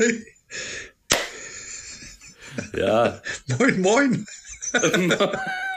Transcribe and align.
drei. 0.00 0.24
Ja. 2.76 3.22
Moin, 3.58 3.80
moin. 3.80 4.26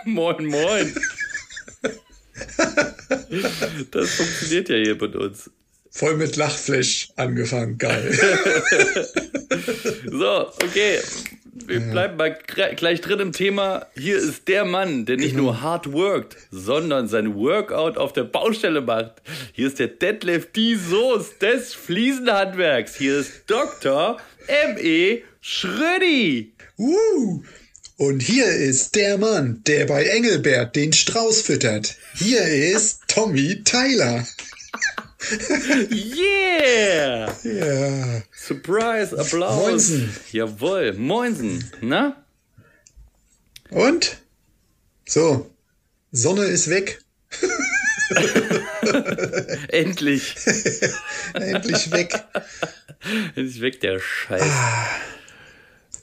moin, 0.06 0.46
moin. 0.46 0.96
Das 3.92 4.10
funktioniert 4.12 4.70
ja 4.70 4.76
hier 4.76 4.96
mit 4.96 5.16
uns. 5.16 5.50
Voll 5.92 6.18
mit 6.18 6.36
Lachflash 6.36 7.10
angefangen. 7.16 7.78
Geil. 7.78 8.12
so, 10.12 10.52
okay. 10.64 11.00
Wir 11.68 11.80
bleiben 11.80 12.18
mal 12.18 12.38
gleich 12.76 13.02
drin 13.02 13.20
im 13.20 13.32
Thema. 13.32 13.88
Hier 13.96 14.18
ist 14.18 14.48
der 14.48 14.66
Mann, 14.66 15.06
der 15.06 15.18
nicht 15.18 15.36
nur 15.36 15.62
hard 15.62 15.92
workt, 15.92 16.36
sondern 16.52 17.08
sein 17.08 17.36
Workout 17.36 17.98
auf 17.98 18.14
der 18.14 18.24
Baustelle 18.24 18.82
macht. 18.82 19.22
Hier 19.54 19.68
ist 19.68 19.80
der 19.80 19.88
Deadlift 19.88 20.56
die 20.56 20.76
Soße 20.76 21.36
des 21.42 21.74
Fliesenhandwerks. 21.74 22.96
Hier 22.96 23.18
ist 23.20 23.44
Dr. 23.48 24.18
M.E. 24.48 25.24
Schrödi. 25.42 26.54
Uh. 26.78 27.44
Und 27.98 28.22
hier 28.22 28.48
ist 28.48 28.96
der 28.96 29.18
Mann, 29.18 29.62
der 29.68 29.86
bei 29.86 30.04
Engelbert 30.04 30.76
den 30.76 30.92
Strauß 30.92 31.42
füttert. 31.42 31.96
Hier 32.16 32.42
ist 32.42 33.02
Tommy 33.08 33.64
Tyler. 33.64 34.26
Yeah! 35.92 37.34
Ja. 37.44 38.22
Surprise, 38.32 39.18
Applaus. 39.18 39.62
Moinsen. 39.62 40.16
Jawohl, 40.32 40.94
Moinsen. 40.94 41.64
Na? 41.82 42.24
Und? 43.70 44.18
So, 45.06 45.50
Sonne 46.12 46.46
ist 46.46 46.70
weg. 46.70 47.00
Endlich. 49.70 50.36
Endlich 51.34 51.92
weg. 51.92 52.24
Endlich 53.36 53.62
weg, 53.62 53.82
der 53.82 54.00
Scheiß. 54.00 54.42
Ah. 54.44 54.88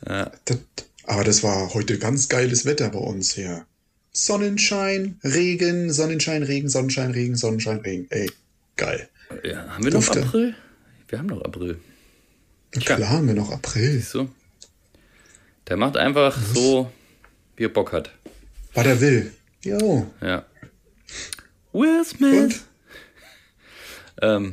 Ja. 0.09 0.33
Das, 0.47 0.59
aber 1.05 1.25
das 1.25 1.43
war 1.43 1.75
heute 1.75 1.99
ganz 1.99 2.29
geiles 2.29 2.65
Wetter 2.65 2.89
bei 2.91 2.99
uns 2.99 3.33
hier. 3.33 3.67
Sonnenschein, 4.13 5.21
Regen, 5.23 5.93
Sonnenschein, 5.93 6.43
Regen, 6.43 6.69
Sonnenschein, 6.69 7.13
Regen, 7.13 7.37
Sonnenschein, 7.37 7.79
Regen. 7.79 8.07
Ey, 8.11 8.31
geil. 8.81 9.09
Ja, 9.45 9.69
haben 9.69 9.85
wir 9.85 9.91
Dufte. 9.91 10.19
noch 10.21 10.27
April? 10.29 10.55
Wir 11.09 11.19
haben 11.19 11.27
noch 11.27 11.43
April. 11.43 11.79
Klar, 12.73 13.11
haben 13.11 13.27
wir 13.27 13.35
noch 13.35 13.53
April. 13.53 13.93
Siehst 13.93 14.15
du? 14.15 14.29
Der 15.69 15.77
macht 15.77 15.97
einfach 15.97 16.37
Was? 16.37 16.55
so, 16.55 16.91
wie 17.57 17.65
er 17.65 17.69
Bock 17.69 17.93
hat. 17.93 18.11
Was 18.75 18.87
er 18.87 19.01
will. 19.01 19.33
Jo. 19.63 20.11
Ja. 20.21 20.45
Will 21.73 22.05
Smith. 22.05 22.65
Ähm. 24.23 24.53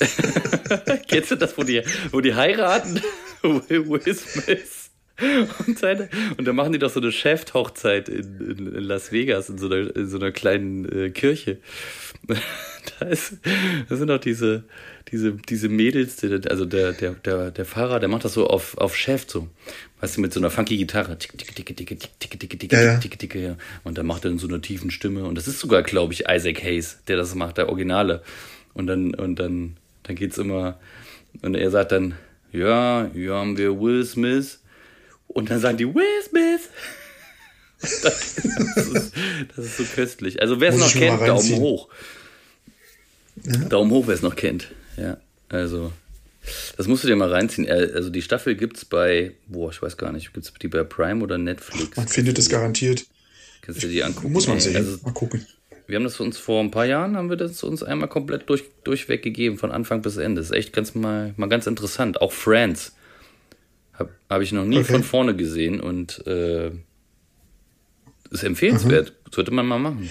Kennst 1.06 1.30
du 1.30 1.36
das, 1.36 1.56
wo 1.56 1.62
die, 1.62 1.84
wo 2.10 2.20
die 2.20 2.34
heiraten? 2.34 3.00
Will 3.42 4.14
Smith. 4.16 4.81
Und, 5.66 5.78
seine, 5.78 6.08
und 6.36 6.46
dann 6.46 6.56
machen 6.56 6.72
die 6.72 6.78
doch 6.78 6.90
so 6.90 7.00
eine 7.00 7.12
Chef-Hochzeit 7.12 8.08
in, 8.08 8.40
in, 8.40 8.74
in, 8.74 8.84
Las 8.84 9.12
Vegas, 9.12 9.48
in 9.48 9.58
so 9.58 9.66
einer, 9.66 9.94
in 9.94 10.08
so 10.08 10.16
einer 10.16 10.32
kleinen 10.32 10.84
äh, 10.90 11.10
Kirche. 11.10 11.58
da, 12.98 13.06
ist, 13.06 13.38
da 13.88 13.96
sind 13.96 14.10
auch 14.10 14.18
diese, 14.18 14.64
diese, 15.10 15.32
diese 15.32 15.68
Mädels, 15.68 16.16
die, 16.16 16.40
also 16.48 16.64
der, 16.64 16.92
der, 16.92 17.12
der, 17.12 17.50
der 17.50 17.64
Fahrer, 17.64 18.00
der 18.00 18.08
macht 18.08 18.24
das 18.24 18.34
so 18.34 18.46
auf, 18.46 18.76
auf 18.78 18.96
Chef 18.96 19.24
so. 19.26 19.48
Weißt 20.00 20.16
du, 20.16 20.20
mit 20.20 20.32
so 20.32 20.40
einer 20.40 20.50
funky 20.50 20.76
Gitarre. 20.76 21.18
Tick, 21.18 21.36
tick, 21.38 21.54
tick, 21.54 21.66
tick, 21.66 21.76
tick, 21.76 22.00
tick, 22.18 22.40
tick, 22.40 22.60
tick, 22.60 22.72
ja, 22.72 22.98
tick, 22.98 23.18
tick, 23.18 23.34
ja. 23.34 23.56
Und 23.84 23.98
dann 23.98 24.06
macht 24.06 24.24
er 24.24 24.30
in 24.30 24.38
so 24.38 24.48
einer 24.48 24.60
tiefen 24.60 24.90
Stimme. 24.90 25.24
Und 25.24 25.36
das 25.36 25.46
ist 25.46 25.60
sogar, 25.60 25.82
glaube 25.82 26.12
ich, 26.12 26.24
Isaac 26.28 26.62
Hayes, 26.62 26.98
der 27.06 27.16
das 27.16 27.34
macht, 27.34 27.58
der 27.58 27.68
Originale. 27.68 28.22
Und 28.74 28.86
dann, 28.86 29.14
und 29.14 29.36
dann, 29.38 29.76
dann 30.02 30.16
geht's 30.16 30.38
immer, 30.38 30.78
und 31.40 31.54
er 31.54 31.70
sagt 31.70 31.92
dann, 31.92 32.14
ja, 32.52 33.08
hier 33.12 33.34
haben 33.34 33.56
wir 33.56 33.80
Will 33.80 34.04
Smith. 34.04 34.61
Und 35.32 35.50
dann 35.50 35.60
sagen 35.60 35.76
die, 35.78 35.94
Will 35.94 36.22
Smith. 36.28 36.68
Das 37.82 38.86
ist, 38.86 39.12
das 39.56 39.64
ist 39.66 39.76
so 39.76 39.84
köstlich. 39.84 40.40
Also 40.40 40.60
wer 40.60 40.70
es 40.70 40.78
noch 40.78 40.92
kennt, 40.92 41.20
Daumen 41.20 41.56
hoch. 41.56 41.88
Ja. 43.42 43.56
Daumen 43.64 43.90
hoch, 43.90 44.06
wer 44.06 44.14
es 44.14 44.22
noch 44.22 44.36
kennt. 44.36 44.70
Ja, 44.96 45.16
also 45.48 45.92
das 46.76 46.86
musst 46.86 47.04
du 47.04 47.08
dir 47.08 47.16
mal 47.16 47.30
reinziehen. 47.30 47.68
Also 47.68 48.10
die 48.10 48.22
Staffel 48.22 48.54
gibt 48.54 48.76
es 48.76 48.84
bei, 48.84 49.32
boah, 49.48 49.70
ich 49.70 49.82
weiß 49.82 49.96
gar 49.96 50.12
nicht, 50.12 50.32
gibt 50.32 50.46
es 50.46 50.52
die 50.54 50.68
bei 50.68 50.84
Prime 50.84 51.22
oder 51.22 51.38
Netflix? 51.38 51.96
Man 51.96 52.08
findet 52.08 52.38
es 52.38 52.48
garantiert. 52.48 53.04
Kannst 53.62 53.82
du 53.82 53.88
die 53.88 54.02
angucken? 54.02 54.32
Muss 54.32 54.48
man 54.48 54.60
sehen. 54.60 54.76
Also, 54.76 54.98
mal 55.02 55.12
gucken. 55.12 55.46
Wir 55.86 55.96
haben 55.96 56.04
das 56.04 56.18
uns 56.20 56.38
vor 56.38 56.60
ein 56.62 56.70
paar 56.70 56.86
Jahren, 56.86 57.16
haben 57.16 57.30
wir 57.30 57.36
das 57.36 57.62
uns 57.62 57.82
einmal 57.82 58.08
komplett 58.08 58.48
durch, 58.48 58.64
durchweg 58.84 59.22
gegeben, 59.22 59.58
von 59.58 59.70
Anfang 59.70 60.02
bis 60.02 60.16
Ende. 60.16 60.40
Das 60.40 60.50
ist 60.50 60.56
echt 60.56 60.72
ganz 60.72 60.94
mal, 60.94 61.34
mal 61.36 61.48
ganz 61.48 61.66
interessant. 61.66 62.20
Auch 62.20 62.32
Friends 62.32 62.92
habe 63.92 64.10
hab 64.28 64.42
ich 64.42 64.52
noch 64.52 64.64
nie 64.64 64.78
okay. 64.78 64.92
von 64.92 65.02
vorne 65.02 65.36
gesehen 65.36 65.80
und 65.80 66.26
äh, 66.26 66.70
ist 68.30 68.44
empfehlenswert. 68.44 69.10
Mhm. 69.10 69.32
Sollte 69.32 69.50
man 69.50 69.66
mal 69.66 69.78
machen. 69.78 70.10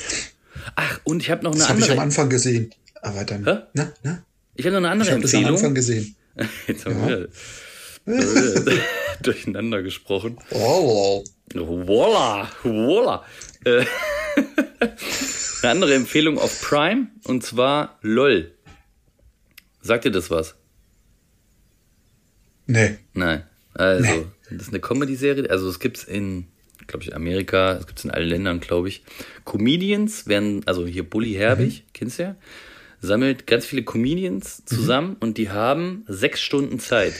Ach, 0.75 0.99
und 1.03 1.21
ich 1.21 1.31
habe 1.31 1.43
noch 1.43 1.51
eine 1.51 1.59
das 1.59 1.69
andere. 1.69 1.81
Das 1.81 1.89
habe 1.89 1.93
ich 1.93 1.99
am 1.99 2.07
Anfang 2.07 2.29
gesehen. 2.29 2.73
Aber 3.01 3.23
dann. 3.23 3.45
Hä? 3.45 3.59
Na, 3.73 3.93
na? 4.03 4.23
Ich 4.55 4.65
habe 4.65 4.73
noch 4.73 4.79
eine 4.79 4.89
andere 4.89 5.09
ich 5.09 5.15
Empfehlung. 5.15 5.43
Das 5.43 5.49
am 5.49 5.55
Anfang 5.55 5.75
gesehen. 5.75 6.15
Jetzt 6.67 6.85
haben 6.85 6.99
ja. 6.99 7.07
wir 7.07 7.29
durcheinander 9.21 9.81
gesprochen. 9.83 10.37
Oh. 10.51 11.23
Voila, 11.53 12.49
voila. 12.63 13.25
Äh, 13.65 13.85
eine 15.61 15.71
andere 15.71 15.95
Empfehlung 15.95 16.39
auf 16.39 16.61
Prime 16.61 17.07
und 17.25 17.43
zwar 17.43 17.99
LOL. 18.01 18.51
Sagt 19.81 20.05
dir 20.05 20.11
das 20.11 20.29
was? 20.29 20.55
Nee. 22.67 22.97
Nein. 23.13 23.43
Also, 23.73 24.03
nee. 24.03 24.25
das 24.49 24.63
ist 24.63 24.69
eine 24.69 24.79
Comedy-Serie. 24.79 25.49
Also, 25.49 25.69
es 25.69 25.79
gibt's 25.79 26.03
in, 26.03 26.45
glaube 26.87 27.03
ich, 27.03 27.15
Amerika, 27.15 27.73
es 27.73 27.87
gibt's 27.87 28.03
in 28.03 28.11
allen 28.11 28.27
Ländern, 28.27 28.59
glaube 28.59 28.89
ich. 28.89 29.03
Comedians 29.45 30.27
werden, 30.27 30.61
also 30.65 30.85
hier 30.85 31.03
Bully 31.03 31.33
Herbig, 31.33 31.83
mhm. 31.85 31.89
kennst 31.93 32.19
du 32.19 32.23
ja, 32.23 32.35
sammelt 33.01 33.47
ganz 33.47 33.65
viele 33.65 33.83
Comedians 33.83 34.61
mhm. 34.61 34.75
zusammen 34.75 35.09
mhm. 35.09 35.17
und 35.19 35.37
die 35.37 35.49
haben 35.49 36.05
sechs 36.07 36.41
Stunden 36.41 36.79
Zeit. 36.79 37.13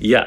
Ja. 0.00 0.26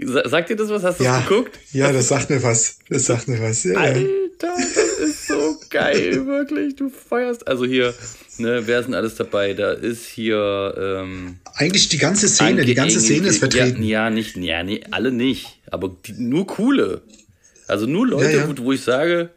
Sagt 0.00 0.50
dir 0.50 0.56
das 0.56 0.68
was? 0.68 0.84
Hast 0.84 1.00
du 1.00 1.04
ja. 1.04 1.20
geguckt? 1.20 1.58
Ja, 1.72 1.92
das 1.92 2.08
sagt 2.08 2.30
mir 2.30 2.42
was. 2.42 2.78
Das 2.88 3.06
sagt 3.06 3.26
mir 3.26 3.40
was. 3.42 3.64
Ja, 3.64 3.78
Alter, 3.78 4.04
das 4.38 4.87
ist 4.98 5.26
so 5.26 5.56
geil, 5.70 6.26
wirklich. 6.26 6.76
Du 6.76 6.88
feierst. 6.88 7.46
Also 7.46 7.64
hier, 7.64 7.94
ne, 8.38 8.62
wer 8.66 8.80
ist 8.80 8.86
denn 8.86 8.94
alles 8.94 9.14
dabei? 9.14 9.54
Da 9.54 9.72
ist 9.72 10.06
hier. 10.06 10.74
Ähm, 10.76 11.38
Eigentlich 11.54 11.88
die 11.88 11.98
ganze 11.98 12.28
Szene, 12.28 12.64
die 12.64 12.74
ganze 12.74 13.00
Szene 13.00 13.28
ist 13.28 13.38
vertreten. 13.38 13.82
Ja, 13.82 14.04
ja 14.04 14.10
nicht, 14.10 14.36
ja, 14.36 14.62
nee, 14.62 14.82
alle 14.90 15.12
nicht. 15.12 15.60
Aber 15.70 15.96
die, 16.06 16.12
nur 16.12 16.46
coole. 16.46 17.02
Also 17.66 17.86
nur 17.86 18.06
Leute, 18.06 18.32
ja, 18.32 18.38
ja. 18.38 18.48
Wo, 18.48 18.64
wo, 18.64 18.72
ich 18.72 18.82
sage, 18.82 19.30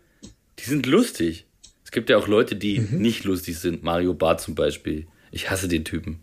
die 0.59 0.63
sind 0.63 0.85
lustig. 0.85 1.45
Es 1.83 1.91
gibt 1.91 2.09
ja 2.09 2.17
auch 2.17 2.27
Leute, 2.27 2.55
die 2.55 2.79
mhm. 2.79 2.99
nicht 2.99 3.25
lustig 3.25 3.59
sind. 3.59 3.83
Mario 3.83 4.13
Barth 4.13 4.41
zum 4.41 4.55
Beispiel. 4.55 5.07
Ich 5.31 5.49
hasse 5.49 5.67
den 5.67 5.83
Typen. 5.83 6.19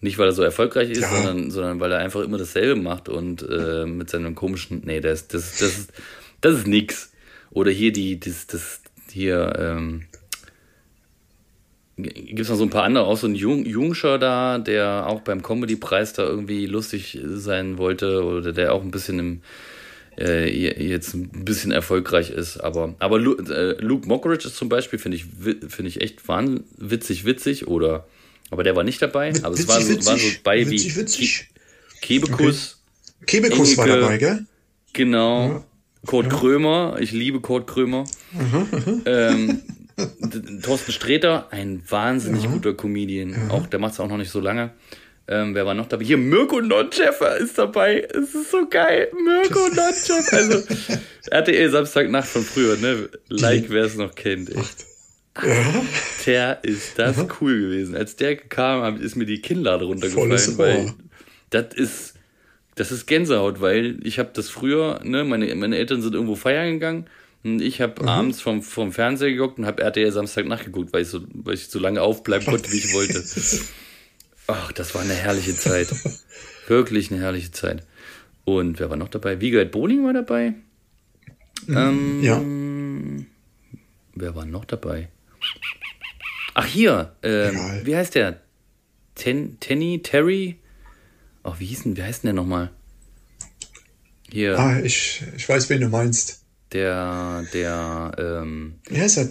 Nicht, 0.00 0.18
weil 0.18 0.28
er 0.28 0.32
so 0.32 0.42
erfolgreich 0.42 0.90
ist, 0.90 1.02
ja. 1.02 1.08
sondern, 1.10 1.50
sondern 1.50 1.80
weil 1.80 1.90
er 1.90 1.98
einfach 1.98 2.20
immer 2.20 2.38
dasselbe 2.38 2.80
macht 2.80 3.08
und 3.08 3.42
äh, 3.48 3.84
mit 3.84 4.10
seinem 4.10 4.34
komischen. 4.34 4.82
Nee, 4.84 5.00
das, 5.00 5.26
das, 5.26 5.58
das, 5.58 5.78
ist, 5.78 5.92
das 6.40 6.58
ist 6.58 6.66
nix. 6.66 7.10
Oder 7.50 7.70
hier 7.70 7.92
die, 7.92 8.20
das, 8.20 8.46
das, 8.46 8.80
hier, 9.10 9.54
ähm, 9.58 10.06
gibt 11.96 12.40
es 12.40 12.48
noch 12.48 12.56
so 12.56 12.62
ein 12.62 12.70
paar 12.70 12.84
andere, 12.84 13.04
auch 13.04 13.16
so 13.16 13.26
ein 13.26 13.34
Jung, 13.34 13.66
Jungscher 13.66 14.18
da, 14.18 14.58
der 14.58 15.06
auch 15.06 15.20
beim 15.20 15.42
Comedy-Preis 15.42 16.12
da 16.12 16.22
irgendwie 16.22 16.66
lustig 16.66 17.18
sein 17.24 17.78
wollte 17.78 18.22
oder 18.24 18.52
der 18.52 18.72
auch 18.72 18.82
ein 18.82 18.90
bisschen 18.90 19.18
im, 19.18 19.40
äh, 20.16 20.48
jetzt 20.48 21.14
ein 21.14 21.44
bisschen 21.44 21.72
erfolgreich 21.72 22.30
ist. 22.30 22.58
Aber, 22.58 22.94
aber 23.00 23.18
Lu, 23.18 23.34
äh, 23.34 23.80
Luke 23.80 24.06
Mockridge 24.06 24.46
ist 24.46 24.56
zum 24.56 24.68
Beispiel, 24.68 24.98
finde 24.98 25.16
ich, 25.16 25.24
finde 25.24 25.88
ich 25.88 26.00
echt 26.00 26.22
witzig, 26.28 27.24
witzig 27.24 27.66
oder, 27.66 28.06
aber 28.50 28.62
der 28.62 28.76
war 28.76 28.84
nicht 28.84 29.02
dabei, 29.02 29.32
aber 29.42 29.54
es 29.54 29.66
war 29.66 29.80
so, 29.80 30.06
war 30.06 30.18
so 30.18 30.28
bei 30.44 30.60
witzig, 30.68 30.94
wie 30.94 31.00
witzig. 31.00 31.48
Kebekus. 32.00 32.80
Okay. 33.22 33.40
Kebekus 33.40 33.76
war 33.76 33.88
dabei, 33.88 34.18
gell? 34.18 34.46
Genau. 34.92 35.48
Ja. 35.48 35.64
Kurt. 36.06 36.30
Krömer, 36.30 36.96
ich 37.00 37.12
liebe 37.12 37.40
Kurt 37.40 37.66
Krömer. 37.66 38.04
Mhm, 38.32 39.02
ähm, 39.06 39.62
Thorsten 40.62 40.92
Sträter, 40.92 41.48
ein 41.50 41.82
wahnsinnig 41.88 42.44
ja. 42.44 42.50
guter 42.50 42.74
Comedian. 42.74 43.30
Ja. 43.30 43.54
Auch, 43.54 43.66
der 43.66 43.78
macht 43.78 43.94
es 43.94 44.00
auch 44.00 44.08
noch 44.08 44.16
nicht 44.16 44.30
so 44.30 44.40
lange. 44.40 44.70
Ähm, 45.26 45.54
wer 45.54 45.66
war 45.66 45.74
noch 45.74 45.86
dabei? 45.86 46.04
Hier, 46.04 46.16
Mirko 46.16 46.60
Noncheffer 46.60 47.36
ist 47.36 47.58
dabei. 47.58 48.00
Es 48.00 48.34
ist 48.34 48.50
so 48.50 48.66
geil. 48.68 49.08
Mirko 49.12 49.68
Noncheffer. 49.68 50.36
Also, 50.36 50.62
RTL 51.30 51.70
Samstagnacht 51.70 52.28
von 52.28 52.42
früher, 52.42 52.76
ne? 52.78 53.10
Like, 53.28 53.68
wer 53.68 53.84
es 53.84 53.96
noch 53.96 54.14
kennt. 54.14 54.50
Echt. 54.50 54.86
Ja. 55.44 55.84
Der 56.26 56.64
ist 56.64 56.98
das 56.98 57.16
cool 57.40 57.60
gewesen. 57.60 57.94
Als 57.94 58.16
der 58.16 58.36
kam, 58.36 59.00
ist 59.00 59.16
mir 59.16 59.26
die 59.26 59.40
Kinnlade 59.40 59.84
runtergefallen, 59.84 60.58
weil 60.58 60.94
das 61.50 61.74
ist 61.74 62.14
das 62.78 62.92
ist 62.92 63.06
Gänsehaut, 63.06 63.60
weil 63.60 63.98
ich 64.04 64.18
habe 64.18 64.30
das 64.32 64.48
früher, 64.48 65.00
ne, 65.02 65.24
meine, 65.24 65.52
meine 65.56 65.76
Eltern 65.76 66.00
sind 66.00 66.14
irgendwo 66.14 66.36
feiern 66.36 66.74
gegangen 66.74 67.06
und 67.42 67.60
ich 67.60 67.80
habe 67.80 68.02
mhm. 68.02 68.08
abends 68.08 68.40
vom, 68.40 68.62
vom 68.62 68.92
Fernseher 68.92 69.32
geguckt 69.32 69.58
und 69.58 69.66
habe 69.66 69.82
RTL 69.82 70.12
Samstag 70.12 70.46
nachgeguckt, 70.46 70.92
weil 70.92 71.02
ich 71.02 71.08
so, 71.08 71.20
weil 71.32 71.54
ich 71.54 71.68
so 71.68 71.80
lange 71.80 72.02
aufbleiben 72.02 72.46
konnte, 72.46 72.70
wie 72.70 72.78
ich 72.78 72.94
wollte. 72.94 73.22
Ach, 74.46 74.72
das 74.72 74.94
war 74.94 75.02
eine 75.02 75.12
herrliche 75.12 75.54
Zeit. 75.56 75.88
Wirklich 76.68 77.10
eine 77.10 77.20
herrliche 77.20 77.50
Zeit. 77.50 77.84
Und 78.44 78.78
wer 78.78 78.90
war 78.90 78.96
noch 78.96 79.08
dabei? 79.08 79.40
Wiegald 79.40 79.72
Bohling 79.72 80.04
war 80.04 80.12
dabei. 80.12 80.54
Ähm, 81.68 82.22
ja. 82.22 82.40
Wer 84.14 84.34
war 84.34 84.46
noch 84.46 84.64
dabei? 84.64 85.08
Ach, 86.54 86.64
hier. 86.64 87.12
Ähm, 87.22 87.58
wie 87.84 87.94
heißt 87.96 88.14
der? 88.14 88.40
Ten, 89.16 89.58
Tenny, 89.60 90.00
Terry? 90.02 90.58
Ach, 91.42 91.58
wie 91.60 91.66
hieß 91.66 91.84
denn, 91.84 91.96
wie 91.96 92.02
heißt 92.02 92.22
denn 92.24 92.28
der 92.28 92.34
nochmal? 92.42 92.70
Hier, 94.30 94.58
Ah, 94.58 94.78
ich, 94.80 95.22
ich 95.36 95.48
weiß, 95.48 95.70
wen 95.70 95.80
du 95.80 95.88
meinst. 95.88 96.42
der, 96.72 97.44
der, 97.54 98.12
ähm, 98.18 98.74
Wie 98.88 99.00
heißt 99.00 99.18
er? 99.18 99.30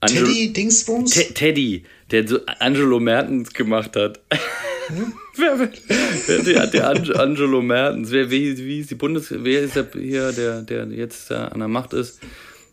Angelo- 0.00 0.26
Teddy 0.26 0.52
Dingsbums? 0.52 1.10
Te- 1.10 1.34
Teddy, 1.34 1.84
der 2.10 2.26
so 2.26 2.38
Angelo 2.60 2.98
Mertens 3.00 3.52
gemacht 3.52 3.94
hat. 3.96 4.20
wer, 5.36 5.58
wer, 5.58 6.38
der, 6.44 6.66
der 6.68 6.88
Ang- 6.88 7.12
Angelo 7.16 7.60
Mertens, 7.60 8.10
wer, 8.10 8.30
wie, 8.30 8.56
wie 8.56 8.80
ist 8.80 8.90
die 8.90 8.94
Bundes, 8.94 9.26
wer 9.30 9.62
ist 9.62 9.76
der 9.76 9.86
hier, 9.92 10.32
der, 10.32 10.62
der 10.62 10.86
jetzt 10.86 11.30
da 11.30 11.48
an 11.48 11.58
der 11.58 11.68
Macht 11.68 11.92
ist? 11.92 12.20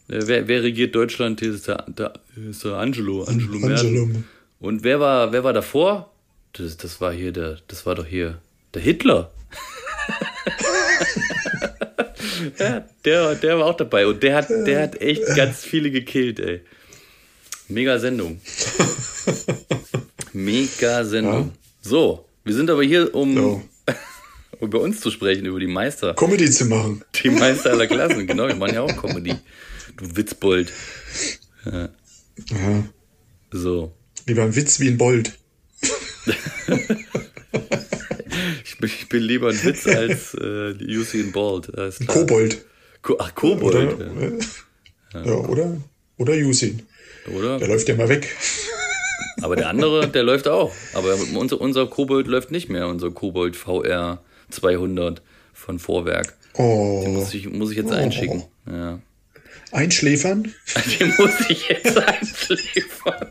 Äh, 0.07 0.21
Wer, 0.27 0.47
wer 0.47 0.61
regiert 0.61 0.93
Deutschland? 0.93 1.39
Hier 1.39 1.51
ist 1.51 1.67
der, 1.67 1.83
der, 1.87 2.13
ist 2.49 2.63
der 2.63 2.73
Angelo, 2.73 3.23
Angelo 3.23 3.57
Mertens. 3.57 3.81
Angelo. 3.81 4.09
Und 4.59 4.83
wer 4.83 4.99
war, 4.99 5.31
wer 5.31 5.43
war 5.43 5.51
davor? 5.51 6.11
Das, 6.53 6.77
das 6.77 7.01
war 7.01 7.11
hier 7.11 7.31
der, 7.33 7.57
das 7.67 7.87
war 7.87 7.95
doch 7.95 8.05
hier 8.05 8.39
der 8.75 8.81
Hitler. 8.81 9.31
ja, 12.59 12.85
der, 13.03 13.35
der 13.35 13.57
war 13.59 13.65
auch 13.65 13.77
dabei 13.77 14.05
und 14.05 14.21
der 14.21 14.35
hat, 14.35 14.49
der 14.49 14.83
hat 14.83 15.01
echt 15.01 15.23
ganz 15.35 15.63
viele 15.63 15.89
gekillt, 15.91 16.39
ey. 16.39 16.61
Mega 17.67 17.97
Sendung. 17.97 18.39
Mega 20.33 21.03
Sendung. 21.03 21.53
So, 21.81 22.27
wir 22.43 22.53
sind 22.53 22.69
aber 22.69 22.83
hier, 22.83 23.15
um 23.15 23.35
So. 23.35 23.63
über 24.61 24.81
uns 24.81 25.01
zu 25.01 25.09
sprechen, 25.09 25.45
über 25.45 25.59
die 25.59 25.67
Meister. 25.67 26.13
Comedy 26.13 26.49
zu 26.51 26.65
machen. 26.65 27.03
Die 27.23 27.29
Meister 27.29 27.71
aller 27.71 27.87
Klassen, 27.87 28.27
genau, 28.27 28.47
wir 28.47 28.55
machen 28.55 28.75
ja 28.75 28.81
auch 28.81 28.95
Comedy. 28.97 29.35
Du 29.97 30.15
Witzbold. 30.15 30.71
Ja. 31.65 31.89
So. 33.51 33.93
Lieber 34.27 34.43
ein 34.43 34.55
Witz 34.55 34.79
wie 34.79 34.89
ein 34.89 34.97
Bold. 34.97 35.37
Ich 38.75 38.81
bin, 38.81 38.89
ich 38.89 39.07
bin 39.07 39.23
lieber 39.23 39.49
ein 39.49 39.63
Witz 39.63 39.87
als 39.87 40.33
äh, 40.33 40.75
Usain 40.97 41.31
Bolt. 41.31 41.71
Kobold. 42.07 42.65
Ko 43.01 43.15
Ach, 43.19 43.33
Kobold. 43.33 43.93
Oder? 43.93 44.11
ja. 45.13 45.23
Ja, 45.23 45.31
oder? 45.31 45.77
Oder 46.17 46.33
Usain. 46.33 46.81
Oder? 47.33 47.57
Der 47.57 47.69
läuft 47.69 47.87
ja 47.87 47.95
mal 47.95 48.09
weg. 48.09 48.35
Aber 49.41 49.55
der 49.55 49.69
andere, 49.69 50.09
der 50.09 50.23
läuft 50.29 50.49
auch. 50.49 50.73
Aber 50.93 51.15
unser, 51.35 51.61
unser 51.61 51.87
Kobold 51.87 52.27
läuft 52.27 52.51
nicht 52.51 52.67
mehr. 52.67 52.89
Unser 52.89 53.11
Kobold 53.11 53.55
VR 53.55 54.21
200 54.49 55.21
von 55.53 55.79
Vorwerk. 55.79 56.33
Oh. 56.55 57.05
Muss 57.07 57.33
ich, 57.33 57.49
muss 57.49 57.71
ich 57.71 57.77
jetzt 57.77 57.93
einschicken. 57.93 58.43
Ja. 58.69 58.99
Einschläfern? 59.71 60.53
Den 60.99 61.13
muss 61.17 61.49
ich 61.49 61.69
jetzt 61.69 61.97
einschläfern. 61.97 63.29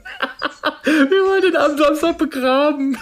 Wir 0.84 1.24
wollen 1.26 1.42
den 1.42 1.56
am 1.56 1.76
Samstag 1.76 2.16
begraben. 2.16 2.96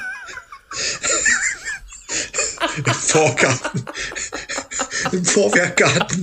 Im 2.76 2.84
Vorgarten. 2.94 3.84
Im 5.12 5.24
Vorwerkgarten. 5.24 6.20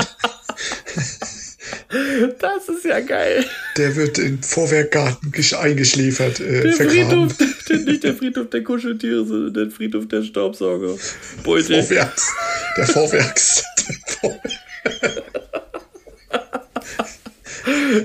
Das 2.40 2.70
ist 2.70 2.86
ja 2.86 3.00
geil. 3.00 3.46
Der 3.78 3.96
wird 3.96 4.18
im 4.20 4.42
Vorwerkgarten 4.44 5.32
gesch- 5.32 5.56
eingeschläfert, 5.58 6.40
äh, 6.40 6.62
Der 6.62 6.74
vergraben. 6.74 7.30
Friedhof, 7.30 7.66
der, 7.70 7.78
nicht 7.80 8.04
der 8.04 8.16
Friedhof 8.16 8.50
der 8.50 8.64
Kuscheltiere, 8.64 9.26
sondern 9.26 9.54
der 9.54 9.72
Friedhof 9.76 10.08
der 10.08 10.24
Staubsauger. 10.24 10.96
Beute. 11.44 11.82
Vorwerks. 11.84 12.28
Der 12.78 12.88
Vorwerks. 12.88 13.64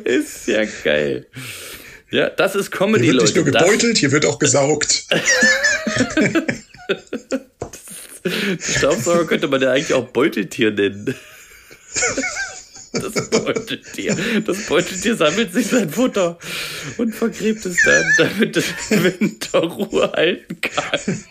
Ist 0.04 0.46
ja 0.46 0.64
geil. 0.82 1.26
Ja, 2.10 2.30
das 2.30 2.54
ist 2.54 2.70
Comedy, 2.70 3.04
Hier 3.04 3.14
wird 3.14 3.22
nicht 3.24 3.36
Leute. 3.36 3.50
nur 3.50 3.52
Das- 3.52 3.64
gebeutelt, 3.64 3.98
hier 3.98 4.12
wird 4.12 4.24
auch 4.26 4.38
gesaugt. 4.38 5.04
Staubsauger 8.58 9.26
könnte 9.26 9.48
man 9.48 9.60
ja 9.60 9.72
eigentlich 9.72 9.94
auch 9.94 10.08
Beuteltier 10.08 10.70
nennen. 10.70 11.14
Das 12.92 13.28
Beuteltier. 13.28 14.16
Das 14.46 14.66
Beuteltier 14.66 15.16
sammelt 15.16 15.52
sich 15.52 15.66
sein 15.66 15.90
Futter 15.90 16.38
und 16.96 17.14
vergräbt 17.14 17.66
es 17.66 17.76
dann, 17.84 18.04
damit 18.18 18.56
es 18.56 18.66
Winterruhe 18.90 20.12
halten 20.12 20.60
kann. 20.60 21.24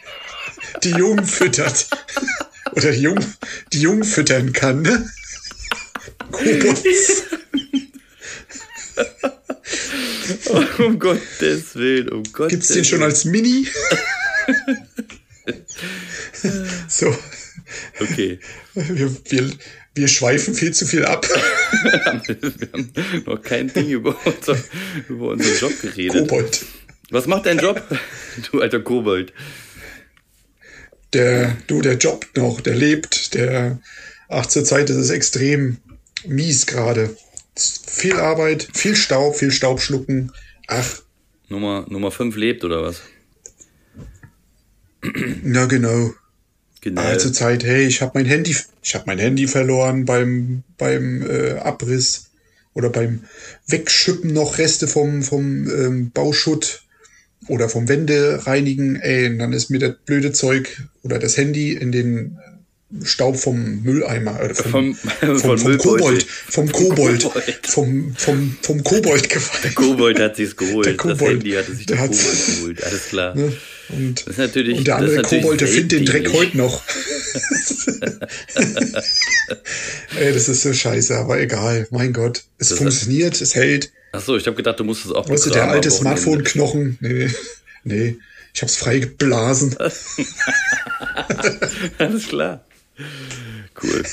Die 0.84 0.92
Jungen 0.92 1.26
füttert. 1.26 1.88
Oder 2.74 2.92
die 2.92 3.02
Jungen, 3.02 3.26
die 3.72 3.82
Jungen 3.82 4.04
füttern 4.04 4.52
kann, 4.52 4.82
ne? 4.82 5.10
Kobolds. 6.32 7.24
Um 10.78 11.00
Gottes 11.00 11.76
Willen, 11.76 12.10
um 12.10 12.24
Gottes 12.24 12.52
Gibt's 12.52 12.68
den 12.70 12.86
schon 12.86 13.04
als 13.04 13.26
Mini? 13.26 13.68
so, 16.98 17.16
Okay. 18.00 18.40
wir, 18.74 19.16
wir, 19.26 19.52
wir 19.96 20.08
schweifen 20.08 20.54
viel 20.54 20.74
zu 20.74 20.86
viel 20.86 21.06
ab. 21.06 21.26
Wir 21.28 22.70
haben 22.74 22.94
noch 23.26 23.42
kein 23.42 23.72
Ding 23.72 23.90
über, 23.90 24.16
unser, 24.26 24.58
über 25.10 25.30
unseren 25.30 25.58
Job 25.58 25.82
geredet. 25.82 26.28
Kobold. 26.28 26.66
Was 27.10 27.28
macht 27.28 27.46
dein 27.46 27.60
Job? 27.60 27.82
Du 28.52 28.62
alter 28.62 28.80
Kobold. 28.80 29.34
Der, 31.14 31.56
du, 31.68 31.82
der 31.82 31.98
jobbt 31.98 32.38
noch, 32.38 32.62
der 32.62 32.76
lebt, 32.76 33.36
der, 33.36 33.80
ach, 34.30 34.48
zur 34.48 34.64
Zeit 34.64 34.90
ist 34.90 34.96
es 34.96 35.12
extrem 35.12 35.78
mies 36.26 36.66
gerade. 36.66 37.16
Viel 37.56 38.20
Arbeit, 38.20 38.68
viel 38.74 38.96
Staub, 38.96 39.36
viel 39.36 39.52
Staub 39.52 39.80
schlucken. 39.80 40.32
Ach, 40.68 41.02
Nummer, 41.50 41.86
Nummer 41.88 42.10
5 42.10 42.36
lebt 42.36 42.64
oder 42.64 42.82
was? 42.82 43.02
na 45.44 45.66
genau. 45.66 46.14
Genau. 46.84 47.16
Zur 47.18 47.32
Zeit, 47.34 47.64
hey, 47.64 47.86
ich 47.88 48.02
habe 48.02 48.12
mein 48.16 48.26
Handy, 48.26 48.56
ich 48.84 48.94
habe 48.96 49.06
mein 49.08 49.18
Handy 49.20 49.48
verloren 49.48 50.06
beim 50.06 50.64
beim 50.78 51.22
äh, 51.28 51.52
Abriss 51.60 52.26
oder 52.74 52.90
beim 52.90 53.24
Wegschippen 53.68 54.34
noch 54.34 54.58
Reste 54.58 54.88
vom 54.88 55.24
vom 55.24 55.70
ähm, 55.70 56.12
Bauschutt 56.12 56.84
oder 57.48 57.70
vom 57.70 57.88
Wände 57.88 58.46
reinigen. 58.46 58.96
Ey, 58.98 59.28
und 59.28 59.40
dann 59.40 59.54
ist 59.54 59.70
mir 59.70 59.80
das 59.80 59.96
blöde 60.06 60.32
Zeug 60.34 60.84
oder 61.04 61.20
das 61.20 61.38
Handy 61.38 61.72
in 61.74 61.92
den 61.92 62.38
Staub 63.04 63.38
vom 63.38 63.82
Mülleimer 63.82 64.40
äh, 64.42 64.54
vom, 64.54 64.94
Vom- 64.94 64.96
vom, 64.96 65.40
vom 65.40 65.64
Müllbeutel. 65.64 65.78
Kobold, 65.78 66.24
vom 66.24 66.72
Kobold, 66.72 67.30
vom 67.64 68.14
vom 68.16 68.58
vom 68.62 68.84
Kobold 68.84 69.30
gefallen. 69.30 69.76
Kobold 69.76 70.20
hat 70.20 70.36
sich's 70.36 70.56
geholt. 70.56 70.86
Der 70.86 70.94
das 70.94 71.02
Kobold. 71.02 71.32
Handy 71.44 71.52
hatte 71.54 71.74
sich 71.76 71.86
der, 71.86 71.96
Der 71.98 72.08
Kobold 72.08 72.46
geholt. 72.46 72.84
Alles 72.84 73.06
klar. 73.08 73.36
Ne? 73.36 73.52
Und, 73.96 74.22
Das 74.22 74.28
ist 74.34 74.38
natürlich. 74.38 74.78
und 74.80 74.88
der 74.88 75.00
das 75.00 75.12
ist 75.12 75.18
andere 75.18 75.42
Kobold, 75.42 75.62
der 75.62 75.68
findet 75.68 75.92
den 76.00 76.06
Dreck 76.06 76.32
heute 76.34 76.58
noch. 76.58 76.82
Ey, 80.18 80.34
das 80.34 80.50
ist 80.50 80.62
so 80.64 80.74
scheiße, 80.74 81.16
aber 81.18 81.40
egal. 81.40 81.88
Mein 81.92 82.14
Gott. 82.14 82.44
Es 82.58 82.70
Das 82.70 82.78
funktioniert, 82.78 83.40
es 83.42 83.56
hält. 83.56 83.92
Achso, 84.12 84.36
ich 84.38 84.46
habe 84.46 84.56
gedacht, 84.56 84.80
du 84.80 84.84
musst 84.84 85.06
es 85.06 85.12
auch 85.12 85.28
Weißt 85.30 85.46
du, 85.48 85.50
der 85.50 85.70
alte. 85.70 85.90
Smartphone-Knochen. 85.92 86.98
Nee, 87.02 87.30
nee. 87.84 88.18
Ich 88.54 88.62
hab's 88.62 88.76
frei 88.76 89.00
geblasen. 89.00 89.76
Alles 91.98 92.28
klar. 92.28 92.64
Cool. 93.82 94.04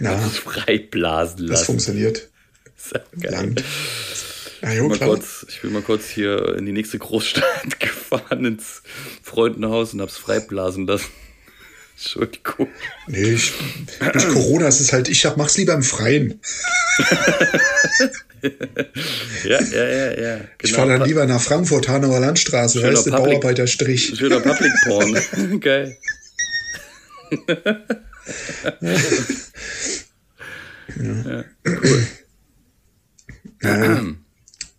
Na, 0.00 0.18
Freiblasen 0.18 1.40
das 1.46 1.50
lassen. 1.50 1.64
funktioniert. 1.66 2.28
Ist 2.78 2.94
ja 2.94 3.00
geil. 3.20 3.32
Lang. 3.32 3.54
Ja, 4.62 4.72
jo, 4.72 4.88
Mal 4.88 4.96
klar. 4.96 5.10
kurz, 5.10 5.46
ich 5.48 5.60
bin 5.60 5.72
mal 5.72 5.82
kurz 5.82 6.08
hier 6.08 6.56
in 6.56 6.66
die 6.66 6.72
nächste 6.72 6.98
Großstadt 6.98 7.80
gefahren 7.80 8.44
ins 8.44 8.82
Freundenhaus 9.22 9.92
und 9.94 10.00
hab's 10.00 10.16
freiblasen 10.16 10.86
lassen. 10.86 11.06
Entschuldigung. 11.96 12.68
Nee, 13.06 13.32
ich, 13.32 13.52
durch 14.12 14.28
Corona 14.28 14.68
ist 14.68 14.80
es 14.80 14.92
halt, 14.92 15.08
ich 15.08 15.24
hab, 15.24 15.38
mach's 15.38 15.56
lieber 15.56 15.74
im 15.74 15.82
Freien. 15.82 16.40
Ja, 19.44 19.60
ja, 19.60 19.84
ja, 19.88 20.20
ja. 20.20 20.36
Genau. 20.36 20.48
Ich 20.62 20.72
fahre 20.72 20.98
dann 20.98 21.08
lieber 21.08 21.26
nach 21.26 21.40
Frankfurt, 21.40 21.88
Hanauer 21.88 22.20
Landstraße, 22.20 22.78
Schöner 22.78 22.92
weißt 22.92 23.06
du, 23.06 23.10
Bauarbeiterstrich. 23.10 24.14
Schöner 24.16 24.40
Public 24.40 24.72
Porn. 24.84 25.60
Geil. 25.60 25.96
Ja. 33.62 34.04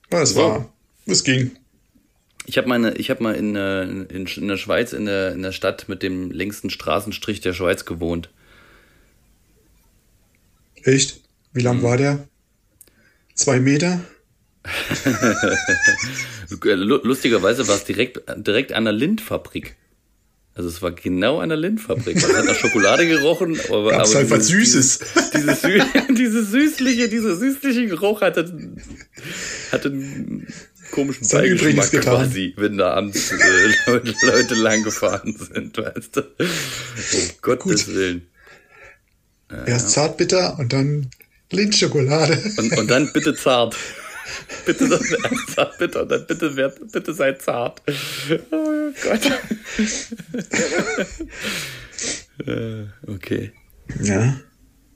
Aber 0.10 0.22
es 0.22 0.36
war, 0.36 0.74
es 1.06 1.24
ging. 1.24 1.58
Ich 2.46 2.58
habe 2.58 2.68
meine, 2.68 2.96
ich 2.96 3.10
habe 3.10 3.24
mal 3.24 3.36
in, 3.36 3.56
äh, 3.56 3.84
in, 3.84 4.26
in 4.26 4.48
der 4.48 4.58
Schweiz 4.58 4.94
in 4.94 5.06
der, 5.06 5.34
in 5.34 5.42
der 5.42 5.52
Stadt 5.52 5.90
mit 5.90 6.02
dem 6.02 6.32
längsten 6.32 6.70
Straßenstrich 6.70 7.42
der 7.42 7.54
Schweiz 7.54 7.84
gewohnt. 7.84 8.30
Echt? 10.76 11.22
Wie 11.52 11.62
lang 11.62 11.84
war 11.84 11.98
der? 11.98 12.28
Zwei 13.34 13.60
Meter? 13.60 14.00
Lustigerweise 16.62 17.68
war 17.68 17.76
es 17.76 17.84
direkt, 17.84 18.22
direkt 18.38 18.74
an 18.74 18.86
der 18.86 18.94
Lindfabrik. 18.94 19.76
Also 20.58 20.70
es 20.70 20.82
war 20.82 20.92
genau 20.92 21.40
an 21.40 21.50
der 21.50 21.58
Lindfabrik. 21.58 22.18
Es 22.18 22.36
hat 22.36 22.44
nach 22.44 22.56
Schokolade 22.56 23.08
gerochen, 23.08 23.60
aber, 23.70 23.92
Gab's 23.92 24.10
aber 24.10 24.22
halt 24.22 24.32
was 24.32 24.48
Süßes. 24.48 25.00
Dieses, 25.36 25.62
Sü 25.62 25.80
diese 26.18 26.44
süßliche, 26.44 27.10
dieser 27.10 27.36
süßliche 27.36 27.86
Geruch 27.86 28.22
hatte, 28.22 28.52
hatte 29.72 29.90
einen 29.90 30.48
komischen 30.90 31.28
Beigeschmack 31.28 31.92
quasi, 32.02 32.56
wenn 32.58 32.76
da 32.80 32.96
abends 32.96 33.32
äh, 33.34 33.36
Leute, 33.86 34.16
Leute 34.24 34.56
lang 34.56 34.84
gefahren 34.84 35.38
sind, 35.38 35.78
weißt 35.78 36.18
du. 36.18 36.22
Um 36.22 37.30
Gottes 37.44 37.88
Willen. 37.88 38.28
Erst 39.68 39.92
zartbitter 39.92 40.58
und 40.58 40.74
dann 40.74 41.12
Lindschokolade. 41.52 42.42
Und, 42.58 42.78
und 42.80 42.90
dann 42.90 43.14
bitte 43.14 43.36
zart. 43.36 43.76
Bitte 44.66 44.90
das 44.90 45.12
erst 45.12 45.50
zart, 45.56 45.78
bitte 45.78 46.02
und 46.02 46.10
dann 46.10 46.26
bitte, 46.28 46.56
werd, 46.56 46.92
bitte 46.92 47.14
sei 47.14 47.34
zart. 47.34 47.82
Oh 48.52 48.92
Gott. 49.04 49.32
Äh, 52.46 52.86
okay. 53.08 53.52
Ja. 54.02 54.40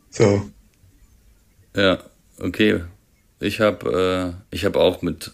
So. 0.10 0.50
Ja, 1.76 2.04
okay. 2.40 2.84
Ich 3.40 3.60
habe 3.60 4.36
äh, 4.52 4.56
ich 4.56 4.66
habe 4.66 4.80
auch 4.80 5.02
mit 5.02 5.32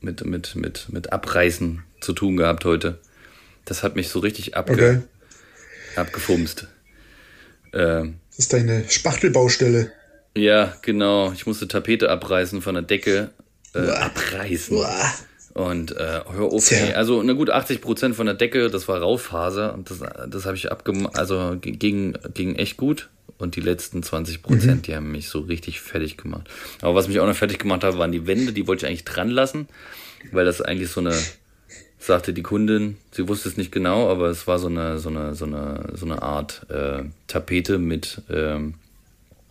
mit 0.00 0.24
mit 0.24 0.56
mit 0.56 0.88
mit 0.90 1.12
Abreißen 1.12 1.82
zu 2.00 2.12
tun 2.12 2.36
gehabt 2.36 2.64
heute. 2.64 2.98
Das 3.64 3.82
hat 3.82 3.94
mich 3.94 4.08
so 4.08 4.18
richtig 4.18 4.56
abge 4.56 4.72
Okay. 4.72 5.02
abgefumst. 5.96 6.66
Ähm, 7.72 8.16
Das 8.30 8.38
ist 8.40 8.52
deine 8.52 8.88
Spachtelbaustelle. 8.88 9.92
Ja, 10.36 10.74
genau. 10.82 11.32
Ich 11.32 11.46
musste 11.46 11.68
Tapete 11.68 12.10
abreißen 12.10 12.62
von 12.62 12.74
der 12.74 12.82
Decke. 12.82 13.30
Äh, 13.74 13.80
Uah. 13.80 13.94
abreißen. 14.02 14.76
Uah. 14.76 15.12
Und 15.52 15.96
äh, 15.96 16.20
hör 16.30 16.52
auf, 16.52 16.70
ey. 16.70 16.92
also 16.94 17.22
na 17.22 17.32
gut, 17.32 17.50
80 17.50 17.80
Prozent 17.80 18.14
von 18.14 18.26
der 18.26 18.36
Decke, 18.36 18.70
das 18.70 18.86
war 18.86 19.00
Raufaser 19.00 19.74
und 19.74 19.90
das, 19.90 19.98
das 20.28 20.46
habe 20.46 20.56
ich 20.56 20.70
abgemacht, 20.70 21.18
also 21.18 21.56
ging, 21.60 22.16
ging 22.34 22.54
echt 22.54 22.76
gut. 22.76 23.08
Und 23.38 23.56
die 23.56 23.60
letzten 23.62 24.02
20 24.02 24.42
Prozent, 24.42 24.86
die 24.86 24.94
haben 24.94 25.10
mich 25.10 25.30
so 25.30 25.40
richtig 25.40 25.80
fertig 25.80 26.18
gemacht. 26.18 26.48
Aber 26.82 26.94
was 26.94 27.08
mich 27.08 27.20
auch 27.20 27.26
noch 27.26 27.34
fertig 27.34 27.58
gemacht 27.58 27.82
hat, 27.82 27.96
waren 27.96 28.12
die 28.12 28.26
Wände, 28.26 28.52
die 28.52 28.66
wollte 28.66 28.84
ich 28.84 28.90
eigentlich 28.90 29.04
dran 29.04 29.30
lassen, 29.30 29.66
weil 30.30 30.44
das 30.44 30.60
eigentlich 30.60 30.90
so 30.90 31.00
eine, 31.00 31.14
sagte 31.98 32.34
die 32.34 32.42
Kundin, 32.42 32.98
sie 33.12 33.28
wusste 33.28 33.48
es 33.48 33.56
nicht 33.56 33.72
genau, 33.72 34.10
aber 34.10 34.28
es 34.28 34.46
war 34.46 34.58
so 34.58 34.68
eine, 34.68 34.98
so 34.98 35.08
eine, 35.08 35.34
so 35.34 35.46
eine, 35.46 35.90
so 35.94 36.04
eine 36.04 36.20
Art 36.20 36.66
äh, 36.68 37.04
Tapete 37.28 37.78
mit 37.78 38.20
ähm, 38.30 38.74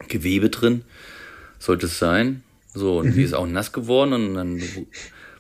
Gewebe 0.08 0.50
drin, 0.50 0.84
sollte 1.60 1.88
es 1.88 2.00
sein. 2.00 2.44
So, 2.74 3.00
und 3.00 3.16
die 3.16 3.24
ist 3.24 3.34
auch 3.34 3.48
nass 3.48 3.72
geworden 3.72 4.14
und 4.14 4.34
dann 4.36 4.62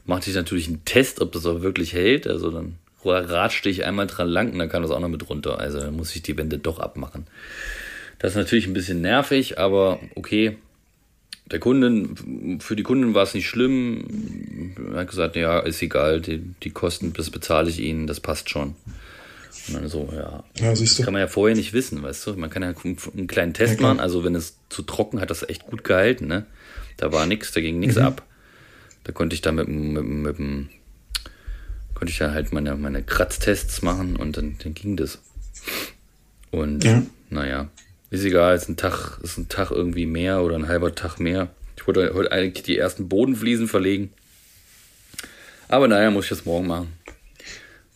machte 0.05 0.29
ich 0.29 0.35
natürlich 0.35 0.67
einen 0.67 0.83
Test, 0.85 1.21
ob 1.21 1.31
das 1.31 1.45
auch 1.45 1.61
wirklich 1.61 1.93
hält. 1.93 2.27
Also 2.27 2.51
dann 2.51 2.75
ratschte 3.05 3.69
ich 3.69 3.85
einmal 3.85 4.07
dran 4.07 4.27
lang 4.27 4.51
und 4.51 4.59
dann 4.59 4.69
kam 4.69 4.81
das 4.81 4.91
auch 4.91 4.99
noch 4.99 5.09
mit 5.09 5.29
runter. 5.29 5.59
Also 5.59 5.79
dann 5.79 5.95
muss 5.95 6.15
ich 6.15 6.21
die 6.21 6.37
Wände 6.37 6.57
doch 6.57 6.79
abmachen. 6.79 7.27
Das 8.17 8.31
ist 8.31 8.37
natürlich 8.37 8.67
ein 8.67 8.73
bisschen 8.73 9.01
nervig, 9.01 9.57
aber 9.57 9.99
okay. 10.15 10.57
Der 11.51 11.59
Kunden, 11.59 12.59
für 12.59 12.75
die 12.75 12.83
Kunden 12.83 13.15
war 13.15 13.23
es 13.23 13.33
nicht 13.33 13.47
schlimm. 13.47 14.75
Er 14.93 14.99
hat 14.99 15.07
gesagt, 15.07 15.35
ja, 15.35 15.59
ist 15.59 15.81
egal, 15.81 16.21
die, 16.21 16.43
die 16.61 16.69
Kosten, 16.69 17.11
das 17.13 17.31
bezahle 17.31 17.69
ich 17.69 17.79
ihnen, 17.79 18.05
das 18.05 18.19
passt 18.19 18.51
schon. 18.51 18.75
Und 19.67 19.73
dann 19.75 19.87
so, 19.89 20.09
ja, 20.13 20.43
Ja, 20.59 20.75
siehst 20.75 20.97
du. 20.99 21.03
kann 21.03 21.13
man 21.13 21.21
ja 21.21 21.27
vorher 21.27 21.55
nicht 21.55 21.73
wissen, 21.73 22.01
weißt 22.03 22.27
du? 22.27 22.33
Man 22.35 22.49
kann 22.49 22.63
ja 22.63 22.69
einen 22.69 23.27
kleinen 23.27 23.53
Test 23.53 23.75
Ja, 23.79 23.87
machen. 23.87 23.99
Also 23.99 24.23
wenn 24.23 24.35
es 24.35 24.55
zu 24.69 24.81
trocken 24.83 25.19
hat, 25.21 25.29
das 25.29 25.47
echt 25.47 25.65
gut 25.65 25.83
gehalten, 25.83 26.27
ne? 26.27 26.45
Da 26.97 27.11
war 27.11 27.25
nichts, 27.25 27.51
da 27.51 27.61
ging 27.61 27.75
Mhm. 27.75 27.79
nichts 27.81 27.97
ab. 27.97 28.25
Da 29.03 29.11
konnte 29.11 29.33
ich 29.33 29.41
da 29.41 29.51
mit, 29.51 29.67
dem- 29.67 29.93
mit, 29.93 30.03
mit 30.05 30.37
dem, 30.37 30.69
konnte 31.95 32.11
ich 32.11 32.17
da 32.19 32.31
halt 32.31 32.51
meine, 32.53 32.75
meine 32.75 33.03
Kratztests 33.03 33.81
machen 33.81 34.15
und 34.15 34.37
dann, 34.37 34.57
dann 34.63 34.73
ging 34.73 34.97
das. 34.97 35.19
Und 36.51 36.83
Ja. 36.83 37.03
naja, 37.29 37.69
ist 38.11 38.23
egal, 38.23 38.55
ist 38.55 38.69
ein 38.69 38.77
Tag, 38.77 39.19
ist 39.23 39.37
ein 39.37 39.49
Tag 39.49 39.71
irgendwie 39.71 40.05
mehr 40.05 40.41
oder 40.41 40.55
ein 40.55 40.67
halber 40.67 40.95
Tag 40.95 41.19
mehr. 41.19 41.49
Ich 41.75 41.85
wollte 41.87 42.13
heute 42.13 42.31
eigentlich 42.31 42.63
die 42.63 42.77
ersten 42.77 43.07
Bodenfliesen 43.07 43.67
verlegen. 43.67 44.11
Aber 45.67 45.87
naja, 45.87 46.09
muss 46.11 46.25
ich 46.25 46.29
das 46.29 46.45
morgen 46.45 46.67
machen. 46.67 46.93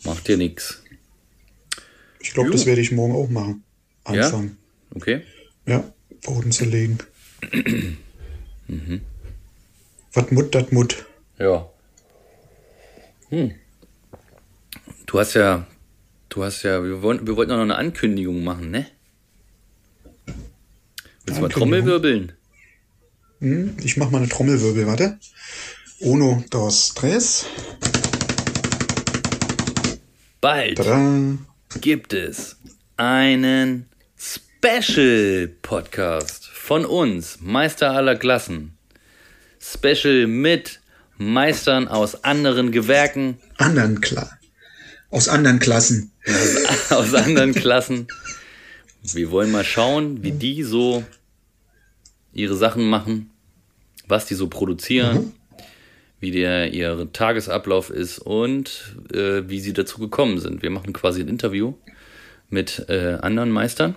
Macht 0.05 0.27
dir 0.27 0.38
nix. 0.38 0.83
Ich 2.24 2.32
glaube, 2.34 2.51
das 2.51 2.65
werde 2.65 2.82
ich 2.82 2.92
morgen 2.92 3.13
auch 3.13 3.30
machen. 3.30 3.63
Ja? 4.08 4.25
Anfangen. 4.25 4.58
Okay? 4.96 5.22
Ja, 5.68 5.84
Boden 6.24 6.51
zu 6.51 6.65
legen. 6.65 6.98
Mhm. 8.68 9.01
Was 10.13 10.32
Mut, 10.32 10.56
dat 10.56 10.72
Mut. 10.72 11.06
Ja. 11.38 11.70
Hm. 13.30 13.51
Du 15.06 15.20
hast 15.20 15.34
ja, 15.34 15.68
du 16.30 16.44
hast 16.44 16.63
ja, 16.63 16.84
wir, 16.84 17.01
wollen, 17.01 17.27
wir 17.27 17.36
wollten 17.36 17.51
noch 17.51 17.60
eine 17.60 17.75
Ankündigung 17.75 18.44
machen, 18.44 18.72
ne? 18.72 18.88
Willst 21.25 21.38
du 21.38 21.42
mal? 21.42 21.50
Trommelwirbeln? 21.50 22.32
Hm, 23.39 23.77
ich 23.84 23.98
mach 23.98 24.10
mal 24.12 24.20
eine 24.20 24.30
Trommelwirbel, 24.30 24.88
warte. 24.88 25.20
Uno, 26.00 26.44
dos, 26.50 26.94
tres. 26.94 27.46
Bald 30.39 30.77
Tada. 30.77 31.38
Gibt 31.82 32.13
es 32.13 32.58
einen 32.98 33.88
Special 34.18 35.48
Podcast 35.62 36.48
von 36.48 36.86
uns, 36.86 37.39
Meister 37.42 37.92
aller 37.92 38.15
Klassen. 38.15 38.77
Special 39.60 40.27
mit 40.27 40.82
Meistern 41.18 41.88
aus 41.88 42.24
anderen 42.24 42.72
Gewerken, 42.72 43.38
Anderen 43.58 44.01
klar. 44.01 44.38
Aus 45.10 45.27
anderen 45.27 45.60
Klassen. 45.60 46.12
aus 46.89 47.13
anderen 47.13 47.53
Klassen. 47.53 48.08
Wir 49.01 49.32
wollen 49.32 49.51
mal 49.51 49.63
schauen, 49.63 50.24
wie 50.24 50.32
die 50.32 50.63
so 50.63 51.03
ihre 52.34 52.56
Sachen 52.56 52.89
machen, 52.89 53.30
was 54.08 54.25
die 54.25 54.36
so 54.36 54.48
produzieren, 54.48 55.34
wie 56.24 56.32
der 56.32 56.74
ihr 56.74 57.10
Tagesablauf 57.12 57.89
ist 57.89 58.18
und 58.18 58.96
äh, 59.13 59.42
wie 59.50 59.60
sie 59.60 59.74
dazu 59.74 60.00
gekommen 60.00 60.39
sind. 60.39 60.62
Wir 60.62 60.70
machen 60.70 60.94
quasi 60.94 61.20
ein 61.20 61.27
Interview 61.27 61.74
mit 62.50 62.86
äh, 62.88 63.18
anderen 63.22 63.51
Meistern, 63.51 63.96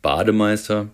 Bademeister, 0.00 0.88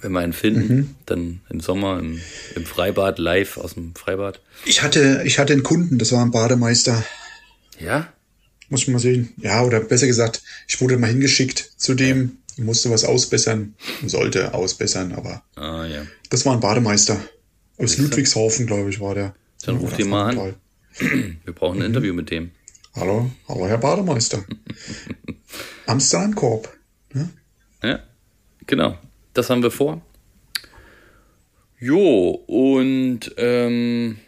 wenn 0.00 0.10
wir 0.10 0.18
einen 0.18 0.32
finden, 0.32 0.96
dann 1.06 1.42
im 1.48 1.60
Sommer 1.60 2.00
im, 2.00 2.20
im 2.56 2.66
Freibad, 2.66 3.20
live 3.20 3.56
aus 3.56 3.74
dem 3.74 3.94
Freibad. 3.94 4.40
Ich 4.64 4.82
hatte, 4.82 5.22
ich 5.24 5.38
hatte 5.38 5.52
einen 5.52 5.62
Kunden, 5.62 5.98
das 5.98 6.10
war 6.10 6.24
ein 6.24 6.32
Bademeister. 6.32 7.04
Ja? 7.78 8.12
Muss 8.68 8.82
ich 8.82 8.88
mal 8.88 8.98
sehen. 8.98 9.32
Ja, 9.36 9.62
oder 9.62 9.78
besser 9.78 10.08
gesagt, 10.08 10.42
ich 10.66 10.80
wurde 10.80 10.96
mal 10.96 11.06
hingeschickt 11.06 11.70
zu 11.76 11.94
dem, 11.94 12.38
musste 12.56 12.90
was 12.90 13.04
ausbessern, 13.04 13.76
sollte 14.04 14.54
ausbessern, 14.54 15.12
aber 15.12 15.44
Ah 15.54 15.86
ja. 15.86 16.02
das 16.30 16.44
war 16.44 16.54
ein 16.54 16.60
Bademeister. 16.60 17.20
Aus 17.80 17.96
Ludwigshafen, 17.96 18.66
glaube 18.66 18.90
ich, 18.90 19.00
war 19.00 19.14
der. 19.14 19.34
Dann 19.64 19.78
ruf 19.78 19.96
den 19.96 20.10
mal 20.10 20.36
an. 20.36 20.54
Wir 21.44 21.54
brauchen 21.54 21.80
ein 21.80 21.86
Interview 21.86 22.12
mit 22.12 22.30
dem. 22.30 22.50
Hallo, 22.94 23.30
hallo, 23.48 23.66
Herr 23.66 23.78
Bademeister. 23.78 24.44
Amsterdam 25.86 26.34
Korb. 26.34 26.76
Ne? 27.14 27.30
Ja, 27.82 28.00
genau. 28.66 28.98
Das 29.32 29.48
haben 29.48 29.62
wir 29.62 29.70
vor. 29.70 30.02
Jo, 31.78 32.30
und 32.46 33.32
ähm, 33.38 34.18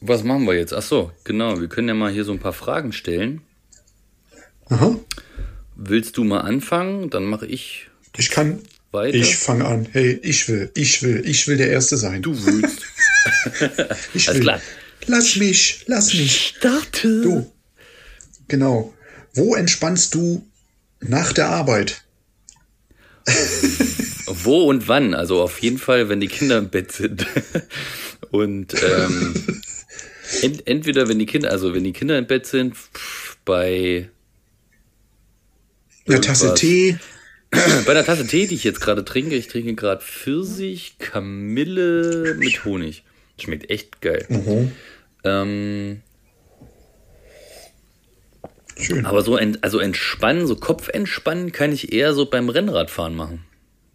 was 0.00 0.24
machen 0.24 0.46
wir 0.46 0.54
jetzt? 0.54 0.72
Ach 0.72 0.82
so, 0.82 1.12
genau. 1.24 1.60
Wir 1.60 1.68
können 1.68 1.88
ja 1.88 1.94
mal 1.94 2.10
hier 2.10 2.24
so 2.24 2.32
ein 2.32 2.38
paar 2.38 2.54
Fragen 2.54 2.92
stellen. 2.92 3.42
Aha. 4.70 4.96
Willst 5.76 6.16
du 6.16 6.24
mal 6.24 6.40
anfangen? 6.40 7.10
Dann 7.10 7.24
mache 7.24 7.46
ich 7.46 7.90
Ich 8.16 8.30
kann. 8.30 8.60
Weiter. 8.94 9.16
Ich 9.16 9.36
fange 9.36 9.66
an. 9.66 9.86
Hey, 9.92 10.18
ich 10.22 10.48
will, 10.48 10.70
ich 10.74 11.02
will, 11.02 11.22
ich 11.28 11.46
will 11.46 11.58
der 11.58 11.68
Erste 11.68 11.98
sein. 11.98 12.22
du 12.22 12.34
willst. 12.46 12.80
ich 14.14 14.28
Alles 14.28 14.38
will. 14.38 14.40
klar. 14.40 14.62
Lass 15.06 15.36
mich, 15.36 15.84
lass 15.86 16.14
mich. 16.14 16.54
Starte. 16.56 17.20
Du. 17.20 17.52
Genau. 18.48 18.94
Wo 19.34 19.54
entspannst 19.54 20.14
du 20.14 20.46
nach 21.00 21.32
der 21.34 21.48
Arbeit? 21.48 22.02
Wo 24.26 24.64
und 24.64 24.88
wann? 24.88 25.14
Also 25.14 25.42
auf 25.42 25.58
jeden 25.60 25.78
Fall, 25.78 26.08
wenn 26.08 26.20
die 26.20 26.28
Kinder 26.28 26.58
im 26.58 26.70
Bett 26.70 26.92
sind. 26.92 27.26
Und 28.30 28.74
ähm, 28.82 29.62
ent, 30.42 30.66
entweder 30.66 31.08
wenn 31.08 31.18
die 31.20 31.26
Kinder, 31.26 31.50
also 31.52 31.72
wenn 31.72 31.84
die 31.84 31.92
Kinder 31.92 32.18
im 32.18 32.26
Bett 32.26 32.46
sind, 32.46 32.74
pff, 32.74 33.36
bei 33.44 34.08
Eine 36.06 36.20
Tasse. 36.20 36.54
Tee. 36.54 36.98
Bei 37.86 37.92
einer 37.92 38.04
Tasse 38.04 38.26
Tee, 38.26 38.46
die 38.46 38.54
ich 38.54 38.64
jetzt 38.64 38.80
gerade 38.80 39.04
trinke, 39.04 39.34
ich 39.36 39.48
trinke 39.48 39.74
gerade 39.74 40.02
Pfirsich, 40.02 40.96
Kamille 40.98 42.34
mit 42.38 42.64
Honig. 42.64 43.04
Schmeckt 43.40 43.70
echt 43.70 44.00
geil. 44.00 44.24
Mhm. 44.28 44.72
Ähm, 45.24 46.00
Schön. 48.76 49.06
aber 49.06 49.22
so 49.22 49.36
ent, 49.36 49.62
also 49.62 49.78
entspannen, 49.78 50.46
so 50.46 50.56
Kopf 50.56 50.88
entspannen 50.88 51.52
kann 51.52 51.72
ich 51.72 51.92
eher 51.92 52.12
so 52.12 52.26
beim 52.26 52.48
Rennradfahren 52.48 53.14
machen. 53.14 53.44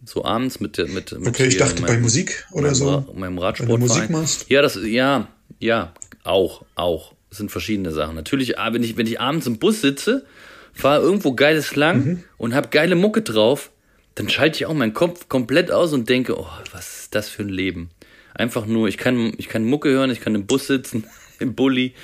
So 0.04 0.24
abends 0.24 0.60
mit, 0.60 0.78
der- 0.78 0.88
mit, 0.88 1.12
mit 1.12 1.28
Okay, 1.28 1.46
ich 1.46 1.58
dachte 1.58 1.82
bei 1.82 1.88
meinem- 1.88 2.02
Musik 2.02 2.46
oder 2.52 2.68
meinem, 2.68 2.74
so. 2.74 3.12
Meinem 3.14 3.36
Wenn 3.38 3.54
du. 3.68 3.76
Musik 3.78 4.10
machst. 4.10 4.46
Ja, 4.48 4.62
das, 4.62 4.78
ja, 4.82 5.28
ja, 5.58 5.92
auch, 6.24 6.64
auch. 6.74 7.14
Das 7.28 7.38
sind 7.38 7.50
verschiedene 7.50 7.92
Sachen. 7.92 8.14
Natürlich, 8.16 8.58
ah, 8.58 8.72
wenn 8.72 8.82
ich, 8.82 8.96
wenn 8.96 9.06
ich 9.06 9.20
abends 9.20 9.46
im 9.46 9.58
Bus 9.58 9.82
sitze, 9.82 10.24
fahre 10.72 11.02
irgendwo 11.02 11.34
geiles 11.34 11.76
lang 11.76 12.04
Mhm. 12.04 12.24
und 12.38 12.54
hab 12.54 12.70
geile 12.70 12.94
Mucke 12.96 13.22
drauf, 13.22 13.70
dann 14.14 14.28
schalte 14.28 14.56
ich 14.56 14.66
auch 14.66 14.74
meinen 14.74 14.94
Kopf 14.94 15.28
komplett 15.28 15.70
aus 15.70 15.92
und 15.92 16.08
denke, 16.08 16.38
oh, 16.38 16.46
was 16.72 17.02
ist 17.02 17.14
das 17.14 17.28
für 17.28 17.42
ein 17.42 17.48
Leben? 17.48 17.90
Einfach 18.34 18.66
nur, 18.66 18.88
ich 18.88 18.96
kann, 18.98 19.32
ich 19.38 19.48
kann 19.48 19.64
Mucke 19.64 19.88
hören, 19.90 20.10
ich 20.10 20.20
kann 20.20 20.34
im 20.34 20.46
Bus 20.46 20.66
sitzen, 20.66 21.04
im 21.38 21.54
Bulli 21.54 21.94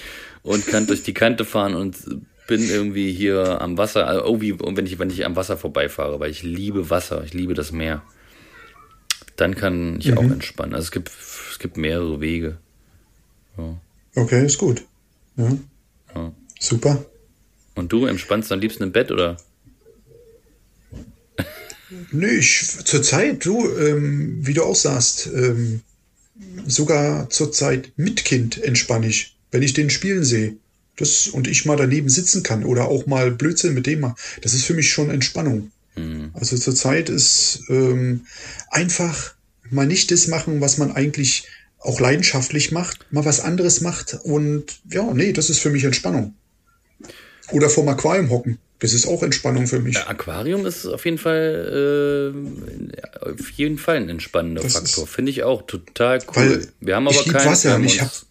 und 0.43 0.67
kann 0.67 0.87
durch 0.87 1.03
die 1.03 1.15
Kante 1.15 1.45
fahren 1.45 1.75
und 1.75 1.97
bin 2.47 2.69
irgendwie 2.69 3.13
hier 3.13 3.61
am 3.61 3.77
Wasser, 3.77 4.07
also 4.07 4.25
irgendwie, 4.25 4.53
und 4.53 4.77
wenn 4.77 4.87
ich, 4.87 4.99
wenn 5.01 5.11
ich 5.11 5.25
am 5.27 5.35
Wasser 5.35 5.57
vorbeifahre, 5.57 6.21
weil 6.21 6.31
ich 6.31 6.43
liebe 6.45 6.91
Wasser, 6.91 7.25
ich 7.25 7.35
liebe 7.35 7.55
das 7.55 7.73
Meer. 7.73 8.03
Dann 9.37 9.55
kann 9.55 9.99
ich 9.99 10.17
auch 10.17 10.23
entspannen. 10.23 10.75
Also 10.75 10.85
es 10.87 10.91
gibt, 10.93 11.11
es 11.51 11.59
gibt 11.59 11.77
mehrere 11.77 12.21
Wege. 12.21 12.57
Okay, 14.15 14.47
ist 14.47 14.59
gut. 14.59 14.83
Ja. 15.37 15.51
Ja. 16.15 16.33
Super. 16.59 17.05
Und 17.76 17.92
du 17.92 18.06
entspannst 18.06 18.50
am 18.50 18.59
liebsten 18.59 18.83
im 18.83 18.92
Bett 18.92 19.12
oder? 19.12 19.37
Nee, 22.11 22.38
ich 22.38 22.66
zurzeit, 22.85 23.45
du, 23.45 23.71
ähm, 23.76 24.38
wie 24.40 24.54
du 24.54 24.64
auch 24.64 24.75
sagst, 24.75 25.28
ähm, 25.33 25.83
sogar 26.66 27.30
zurzeit 27.30 27.92
mit 27.97 28.25
Kind 28.25 28.61
entspanne 28.62 29.06
ich, 29.06 29.37
wenn 29.52 29.62
ich 29.62 29.73
den 29.73 29.90
spielen 29.90 30.25
sehe. 30.25 30.56
Das, 30.97 31.28
und 31.28 31.47
ich 31.47 31.66
mal 31.66 31.76
daneben 31.76 32.09
sitzen 32.09 32.42
kann 32.42 32.64
oder 32.64 32.88
auch 32.88 33.06
mal 33.06 33.30
Blödsinn 33.30 33.75
mit 33.75 33.87
dem 33.87 34.00
mal. 34.00 34.16
Das 34.40 34.54
ist 34.54 34.64
für 34.64 34.75
mich 34.75 34.90
schon 34.90 35.11
Entspannung. 35.11 35.71
Also 36.35 36.59
zurzeit 36.59 37.09
ist 37.09 37.62
ähm, 37.68 38.26
einfach 38.71 39.35
mal 39.71 39.87
nicht 39.87 40.11
das 40.11 40.28
machen, 40.28 40.61
was 40.61 40.76
man 40.76 40.92
eigentlich 40.92 41.45
auch 41.78 42.00
leidenschaftlich 42.00 42.73
macht, 42.73 43.11
mal 43.12 43.25
was 43.25 43.40
anderes 43.40 43.80
macht 43.80 44.18
und 44.25 44.80
ja, 44.90 45.12
nee, 45.14 45.33
das 45.33 45.49
ist 45.50 45.61
für 45.61 45.71
mich 45.71 45.85
Entspannung. 45.85 46.35
Oder 47.53 47.69
vorm 47.71 47.88
Aquarium 47.88 48.31
hocken. 48.31 48.59
Das 48.81 48.93
ist 48.93 49.07
auch 49.07 49.23
Entspannung 49.23 49.67
für 49.67 49.79
mich. 49.81 49.97
Aquarium 49.99 50.67
ist 50.67 50.85
auf 50.87 51.05
jeden 51.07 51.17
Fall, 51.19 52.33
äh, 53.25 53.31
auf 53.31 53.50
jeden 53.53 53.79
Fall 53.79 53.97
ein 53.97 54.09
entspannender 54.11 54.62
Das 54.62 54.75
Faktor. 54.75 55.07
Finde 55.07 55.31
ich 55.31 55.43
auch 55.45 55.67
total 55.67 56.19
cool. 56.37 56.67
Wir 56.81 56.97
haben 56.97 57.09
aber 57.09 57.17
ich 57.17 57.33
keinen. 57.33 57.47
Wasser 57.47 57.79
ich 57.81 58.03
uns 58.03 58.26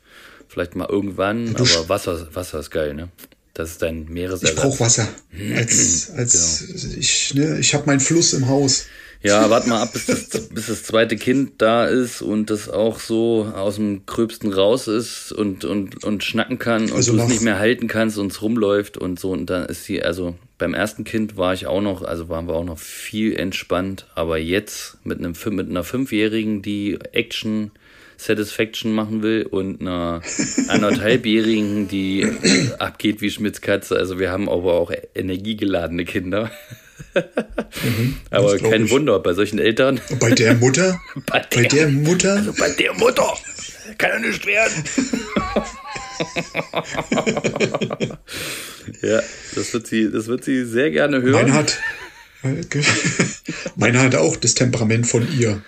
vielleicht 0.47 0.75
mal 0.75 0.87
irgendwann, 0.87 1.55
aber 1.55 1.89
Wasser, 1.89 2.27
Wasser 2.33 2.59
ist 2.59 2.69
geil, 2.71 2.93
ne? 2.93 3.09
Das 3.55 3.71
ist 3.71 3.81
dein 3.81 4.03
Ich 4.03 4.09
Meeresersatz. 4.09 4.55
brauche 4.55 4.79
Wasser. 4.81 5.07
Als, 5.55 6.11
als 6.15 6.65
Genau. 6.67 6.93
ich, 6.99 7.33
ne, 7.33 7.57
ich 7.59 7.73
habe 7.73 7.85
meinen 7.87 7.99
Fluss 8.01 8.33
im 8.33 8.47
Haus. 8.47 8.85
Ja, 9.25 9.49
warte 9.49 9.69
mal 9.69 9.81
ab, 9.81 9.93
bis 9.93 10.05
das, 10.05 10.29
bis 10.49 10.67
das 10.67 10.83
zweite 10.83 11.15
Kind 11.15 11.53
da 11.61 11.85
ist 11.85 12.21
und 12.21 12.49
das 12.49 12.69
auch 12.69 12.99
so 12.99 13.51
aus 13.55 13.75
dem 13.75 14.05
Gröbsten 14.05 14.53
raus 14.53 14.87
ist 14.87 15.31
und, 15.31 15.65
und, 15.65 16.03
und 16.03 16.23
schnacken 16.23 16.59
kann 16.59 16.83
und 16.83 16.93
Also 16.93 17.13
du 17.13 17.23
es 17.23 17.27
nicht 17.27 17.41
mehr 17.41 17.57
halten 17.57 17.87
kannst 17.87 18.17
und 18.17 18.31
es 18.31 18.41
rumläuft 18.41 18.97
und 18.97 19.19
so. 19.19 19.31
Und 19.31 19.49
dann 19.49 19.65
ist 19.65 19.85
sie, 19.85 20.03
also 20.03 20.35
beim 20.57 20.73
ersten 20.73 21.03
Kind 21.03 21.37
war 21.37 21.53
ich 21.53 21.65
auch 21.65 21.81
noch, 21.81 22.03
also 22.03 22.29
waren 22.29 22.47
wir 22.47 22.53
auch 22.53 22.63
noch 22.63 22.77
viel 22.77 23.35
entspannt, 23.35 24.05
aber 24.13 24.37
jetzt 24.37 24.97
mit 25.03 25.17
einem 25.17 25.33
mit 25.51 25.69
einer 25.69 25.83
Fünfjährigen, 25.83 26.61
die 26.61 26.99
Action 27.11 27.71
Satisfaction 28.17 28.93
machen 28.93 29.23
will 29.23 29.45
und 29.49 29.81
einer 29.81 30.21
anderthalbjährigen, 30.69 31.87
die 31.87 32.27
abgeht 32.79 33.21
wie 33.21 33.29
Schmitz 33.31 33.61
Katze. 33.61 33.97
Also 33.97 34.19
wir 34.19 34.31
haben 34.31 34.49
aber 34.49 34.73
auch 34.75 34.91
energiegeladene 35.13 36.05
Kinder. 36.05 36.51
Aber 38.29 38.51
das 38.51 38.59
glaub 38.59 38.71
kein 38.71 38.85
ich. 38.85 38.91
Wunder 38.91 39.19
bei 39.19 39.33
solchen 39.33 39.59
Eltern. 39.59 39.99
Bei 40.19 40.31
der 40.31 40.55
Mutter, 40.55 40.99
Bei 41.25 41.43
bei 41.53 41.63
der 41.63 41.87
Mutter, 41.89 42.33
also 42.35 42.53
bei 42.53 42.69
der 42.71 42.93
Mutter 42.93 43.33
kann 43.97 44.09
ja 44.11 44.19
nicht 44.27 44.45
werden. 44.45 44.83
ja, 49.01 49.21
das 49.55 49.73
wird 49.73 49.87
sie, 49.87 50.11
das 50.11 50.27
wird 50.27 50.43
sie 50.43 50.65
sehr 50.65 50.91
gerne 50.91 51.21
hören. 51.21 51.31
meine 51.33 51.53
hat, 51.53 51.79
meine 53.75 53.99
hat 54.01 54.15
auch 54.15 54.35
das 54.35 54.53
Temperament 54.53 55.07
von 55.07 55.27
ihr, 55.37 55.61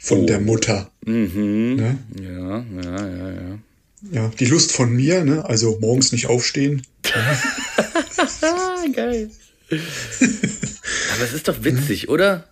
von 0.00 0.20
Oh. 0.20 0.26
der 0.26 0.40
Mutter. 0.40 0.90
Ne? 1.04 1.98
ja, 2.20 2.64
ja, 2.82 3.06
ja, 3.06 3.30
ja. 3.30 3.58
Ja, 4.12 4.30
die 4.38 4.44
Lust 4.46 4.70
von 4.72 4.92
mir, 4.94 5.24
ne? 5.24 5.44
Also 5.44 5.76
morgens 5.80 6.12
nicht 6.12 6.26
aufstehen. 6.28 6.82
Geil. 8.94 9.30
Aber 9.70 11.24
es 11.24 11.32
ist 11.32 11.48
doch 11.48 11.62
witzig, 11.64 12.08
oder? 12.08 12.48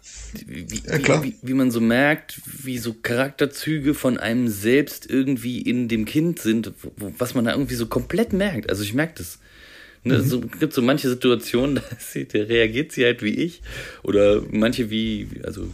Wie, 0.47 0.67
Ja. 1.07 1.23
Wie, 1.23 1.35
wie 1.43 1.55
man 1.55 1.71
so 1.71 1.81
merkt, 1.81 2.41
wie 2.63 2.79
so 2.79 2.93
Charakterzüge 2.95 3.95
von 3.95 4.19
einem 4.19 4.49
selbst 4.49 5.09
irgendwie 5.09 5.63
in 5.63 5.89
dem 5.89 6.05
Kind 6.05 6.39
sind, 6.41 6.73
wo, 6.97 7.13
was 7.19 7.35
man 7.35 7.45
da 7.47 7.53
irgendwie 7.53 7.75
so 7.77 7.87
komplett 7.87 8.33
merkt. 8.33 8.69
Also 8.69 8.83
ich 8.83 8.93
merke 8.95 9.15
das. 9.19 9.39
Ne, 10.05 10.19
Mhm. 10.19 10.25
so, 10.29 10.41
gibt 10.41 10.73
so 10.73 10.83
manche 10.83 11.09
Situationen, 11.09 11.77
da, 11.77 11.83
sie, 11.99 12.27
da 12.27 12.39
reagiert 12.41 12.93
sie 12.93 13.05
halt 13.05 13.23
wie 13.23 13.35
ich. 13.35 13.63
Oder 14.03 14.43
manche 14.51 14.91
wie, 14.91 15.27
also 15.43 15.69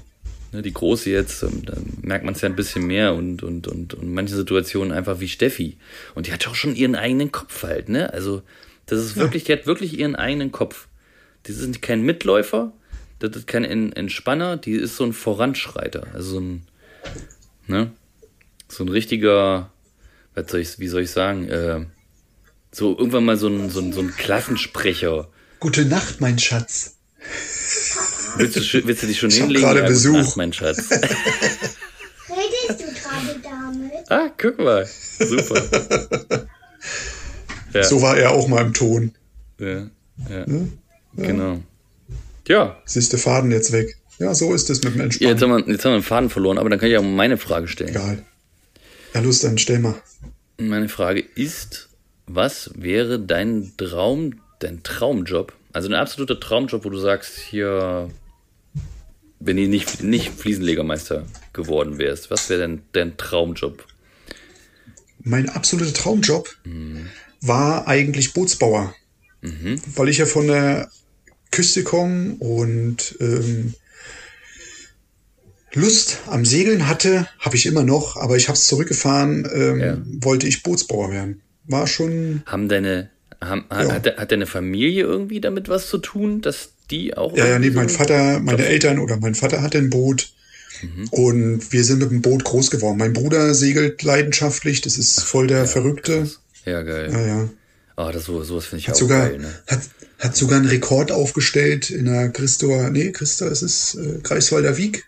ne, 0.53 0.63
die 0.63 0.73
Große 0.73 1.11
jetzt, 1.11 1.43
ähm, 1.43 1.63
da 1.67 1.77
merkt 2.03 2.25
man 2.25 2.35
es 2.35 2.41
ja 2.41 2.49
ein 2.49 2.57
bisschen 2.57 2.87
mehr 2.87 3.15
und, 3.15 3.43
und, 3.43 3.67
und, 3.69 3.95
und 3.95 4.15
manche 4.15 4.37
Situationen 4.37 4.93
einfach 4.93 5.19
wie 5.21 5.29
Steffi. 5.29 5.77
Und 6.15 6.27
die 6.29 6.33
hat 6.33 6.47
auch 6.47 6.55
schon 6.55 6.77
ihren 6.77 6.95
eigenen 6.95 7.33
Kopf 7.33 7.63
halt, 7.65 7.89
ne? 7.89 8.13
Also 8.13 8.43
das 8.87 9.01
ist 9.01 9.17
wirklich, 9.17 9.45
die 9.45 9.53
hat 9.53 9.67
wirklich 9.67 9.99
ihren 9.99 10.15
eigenen 10.17 10.53
Kopf. 10.53 10.89
Die 11.47 11.53
sind 11.53 11.83
kein 11.83 12.03
Mitläufer, 12.03 12.73
das 13.19 13.37
ist 13.37 13.47
kein 13.47 13.65
En- 13.65 13.93
Entspanner, 13.93 14.57
die 14.57 14.73
ist 14.73 14.97
so 14.97 15.05
ein 15.05 15.13
Voranschreiter. 15.13 16.07
Also 16.15 16.35
so 16.35 16.41
ein, 16.41 16.67
ne? 17.67 17.91
So 18.69 18.85
ein 18.85 18.89
richtiger, 18.89 19.71
was 20.35 20.51
soll 20.51 20.61
ich, 20.61 20.79
wie 20.79 20.89
soll 20.89 21.03
ich 21.03 21.11
sagen, 21.11 21.49
äh, 21.49 21.85
so 22.71 22.97
irgendwann 22.97 23.25
mal 23.25 23.37
so 23.37 23.49
ein, 23.49 23.71
so 23.71 23.81
ein, 23.81 23.93
so 23.93 24.01
ein 24.01 24.15
Klassensprecher. 24.17 25.29
Gute 25.61 25.85
Nacht, 25.85 26.21
mein 26.21 26.39
Schatz. 26.39 26.97
Willst 28.37 28.57
du, 28.57 28.87
willst 28.87 29.03
du 29.03 29.07
dich 29.07 29.19
schon 29.21 29.29
Ich 29.31 29.37
hinlegen? 29.37 29.63
gerade 29.67 29.81
gute 29.81 29.93
Besuch. 29.93 30.13
Nacht, 30.17 30.37
mein 30.37 30.53
Schatz. 30.53 30.91
Redest 30.91 32.81
du 32.81 32.85
gerade 32.95 33.41
damit? 33.43 34.11
Ah, 34.11 34.31
guck 34.39 34.59
mal. 34.59 34.87
Super. 35.19 36.47
Ja, 37.75 37.83
So 37.85 38.03
war 38.03 38.19
er 38.19 38.33
auch 38.33 38.49
mal 38.49 38.67
im 38.67 38.75
Ton. 38.75 39.15
ja, 39.59 39.87
ja. 40.29 40.45
Genau. 41.17 41.61
Ja, 42.49 42.81
Siehst 42.85 43.13
du 43.13 43.19
Faden 43.19 43.51
jetzt 43.51 43.73
weg. 43.73 43.97
Ja, 44.19 44.35
so 44.35 44.53
ist 44.55 44.69
es 44.71 44.83
mit 44.83 44.95
dem 44.95 45.01
Entspannen. 45.03 45.33
jetzt 45.33 45.43
haben, 45.43 45.51
wir, 45.51 45.73
jetzt 45.73 45.85
haben 45.85 45.93
wir 45.93 45.99
den 45.99 46.05
Faden 46.05 46.31
verloren, 46.31 46.59
aber 46.59 46.71
dann 46.71 46.79
kann 46.79 46.91
ich 46.91 46.97
auch 46.97 47.03
meine 47.03 47.39
Frage 47.39 47.69
stellen. 47.69 47.91
Egal. 47.91 48.25
Ja, 49.15 49.21
Lust, 49.21 49.45
dann 49.45 49.59
stell 49.59 49.79
mal. 49.79 49.95
Meine 50.59 50.89
Frage 50.89 51.21
ist, 51.21 51.89
was 52.27 52.71
wäre 52.75 53.19
dein 53.19 53.73
Traum, 53.77 54.41
dein 54.59 54.83
Traumjob? 54.83 55.53
Also 55.73 55.89
ein 55.89 55.95
absoluter 55.95 56.39
Traumjob, 56.39 56.85
wo 56.85 56.91
du 56.91 56.99
sagst, 56.99 57.39
hier, 57.39 58.11
wenn 59.41 59.57
du 59.57 59.67
nicht, 59.67 60.03
nicht 60.03 60.31
Fliesenlegermeister 60.31 61.27
geworden 61.53 61.99
wärst, 61.99 62.31
was 62.31 62.49
wäre 62.49 62.61
dein, 62.61 62.83
dein 62.93 63.17
Traumjob? 63.17 63.85
Mein 65.25 65.49
absoluter 65.49 65.93
Traumjob 65.93 66.49
war 67.41 67.89
eigentlich 67.89 68.35
Bootsbauer. 68.35 68.95
Weil 69.41 70.09
ich 70.09 70.19
ja 70.19 70.27
von 70.27 70.47
der 70.47 70.91
Küste 71.53 71.85
komme 71.85 72.35
und 72.41 73.17
ähm, 73.21 73.75
Lust 75.75 76.19
am 76.27 76.45
Segeln 76.45 76.87
hatte, 76.89 77.27
habe 77.39 77.57
ich 77.57 77.65
immer 77.67 77.83
noch, 77.83 78.17
aber 78.17 78.37
ich 78.37 78.49
habe 78.49 78.57
es 78.57 78.67
zurückgefahren, 78.67 79.49
ähm, 79.55 79.81
Ja. 79.81 79.99
wollte 80.21 80.47
ich 80.47 80.63
Bootsbauer 80.63 81.11
werden. 81.13 81.41
War 81.65 81.87
schon, 81.87 82.43
Haben 82.45 82.69
deine, 82.69 83.11
haben, 83.41 83.65
Ja. 83.71 83.91
hat, 83.93 84.07
hat 84.19 84.33
deine 84.33 84.47
Familie 84.47 85.05
irgendwie 85.05 85.41
damit 85.41 85.69
was 85.69 85.89
zu 85.89 85.99
tun, 85.99 86.41
dass 86.43 86.71
die 86.91 87.17
auch. 87.17 87.35
ja, 87.37 87.47
ja, 87.47 87.59
nee, 87.59 87.71
mein 87.71 87.89
Vater, 87.89 88.41
meine 88.41 88.67
Eltern 88.67 88.99
oder 88.99 89.17
mein 89.17 89.35
Vater 89.35 89.63
hatte 89.63 89.79
ein 89.79 89.89
Boot 89.89 90.33
und 91.11 91.73
wir 91.73 91.85
sind 91.85 92.01
mit 92.01 92.11
dem 92.11 92.23
Boot 92.23 92.45
groß 92.45 92.71
geworden. 92.71 92.99
Mein 92.99 93.13
Bruder 93.13 93.55
segelt 93.55 94.03
leidenschaftlich, 94.03 94.81
das 94.83 94.99
ist 94.99 95.23
voll 95.23 95.47
der 95.47 95.65
Verrückte. 95.67 96.29
Ja, 96.67 96.83
geil. 96.83 97.09
Ja, 97.13 97.27
ja. 97.27 97.49
Ah, 97.97 98.11
das 98.13 98.25
so, 98.25 98.43
sowas 98.43 98.67
finde 98.67 98.81
ich 98.81 98.89
Hat 98.89 98.97
auch 98.97 98.99
sogar, 99.01 99.29
geil, 99.29 99.39
ne? 99.39 99.53
hat, 99.69 99.81
hat 100.23 100.37
sogar 100.37 100.59
einen 100.59 100.69
Rekord 100.69 101.11
aufgestellt 101.11 101.91
in 101.91 102.05
der 102.05 102.29
Christoer, 102.31 102.91
nee, 102.91 103.11
Christa, 103.11 103.47
es 103.47 103.61
ist 103.63 103.97
äh, 103.97 104.21
Greifswalder 104.23 104.77
Wieg. 104.77 105.05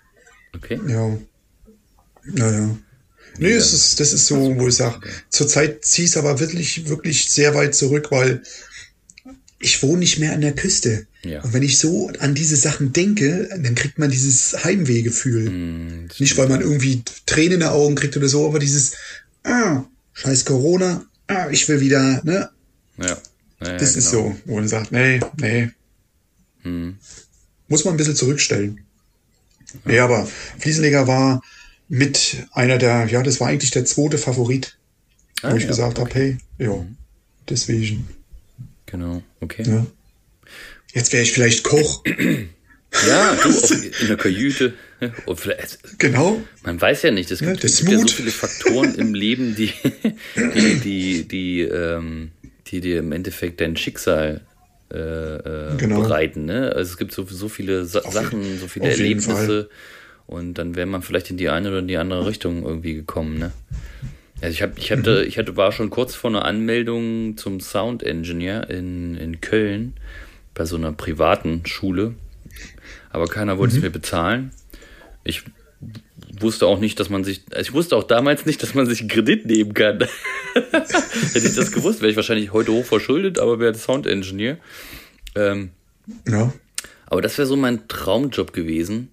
Okay. 0.56 0.80
Ja. 0.88 1.16
Ja, 2.34 2.50
ja. 2.50 2.76
Nee, 3.38 3.52
es 3.52 3.72
ist, 3.72 4.00
das 4.00 4.12
ist 4.12 4.26
so, 4.26 4.58
wo 4.58 4.66
ich 4.66 4.74
sage, 4.74 5.00
zurzeit 5.28 5.84
ziehe 5.84 6.06
ich 6.06 6.10
es 6.12 6.16
aber 6.16 6.40
wirklich, 6.40 6.88
wirklich 6.88 7.28
sehr 7.30 7.54
weit 7.54 7.76
zurück, 7.76 8.10
weil 8.10 8.42
ich 9.60 9.82
wohne 9.84 9.98
nicht 9.98 10.18
mehr 10.18 10.32
an 10.32 10.40
der 10.40 10.54
Küste. 10.54 11.06
Ja. 11.22 11.42
Und 11.42 11.52
wenn 11.52 11.62
ich 11.62 11.78
so 11.78 12.10
an 12.18 12.34
diese 12.34 12.56
Sachen 12.56 12.92
denke, 12.92 13.48
dann 13.50 13.74
kriegt 13.76 13.98
man 13.98 14.10
dieses 14.10 14.64
Heimwehgefühl. 14.64 15.46
Hm, 15.46 16.08
Nicht, 16.18 16.36
weil 16.36 16.48
man 16.48 16.60
irgendwie 16.60 17.02
Tränen 17.26 17.52
in 17.54 17.60
den 17.60 17.68
Augen 17.68 17.94
kriegt 17.94 18.16
oder 18.16 18.28
so, 18.28 18.46
aber 18.46 18.58
dieses, 18.58 18.94
ah, 19.44 19.84
scheiß 20.12 20.44
Corona, 20.44 21.06
ah, 21.28 21.48
ich 21.50 21.68
will 21.68 21.80
wieder, 21.80 22.20
ne? 22.24 22.50
Ja. 22.98 23.16
Ja 23.66 23.76
Das 23.78 23.92
ja, 23.94 23.98
ist 23.98 24.10
genau. 24.10 24.22
so, 24.30 24.36
wo 24.46 24.54
man 24.56 24.68
sagt, 24.68 24.92
nee, 24.92 25.20
nee. 25.40 25.70
Hm. 26.62 26.96
Muss 27.68 27.84
man 27.84 27.94
ein 27.94 27.96
bisschen 27.96 28.16
zurückstellen. 28.16 28.80
Ja, 29.86 30.04
aber 30.04 30.26
Fliesenleger 30.58 31.06
war 31.06 31.42
mit 31.88 32.36
einer 32.52 32.78
der, 32.78 33.06
ja, 33.06 33.22
das 33.22 33.40
war 33.40 33.48
eigentlich 33.48 33.70
der 33.72 33.84
zweite 33.84 34.18
Favorit, 34.18 34.76
Ah, 35.42 35.52
wo 35.52 35.56
ich 35.56 35.64
ja, 35.64 35.68
gesagt 35.68 35.98
habe, 35.98 36.10
hey, 36.14 36.38
ja, 36.58 36.70
Mhm. 36.74 36.96
deswegen. 37.48 38.08
Genau, 38.86 39.22
okay. 39.40 39.64
Ja. 39.66 39.86
Jetzt 40.92 41.12
wäre 41.12 41.22
ich 41.24 41.32
vielleicht 41.32 41.64
Koch. 41.64 42.02
Ja, 43.08 43.34
du, 43.34 43.48
auf, 43.48 43.72
in 43.72 44.06
der 44.06 44.16
Kajüte. 44.16 44.74
Genau. 45.98 46.40
man 46.62 46.80
weiß 46.80 47.02
ja 47.02 47.10
nicht, 47.10 47.28
es 47.32 47.40
Ja, 47.40 47.50
gibt, 47.50 47.64
der 47.64 47.68
es 47.70 47.78
gibt 47.78 47.90
ja 47.90 47.98
so 47.98 48.06
viele 48.06 48.30
Faktoren 48.30 48.94
im 48.94 49.14
Leben, 49.14 49.56
die, 49.56 49.72
die, 50.54 50.78
die, 50.78 51.24
die, 51.28 51.60
ähm, 51.62 52.30
die 52.68 52.80
dir 52.80 52.98
im 53.00 53.12
Endeffekt 53.12 53.60
dein 53.60 53.76
Schicksal 53.76 54.40
äh, 54.92 54.98
äh, 54.98 55.76
Genau. 55.76 56.00
bereiten. 56.02 56.44
Ne? 56.44 56.72
Also 56.74 56.92
es 56.92 56.96
gibt 56.98 57.12
so, 57.12 57.24
so 57.24 57.48
viele 57.48 57.84
Sa 57.84 58.02
Sachen, 58.10 58.58
so 58.58 58.66
viele 58.68 58.86
auf 58.86 58.92
Erlebnisse 58.92 59.68
und 60.26 60.54
dann 60.54 60.74
wäre 60.76 60.86
man 60.86 61.02
vielleicht 61.02 61.30
in 61.30 61.36
die 61.36 61.48
eine 61.48 61.68
oder 61.68 61.78
in 61.80 61.88
die 61.88 61.96
andere 61.96 62.26
Richtung 62.26 62.64
irgendwie 62.64 62.94
gekommen. 62.94 63.38
Ne? 63.38 63.52
Also 64.40 64.52
ich, 64.52 64.62
hab, 64.62 64.78
ich, 64.78 64.92
hatte, 64.92 65.22
Mhm. 65.22 65.28
ich 65.28 65.38
hatte, 65.38 65.56
war 65.56 65.72
schon 65.72 65.90
kurz 65.90 66.14
vor 66.14 66.30
einer 66.30 66.44
Anmeldung 66.44 67.36
zum 67.36 67.60
Sound 67.60 68.02
Engineer 68.02 68.68
in, 68.70 69.16
in 69.16 69.40
Köln 69.40 69.94
bei 70.54 70.64
so 70.66 70.76
einer 70.76 70.92
privaten 70.92 71.64
Schule. 71.66 72.14
Aber 73.10 73.26
keiner 73.26 73.54
Mhm. 73.54 73.58
wollte 73.58 73.76
es 73.76 73.82
mir 73.82 73.90
bezahlen. 73.90 74.50
Ich 75.24 75.42
wusste 76.40 76.66
auch 76.66 76.78
nicht, 76.80 76.98
dass 77.00 77.10
man 77.10 77.24
sich, 77.24 77.42
also 77.52 77.68
ich 77.68 77.72
wusste 77.74 77.96
auch 77.96 78.04
damals 78.04 78.46
nicht, 78.46 78.62
dass 78.62 78.74
man 78.74 78.86
sich 78.86 79.00
einen 79.00 79.08
Kredit 79.08 79.46
nehmen 79.46 79.74
kann. 79.74 79.98
Hätte 80.54 81.46
ich 81.46 81.54
das 81.54 81.72
gewusst, 81.72 82.00
wäre 82.00 82.10
ich 82.10 82.16
wahrscheinlich 82.16 82.52
heute 82.52 82.72
hoch 82.72 82.84
verschuldet, 82.84 83.38
aber 83.38 83.58
wäre 83.60 83.74
Sound 83.74 84.06
Engineer. 84.06 84.58
Ähm, 85.34 85.70
Ja. 86.28 86.52
aber 87.06 87.22
das 87.22 87.36
wäre 87.38 87.46
so 87.46 87.56
mein 87.56 87.88
Traumjob 87.88 88.52
gewesen. 88.52 89.08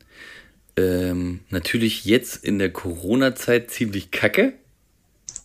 Ähm, 0.78 1.42
natürlich 1.50 2.06
jetzt 2.06 2.44
in 2.44 2.60
der 2.60 2.70
Corona-Zeit 2.72 3.72
ziemlich 3.72 4.12
kacke. 4.12 4.54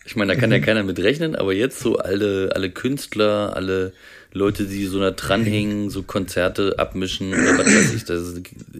Ich 0.05 0.15
meine, 0.15 0.35
da 0.35 0.39
kann 0.41 0.53
ja 0.53 0.61
keiner 0.61 0.85
mit 0.85 1.01
rechnen, 1.01 1.35
aber 1.35 1.53
jetzt 1.53 1.81
so 1.81 1.97
alle, 1.97 2.53
alle 2.55 2.71
Künstler, 2.71 3.57
alle 3.57 3.93
Leute, 4.33 4.65
die 4.67 4.85
so 4.87 5.01
da 5.01 5.11
dranhängen, 5.11 5.91
so 5.91 6.05
Konzerte 6.05 6.79
abmischen 6.79 7.33
oder 7.33 7.59
was 7.59 7.67
weiß 7.67 7.95
ich, 7.95 8.05
das 8.05 8.35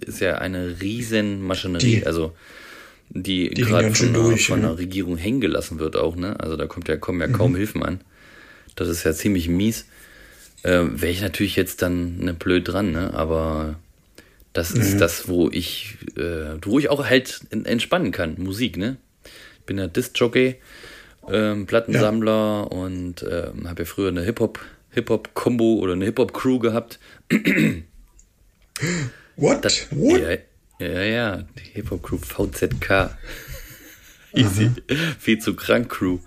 ist 0.07 0.21
ja 0.21 0.37
eine 0.39 0.81
riesen 0.81 1.43
Maschinerie. 1.43 1.85
Die- 2.01 2.07
also 2.07 2.33
die, 3.11 3.51
die 3.51 3.63
gerade 3.63 3.95
von, 3.95 4.13
durch, 4.13 4.47
von 4.49 4.61
ja. 4.63 4.69
einer 4.69 4.79
Regierung 4.79 5.17
hängen 5.17 5.41
gelassen 5.41 5.79
wird 5.79 5.97
auch, 5.97 6.17
ne? 6.17 6.39
Also 6.41 6.57
da 6.57 6.67
kommt 6.67 6.89
ja, 6.89 6.97
kommen 6.97 7.21
ja 7.21 7.29
kaum 7.29 7.57
Hilfen 7.57 7.83
an. 7.83 8.01
Das 8.75 8.89
ist 8.89 9.05
ja 9.05 9.13
ziemlich 9.13 9.49
mies. 9.49 9.87
Äh, 10.63 10.85
Wäre 10.91 11.13
ich 11.13 11.23
natürlich 11.23 11.57
jetzt 11.57 11.83
dann 11.83 12.19
ne, 12.19 12.35
blöd 12.35 12.69
dran, 12.69 12.93
ne? 12.93 13.15
Aber 13.15 13.79
das 14.53 14.71
ist 14.71 15.01
das, 15.01 15.29
wo 15.29 15.51
ich, 15.51 15.99
äh, 16.17 16.57
wo 16.63 16.79
ich 16.79 16.89
auch 16.89 17.05
halt 17.05 17.41
en- 17.51 17.67
entspannen 17.67 18.11
kann, 18.11 18.37
Musik, 18.39 18.77
ne? 18.77 18.97
Ich 19.59 19.67
bin 19.67 19.79
ja 19.79 19.87
Disc-Jockey, 19.87 20.57
ähm, 21.29 21.67
Plattensammler 21.67 22.71
und 22.73 23.25
ähm, 23.29 23.69
habe 23.69 23.83
ja 23.83 23.85
früher 23.85 24.09
eine 24.09 24.23
Hip-Hop, 24.23 24.61
Hip-Hop-Combo 24.91 25.75
oder 25.75 25.93
eine 25.93 26.05
Hip-Hop-Crew 26.07 26.59
gehabt. 26.59 26.99
What? 29.37 29.65
Das, 29.65 29.87
What? 29.91 30.21
ja, 30.21 30.37
ja, 30.79 31.03
ja, 31.03 31.37
die 31.37 31.71
Hip-Hop-Crew 31.75 32.19
VZK. 32.19 33.11
Easy. 34.35 34.71
Viel 35.19 35.39
zu 35.39 35.55
krank 35.55 35.89
Crew. 35.89 36.19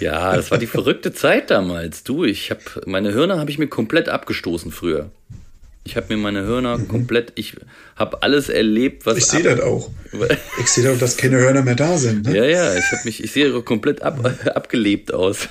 Ja, 0.00 0.36
das 0.36 0.50
war 0.50 0.58
die 0.58 0.66
verrückte 0.66 1.12
Zeit 1.12 1.50
damals. 1.50 2.04
Du, 2.04 2.24
ich 2.24 2.50
habe 2.50 2.60
meine 2.86 3.12
Hörner 3.12 3.38
habe 3.38 3.50
ich 3.50 3.58
mir 3.58 3.68
komplett 3.68 4.08
abgestoßen 4.08 4.70
früher. 4.70 5.10
Ich 5.84 5.96
habe 5.96 6.14
mir 6.14 6.20
meine 6.20 6.42
Hörner 6.42 6.78
komplett, 6.78 7.32
ich 7.36 7.56
habe 7.96 8.22
alles 8.22 8.50
erlebt, 8.50 9.06
was 9.06 9.16
Ich 9.16 9.24
sehe 9.24 9.42
das 9.42 9.60
auch. 9.60 9.90
Ich 10.60 10.66
sehe 10.66 10.84
doch, 10.84 10.98
dass 10.98 11.16
keine 11.16 11.38
Hörner 11.38 11.62
mehr 11.62 11.76
da 11.76 11.96
sind. 11.96 12.26
Ne? 12.26 12.36
Ja, 12.36 12.44
ja, 12.44 12.74
ich 12.74 12.84
habe 12.92 13.00
mich, 13.04 13.24
ich 13.24 13.32
sehe 13.32 13.62
komplett 13.62 14.02
ab, 14.02 14.18
abgelebt 14.54 15.14
aus. 15.14 15.48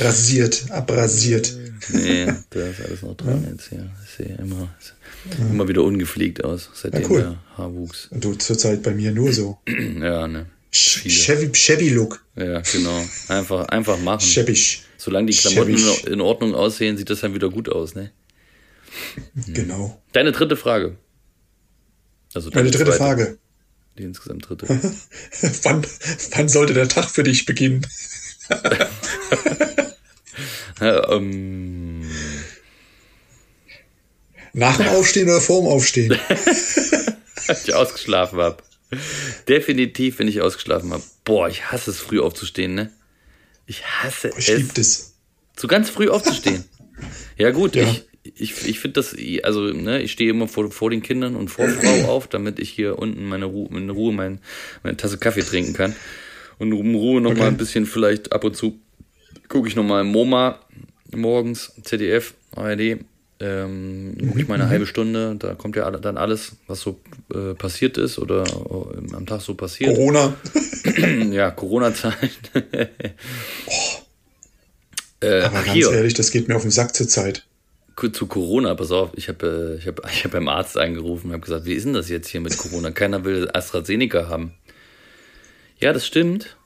Rasiert, 0.00 0.70
abrasiert. 0.70 1.54
Nee, 1.92 2.26
da 2.50 2.60
ist 2.66 2.80
alles 2.82 3.02
noch 3.02 3.16
dran 3.16 3.46
jetzt 3.50 3.68
hier. 3.70 3.90
Ich 4.04 4.10
sehe 4.26 4.36
immer, 4.36 4.68
immer 5.50 5.66
wieder 5.68 5.82
ungepflegt 5.82 6.44
aus, 6.44 6.68
seitdem 6.74 7.02
Ja, 7.02 7.08
cool. 7.08 7.20
der 7.20 7.38
Haar 7.56 7.74
wuchs. 7.74 8.08
Und 8.10 8.22
du 8.24 8.34
zurzeit 8.34 8.82
bei 8.82 8.92
mir 8.92 9.12
nur 9.12 9.32
so. 9.32 9.58
Ja, 9.66 10.26
ne. 10.28 10.46
Ch- 10.72 11.08
Chevy. 11.08 11.50
Ja, 12.36 12.60
genau. 12.60 13.04
Einfach, 13.28 13.66
einfach 13.68 13.98
machen. 14.00 14.20
Chevy. 14.20 14.56
Solange 14.98 15.30
die 15.30 15.36
Klamotten 15.36 15.76
Schäbig. 15.78 16.06
in 16.06 16.20
Ordnung 16.20 16.54
aussehen, 16.54 16.96
sieht 16.96 17.10
das 17.10 17.20
dann 17.20 17.34
wieder 17.34 17.48
gut 17.50 17.68
aus, 17.68 17.94
ne? 17.94 18.12
Genau. 19.48 20.00
Deine 20.12 20.32
dritte 20.32 20.56
Frage. 20.56 20.96
Also 22.34 22.50
Meine 22.50 22.62
deine 22.64 22.70
dritte 22.70 22.84
zweite, 22.90 22.98
Frage. 22.98 23.38
Die 23.98 24.02
insgesamt 24.04 24.48
dritte. 24.48 24.66
wann, 25.62 25.84
wann 26.32 26.48
sollte 26.48 26.74
der 26.74 26.88
Tag 26.88 27.10
für 27.10 27.24
dich 27.24 27.46
beginnen? 27.46 27.84
Ja, 30.80 31.10
ähm, 31.12 32.10
Nach 34.52 34.76
dem 34.76 34.88
Aufstehen 34.88 35.28
oder 35.28 35.40
vorm 35.40 35.66
Aufstehen? 35.66 36.18
als 37.48 37.64
ich 37.68 37.74
ausgeschlafen 37.74 38.38
habe. 38.40 38.62
Definitiv, 39.48 40.18
wenn 40.18 40.28
ich 40.28 40.40
ausgeschlafen 40.40 40.92
habe. 40.92 41.02
Boah, 41.24 41.48
ich 41.48 41.70
hasse 41.70 41.90
es, 41.90 42.00
früh 42.00 42.20
aufzustehen, 42.20 42.74
ne? 42.74 42.90
Ich 43.66 43.84
hasse 43.86 44.30
Ich 44.36 44.48
es, 44.48 44.56
lieb 44.58 44.74
das. 44.74 45.14
so 45.56 45.68
ganz 45.68 45.90
früh 45.90 46.08
aufzustehen. 46.08 46.64
ja 47.36 47.50
gut, 47.50 47.76
Ja. 47.76 47.84
ich, 47.84 48.04
ich, 48.34 48.66
ich 48.68 48.80
finde 48.80 49.00
das, 49.00 49.14
also 49.44 49.60
ne, 49.62 50.02
ich 50.02 50.10
stehe 50.12 50.30
immer 50.30 50.48
vor, 50.48 50.70
vor 50.72 50.90
den 50.90 51.02
Kindern 51.02 51.36
und 51.36 51.48
vor 51.48 51.68
Frau 51.68 52.08
auf, 52.08 52.26
damit 52.26 52.58
ich 52.58 52.70
hier 52.70 52.98
unten 52.98 53.26
meine 53.28 53.44
Ruhe, 53.46 53.68
in 53.76 53.88
Ruhe 53.90 54.12
mein, 54.12 54.40
meine 54.82 54.96
Tasse 54.96 55.18
Kaffee 55.18 55.42
trinken 55.42 55.72
kann. 55.72 55.94
Und 56.60 56.72
in 56.72 56.94
Ruhe 56.94 57.20
noch 57.20 57.30
mal 57.30 57.38
Okay. 57.40 57.48
ein 57.48 57.56
bisschen 57.56 57.86
vielleicht 57.86 58.32
ab 58.32 58.44
und 58.44 58.56
zu 58.56 58.78
gucke 59.48 59.66
ich 59.66 59.74
noch 59.74 59.82
mal 59.82 60.04
MoMA 60.04 60.60
morgens, 61.16 61.72
ZDF, 61.82 62.34
ARD, 62.54 62.98
ähm, 63.40 64.14
gucke 64.28 64.40
ich 64.42 64.46
mal 64.46 64.54
eine 64.56 64.68
halbe 64.68 64.86
Stunde, 64.86 65.34
da 65.38 65.54
kommt 65.54 65.74
ja 65.74 65.90
dann 65.90 66.16
alles, 66.18 66.52
was 66.68 66.80
so 66.82 67.00
äh, 67.34 67.54
passiert 67.54 67.96
ist 67.98 68.18
oder 68.18 68.44
äh, 68.44 69.14
am 69.14 69.26
Tag 69.26 69.40
so 69.40 69.54
passiert. 69.54 69.96
Corona. 69.96 70.34
Ja, 71.32 71.50
Corona-Zeit. 71.50 72.30
äh, 75.20 75.40
Aber 75.42 75.62
ganz 75.62 75.72
hier, 75.72 75.90
ehrlich, 75.92 76.14
das 76.14 76.30
geht 76.30 76.48
mir 76.48 76.56
auf 76.56 76.62
den 76.62 76.70
Sack 76.70 76.94
zurzeit. 76.94 77.44
Ku- 77.96 78.08
zu 78.08 78.26
Corona, 78.26 78.74
pass 78.74 78.90
auf, 78.92 79.10
ich 79.14 79.28
habe 79.28 79.74
äh, 79.76 79.78
ich 79.78 79.86
hab, 79.86 80.00
ich 80.12 80.24
hab 80.24 80.32
beim 80.32 80.48
Arzt 80.48 80.76
angerufen 80.78 81.28
und 81.28 81.32
habe 81.32 81.42
gesagt, 81.42 81.66
wie 81.66 81.74
ist 81.74 81.84
denn 81.86 81.92
das 81.94 82.08
jetzt 82.08 82.28
hier 82.28 82.40
mit 82.40 82.56
Corona? 82.56 82.90
Keiner 82.90 83.24
will 83.24 83.48
AstraZeneca 83.52 84.28
haben. 84.28 84.52
Ja, 85.80 85.92
das 85.92 86.06
stimmt. 86.06 86.56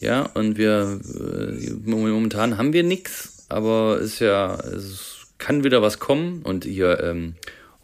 Ja, 0.00 0.22
und 0.34 0.56
wir 0.56 1.00
äh, 1.04 1.70
momentan 1.84 2.56
haben 2.58 2.72
wir 2.72 2.82
nix, 2.82 3.44
aber 3.48 3.98
ist 3.98 4.20
ja, 4.20 4.54
es 4.54 5.26
kann 5.38 5.64
wieder 5.64 5.82
was 5.82 5.98
kommen. 5.98 6.42
Und 6.42 6.64
hier, 6.64 7.00
ähm, 7.02 7.34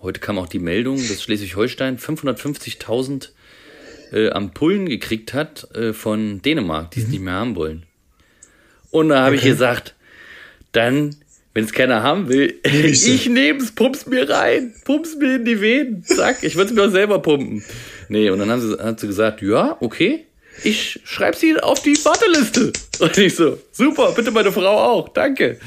heute 0.00 0.20
kam 0.20 0.38
auch 0.38 0.48
die 0.48 0.58
Meldung, 0.58 0.96
dass 0.96 1.22
Schleswig-Holstein 1.22 1.98
550.000 1.98 3.30
äh, 4.12 4.30
Ampullen 4.30 4.86
gekriegt 4.86 5.34
hat 5.34 5.68
äh, 5.74 5.92
von 5.92 6.40
Dänemark, 6.42 6.92
die 6.92 7.00
es 7.00 7.08
nicht 7.08 7.20
mehr 7.20 7.34
haben 7.34 7.56
wollen. 7.56 7.84
Und 8.90 9.08
da 9.10 9.24
habe 9.24 9.34
ich 9.34 9.42
Okay. 9.42 9.50
gesagt, 9.50 9.94
dann, 10.72 11.16
wenn 11.54 11.64
es 11.64 11.72
keiner 11.72 12.02
haben 12.02 12.28
will, 12.28 12.54
ich 12.64 13.06
ich 13.06 13.28
nehm's, 13.28 13.72
pump's 13.72 14.06
mir 14.06 14.28
rein, 14.30 14.74
pump's 14.84 15.16
mir 15.16 15.36
in 15.36 15.44
die 15.44 15.60
Venen, 15.60 16.02
zack, 16.04 16.42
ich 16.44 16.54
würde 16.56 16.70
es 16.70 16.76
mir 16.76 16.84
auch 16.84 16.90
selber 16.90 17.18
pumpen. 17.20 17.62
Nee, 18.08 18.30
und 18.30 18.38
dann 18.38 18.50
haben 18.50 18.60
sie, 18.60 18.78
hat 18.78 19.00
sie 19.00 19.06
gesagt, 19.08 19.42
ja, 19.42 19.76
okay, 19.80 20.24
ich 20.64 21.00
schreib 21.04 21.34
sie 21.36 21.58
auf 21.58 21.82
die 21.82 21.96
Warteliste. 22.04 22.72
Und 23.00 23.16
ich 23.18 23.34
so, 23.36 23.58
super, 23.72 24.12
bitte 24.12 24.30
meine 24.30 24.52
Frau 24.52 24.66
auch, 24.78 25.08
danke. 25.10 25.58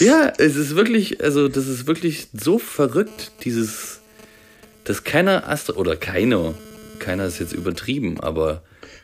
Ja, 0.00 0.32
es 0.38 0.56
ist 0.56 0.74
wirklich, 0.74 1.22
also 1.22 1.48
das 1.48 1.66
ist 1.68 1.86
wirklich 1.86 2.26
so 2.32 2.58
verrückt, 2.58 3.30
dieses, 3.44 4.00
dass 4.84 5.04
keiner 5.04 5.48
Astra, 5.48 5.74
oder 5.74 5.96
keiner, 5.96 6.54
keiner 6.98 7.26
ist 7.26 7.38
jetzt 7.38 7.52
übertrieben, 7.52 8.18
aber 8.20 8.62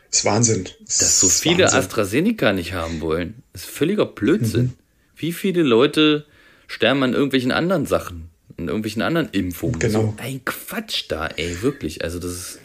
Das 0.09 0.19
ist 0.19 0.25
Wahnsinn. 0.25 0.69
dass 0.85 1.19
so 1.19 1.29
viele 1.29 1.63
Wahnsinn. 1.65 1.79
AstraZeneca 1.79 2.51
nicht 2.53 2.73
haben 2.73 2.99
wollen, 2.99 3.41
ist 3.53 3.65
völliger 3.65 4.05
Blödsinn. 4.05 4.63
Mhm. 4.63 4.73
Wie 5.15 5.31
viele 5.31 5.63
Leute 5.63 6.25
sterben 6.67 7.03
an 7.03 7.13
irgendwelchen 7.13 7.51
anderen 7.51 7.85
Sachen, 7.85 8.29
an 8.57 8.67
irgendwelchen 8.67 9.01
anderen 9.01 9.29
Impfungen? 9.31 9.79
Genau. 9.79 10.01
So 10.01 10.15
ein 10.17 10.43
Quatsch 10.43 11.05
da, 11.07 11.27
ey, 11.27 11.61
wirklich. 11.61 12.03
Also 12.03 12.19
das 12.19 12.31
ist, 12.31 12.59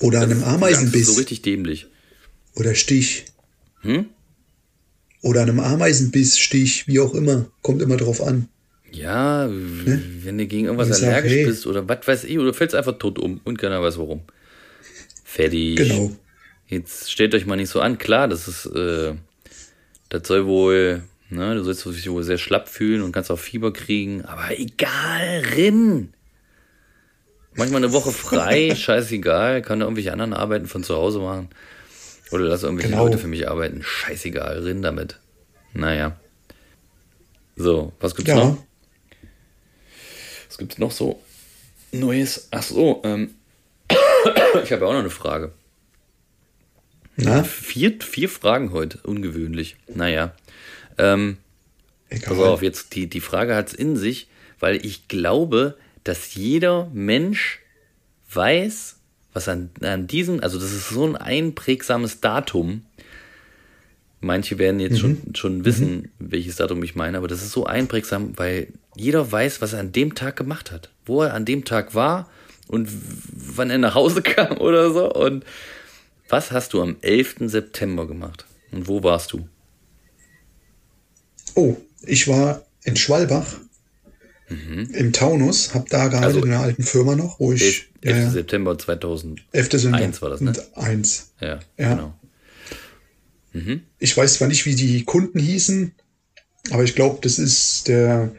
Oder 0.00 0.20
einem 0.20 0.40
das 0.40 0.48
ist 0.48 0.54
Ameisenbiss. 0.54 1.06
so 1.06 1.12
richtig 1.14 1.42
dämlich. 1.42 1.86
Oder 2.54 2.74
Stich. 2.74 3.24
Hm? 3.82 4.06
Oder 5.22 5.42
einem 5.42 5.58
Ameisenbiss, 5.60 6.38
Stich, 6.38 6.86
wie 6.86 7.00
auch 7.00 7.14
immer. 7.14 7.46
Kommt 7.62 7.82
immer 7.82 7.96
drauf 7.96 8.22
an. 8.22 8.48
Ja, 8.92 9.48
w- 9.50 9.98
wenn 10.24 10.38
du 10.38 10.46
gegen 10.46 10.66
irgendwas 10.66 10.88
Und 10.88 10.94
sag, 10.94 11.08
allergisch 11.08 11.32
hey. 11.32 11.44
bist 11.46 11.66
oder 11.66 11.88
was 11.88 12.06
weiß 12.06 12.24
ich, 12.24 12.38
oder 12.38 12.54
fällst 12.54 12.74
einfach 12.74 12.98
tot 12.98 13.18
um 13.18 13.40
und 13.44 13.58
keiner 13.58 13.82
weiß 13.82 13.98
warum. 13.98 14.22
Fertig. 15.24 15.76
Genau. 15.76 16.12
Jetzt 16.68 17.10
stellt 17.10 17.34
euch 17.34 17.44
mal 17.46 17.56
nicht 17.56 17.68
so 17.70 17.80
an. 17.80 17.98
Klar, 17.98 18.28
das 18.28 18.48
ist, 18.48 18.66
äh, 18.66 19.14
das 20.08 20.26
soll 20.26 20.46
wohl, 20.46 21.02
ne, 21.30 21.54
du 21.54 21.64
sollst 21.64 21.84
dich 21.84 22.08
wohl 22.10 22.22
sehr 22.22 22.38
schlapp 22.38 22.68
fühlen 22.68 23.02
und 23.02 23.12
kannst 23.12 23.30
auch 23.30 23.38
Fieber 23.38 23.72
kriegen, 23.72 24.22
aber 24.24 24.58
egal, 24.58 25.42
rinn. 25.54 26.10
Manchmal 27.58 27.82
eine 27.84 27.92
Woche 27.92 28.12
frei, 28.12 28.74
scheißegal, 28.76 29.62
kann 29.62 29.80
da 29.80 29.86
irgendwelche 29.86 30.12
anderen 30.12 30.32
Arbeiten 30.32 30.66
von 30.66 30.82
zu 30.84 30.94
Hause 30.96 31.18
machen. 31.18 31.48
Oder 32.30 32.44
lass 32.44 32.62
irgendwelche 32.62 32.90
Genau. 32.90 33.04
Leute 33.04 33.18
für 33.18 33.26
mich 33.26 33.48
arbeiten. 33.48 33.82
Scheißegal, 33.82 34.58
reden 34.60 34.82
damit. 34.82 35.18
Naja. 35.74 36.16
So, 37.56 37.92
was 38.00 38.14
gibt's 38.14 38.30
Ja. 38.30 38.36
noch? 38.36 38.58
Was 40.48 40.58
gibt's 40.58 40.78
noch 40.78 40.90
so 40.92 41.20
Neues? 41.92 42.48
Ach 42.50 42.62
so, 42.62 43.02
ähm, 43.04 43.34
ich 44.62 44.72
habe 44.72 44.82
ja 44.82 44.86
auch 44.88 44.92
noch 44.92 44.98
eine 45.00 45.10
Frage. 45.10 45.52
Na, 47.16 47.42
Vier, 47.42 47.96
vier 48.00 48.28
Fragen 48.28 48.72
heute, 48.72 48.98
ungewöhnlich. 49.02 49.76
Naja. 49.92 50.32
Ähm, 50.98 51.38
egal. 52.10 52.28
Pass 52.36 52.38
auf, 52.44 52.62
jetzt 52.62 52.94
die, 52.94 53.08
die 53.08 53.20
Frage 53.20 53.56
hat's 53.56 53.72
in 53.72 53.96
sich, 53.96 54.28
weil 54.60 54.84
ich 54.86 55.08
glaube, 55.08 55.76
dass 56.04 56.34
jeder 56.34 56.90
Mensch 56.92 57.60
weiß, 58.32 58.96
was 59.32 59.48
an, 59.48 59.70
an 59.80 60.06
diesem, 60.06 60.40
also 60.40 60.58
das 60.58 60.72
ist 60.72 60.88
so 60.88 61.06
ein 61.06 61.16
einprägsames 61.16 62.20
Datum. 62.20 62.82
Manche 64.20 64.58
werden 64.58 64.80
jetzt 64.80 64.98
schon, 64.98 65.18
schon 65.34 65.64
wissen, 65.64 66.10
welches 66.18 66.56
Datum 66.56 66.82
ich 66.82 66.96
meine, 66.96 67.18
aber 67.18 67.28
das 67.28 67.42
ist 67.42 67.52
so 67.52 67.66
einprägsam, 67.66 68.36
weil 68.36 68.68
jeder 68.96 69.30
weiß, 69.30 69.60
was 69.60 69.74
er 69.74 69.80
an 69.80 69.92
dem 69.92 70.14
Tag 70.14 70.36
gemacht 70.36 70.72
hat. 70.72 70.90
Wo 71.06 71.22
er 71.22 71.34
an 71.34 71.44
dem 71.44 71.64
Tag 71.64 71.94
war 71.94 72.28
und 72.66 72.88
wann 72.90 73.70
er 73.70 73.78
nach 73.78 73.94
Hause 73.94 74.22
kam 74.22 74.58
oder 74.58 74.92
so. 74.92 75.12
Und 75.12 75.44
was 76.28 76.50
hast 76.50 76.72
du 76.72 76.82
am 76.82 76.96
11. 77.00 77.36
September 77.42 78.06
gemacht? 78.06 78.44
Und 78.72 78.88
wo 78.88 79.02
warst 79.02 79.32
du? 79.32 79.48
Oh, 81.54 81.76
ich 82.02 82.28
war 82.28 82.66
in 82.82 82.96
Schwalbach 82.96 83.58
im 84.50 85.12
Taunus, 85.12 85.74
hab 85.74 85.88
da 85.88 86.08
gearbeitet 86.08 86.36
Also- 86.36 86.46
in 86.46 86.52
einer 86.52 86.62
alten 86.62 86.82
Firma 86.82 87.14
noch, 87.16 87.38
wo 87.38 87.52
11. 87.52 87.62
ich 87.62 87.88
11. 88.02 88.16
ja, 88.18 88.30
September 88.30 88.78
2000. 88.78 89.40
11. 89.52 89.70
September. 89.80 89.98
Eins 89.98 90.22
war 90.22 90.30
das, 90.30 90.40
ne? 90.40 90.52
Eins. 90.74 91.30
Ja, 91.40 91.58
Ja. 91.76 91.94
genau. 91.94 92.14
Ich 93.98 94.16
weiß 94.16 94.34
zwar 94.34 94.46
nicht, 94.48 94.66
wie 94.66 94.74
die 94.76 95.04
Kunden 95.04 95.38
hießen, 95.40 95.92
aber 96.70 96.84
ich 96.84 96.94
glaube, 96.94 97.18
das 97.22 97.38
ist 97.38 97.88
der. 97.88 98.32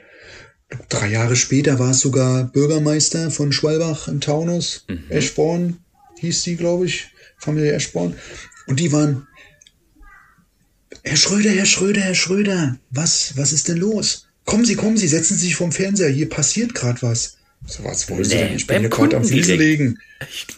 Drei 0.88 1.08
Jahre 1.10 1.36
später 1.36 1.80
war 1.80 1.92
es 1.92 2.00
sogar 2.00 2.44
Bürgermeister 2.46 3.32
von 3.32 3.52
Schwalbach 3.52 4.08
im 4.08 4.22
Taunus. 4.22 4.86
Eschborn 5.10 5.78
hieß 6.20 6.44
die, 6.44 6.56
glaube 6.58 6.86
ich. 6.86 7.08
Familie 7.40 7.74
Eschborn. 7.74 8.14
Und 8.68 8.80
die 8.80 8.92
waren. 8.92 9.28
Herr 11.04 11.18
Schröder, 11.18 11.50
Herr 11.50 11.66
Schröder, 11.66 12.02
Herr 12.02 12.16
Schröder, 12.16 12.78
was, 12.92 13.36
was 13.36 13.52
ist 13.52 13.68
denn 13.68 13.78
los? 13.78 14.28
Kommen 14.50 14.66
Sie, 14.66 14.76
kommen 14.76 14.98
Sie, 14.98 15.08
setzen 15.08 15.38
Sie 15.38 15.46
sich 15.46 15.56
vom 15.56 15.72
Fernseher, 15.72 16.10
hier 16.10 16.28
passiert 16.28 16.74
gerade 16.74 17.00
was. 17.04 17.38
So, 17.68 17.84
was 17.84 18.10
wollen 18.10 18.24
Sie 18.24 18.34
Nee, 18.36 18.48
denn? 18.48 18.56
Ich 18.56 18.66
bin 18.66 18.80
hier 18.80 18.90
gerade 18.90 19.18
am 19.18 19.24
direkt. 19.24 19.60
legen. 19.60 20.00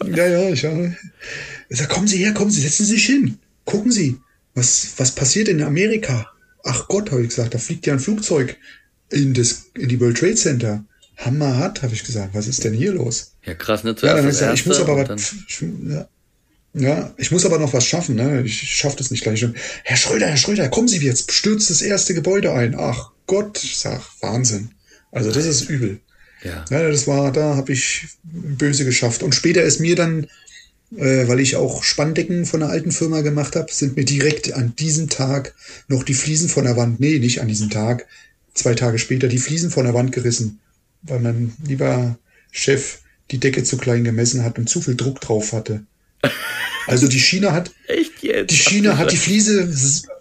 Ja, 0.06 0.26
ja, 0.26 0.48
ich 0.48 0.64
habe. 0.64 0.96
Ich 1.68 1.76
sag, 1.76 1.90
kommen 1.90 2.08
Sie 2.08 2.16
her, 2.16 2.32
kommen 2.32 2.50
Sie, 2.50 2.62
setzen 2.62 2.86
Sie 2.86 2.94
sich 2.94 3.04
hin. 3.04 3.36
Gucken 3.66 3.92
Sie, 3.92 4.16
was, 4.54 4.92
was 4.96 5.10
passiert 5.14 5.48
in 5.48 5.62
Amerika? 5.62 6.26
Ach 6.64 6.88
Gott, 6.88 7.10
habe 7.10 7.20
ich 7.20 7.28
gesagt, 7.28 7.52
da 7.52 7.58
fliegt 7.58 7.86
ja 7.86 7.92
ein 7.92 8.00
Flugzeug 8.00 8.56
in, 9.10 9.34
das, 9.34 9.66
in 9.74 9.90
die 9.90 10.00
World 10.00 10.16
Trade 10.16 10.36
Center. 10.36 10.84
Hammerhart, 11.18 11.82
habe 11.82 11.92
ich 11.92 12.02
gesagt. 12.02 12.34
Was 12.34 12.46
ist 12.46 12.64
denn 12.64 12.72
hier 12.72 12.94
los? 12.94 13.34
Ja, 13.44 13.52
krass, 13.52 13.84
ne? 13.84 13.94
Ja, 14.00 14.14
dann 14.16 14.26
ist 14.26 14.40
ja, 14.40 14.54
ich 14.54 14.64
muss 14.64 14.80
aber 14.80 15.06
was, 15.06 15.34
ich, 15.48 15.62
ja, 15.86 16.08
ja, 16.74 17.14
ich 17.18 17.30
muss 17.30 17.44
aber 17.44 17.58
noch 17.58 17.74
was 17.74 17.84
schaffen, 17.84 18.14
ne? 18.14 18.42
Ich 18.42 18.58
schaff 18.58 18.96
das 18.96 19.10
nicht 19.10 19.22
gleich. 19.22 19.46
Herr 19.84 19.96
Schröder, 19.98 20.28
Herr 20.28 20.38
Schröder, 20.38 20.70
kommen 20.70 20.88
Sie 20.88 20.96
jetzt, 20.98 21.30
stürzt 21.30 21.68
das 21.68 21.82
erste 21.82 22.14
Gebäude 22.14 22.52
ein. 22.52 22.74
Ach 22.74 23.10
Gott, 23.32 23.56
sag, 23.56 24.02
Wahnsinn. 24.20 24.72
Also 25.10 25.32
das 25.32 25.46
ist 25.46 25.62
übel. 25.70 26.00
ja. 26.44 26.66
Ja, 26.68 26.90
das 26.90 27.06
war, 27.06 27.32
da 27.32 27.56
habe 27.56 27.72
ich 27.72 28.08
böse 28.22 28.84
geschafft. 28.84 29.22
Und 29.22 29.34
später 29.34 29.62
ist 29.62 29.80
mir 29.80 29.96
dann, 29.96 30.26
äh, 30.94 31.26
weil 31.28 31.40
ich 31.40 31.56
auch 31.56 31.82
Spanndecken 31.82 32.44
von 32.44 32.62
einer 32.62 32.70
alten 32.70 32.92
Firma 32.92 33.22
gemacht 33.22 33.56
habe, 33.56 33.72
sind 33.72 33.96
mir 33.96 34.04
direkt 34.04 34.52
an 34.52 34.76
diesem 34.76 35.08
Tag 35.08 35.54
noch 35.88 36.02
die 36.02 36.12
Fliesen 36.12 36.50
von 36.50 36.64
der 36.64 36.76
Wand, 36.76 37.00
nee, 37.00 37.18
nicht 37.20 37.40
an 37.40 37.48
diesem 37.48 37.70
Tag, 37.70 38.06
zwei 38.52 38.74
Tage 38.74 38.98
später 38.98 39.28
die 39.28 39.38
Fliesen 39.38 39.70
von 39.70 39.86
der 39.86 39.94
Wand 39.94 40.12
gerissen, 40.12 40.60
weil 41.00 41.20
mein 41.20 41.54
lieber 41.64 42.18
Chef 42.50 42.98
die 43.30 43.38
Decke 43.38 43.64
zu 43.64 43.78
klein 43.78 44.04
gemessen 44.04 44.44
hat 44.44 44.58
und 44.58 44.68
zu 44.68 44.82
viel 44.82 44.94
Druck 44.94 45.22
drauf 45.22 45.54
hatte. 45.54 45.84
Also 46.86 47.06
die 47.08 47.20
Schiene 47.20 47.52
hat, 47.52 47.70
Echt 47.86 48.22
jetzt? 48.22 48.50
die 48.50 48.56
Schiene 48.56 48.98
hat 48.98 49.12
die 49.12 49.16
Fliese 49.16 49.72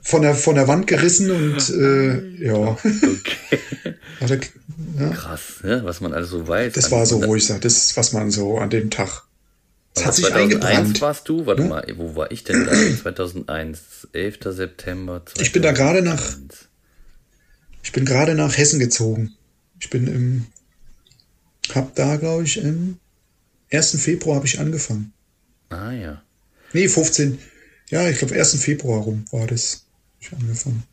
von 0.02 0.22
der, 0.22 0.36
von 0.36 0.56
der 0.56 0.68
Wand 0.68 0.88
gerissen 0.88 1.32
und 1.32 1.70
äh, 1.70 2.46
ja. 2.46 2.56
Okay. 2.78 3.60
Er- 4.20 4.40
ja. 5.00 5.10
Krass, 5.10 5.42
ne? 5.64 5.82
Was 5.84 6.00
man 6.02 6.14
alles 6.14 6.30
so 6.30 6.48
weiß. 6.48 6.74
Das 6.74 6.92
war 6.92 7.06
so, 7.08 7.24
wo 7.26 7.36
ich 7.36 7.46
sage, 7.46 7.62
das 7.62 7.76
ist, 7.78 7.98
was 7.98 8.14
man 8.14 8.30
so 8.30 8.58
an 8.60 8.70
dem 8.70 8.90
Tag. 8.92 9.24
Aber 9.96 10.06
hat 10.06 10.16
sich 10.16 10.26
2001 10.26 10.64
eingebrannt. 10.66 11.02
warst 11.02 11.28
du? 11.30 11.46
Warte 11.48 11.64
Ne? 11.64 11.70
mal, 11.70 11.88
wo 11.98 12.16
war 12.16 12.32
ich 12.32 12.44
denn 12.44 12.66
da? 12.66 12.72
2001, 13.02 13.80
11. 14.14 14.38
September. 14.46 15.24
Ich 15.40 15.52
bin 15.52 15.64
da 15.64 15.72
gerade 15.72 16.02
nach- 16.04 16.18
2001. 16.22 16.68
Ich 17.84 17.92
bin 17.94 18.06
gerade 18.06 18.36
nach 18.36 18.56
Hessen 18.58 18.80
gezogen. 18.80 19.34
Ich 19.80 19.90
bin 19.90 20.06
im, 20.08 20.46
hab 21.74 21.96
da, 21.96 22.16
glaube 22.18 22.44
ich, 22.44 22.58
im 22.62 22.98
1. 23.74 24.00
Februar 24.02 24.36
habe 24.36 24.46
ich 24.46 24.60
angefangen. 24.60 25.14
Ah 25.70 25.92
ja. 25.92 26.22
Nee, 26.74 26.88
15. 26.88 27.40
Ja, 27.90 28.08
ich 28.10 28.20
glaube, 28.20 28.36
1. 28.36 28.64
Februar 28.64 29.02
rum 29.02 29.26
war 29.32 29.48
das. 29.48 29.86
Hab 30.20 30.22
Ich 30.22 30.34
angefangen. 30.34 30.84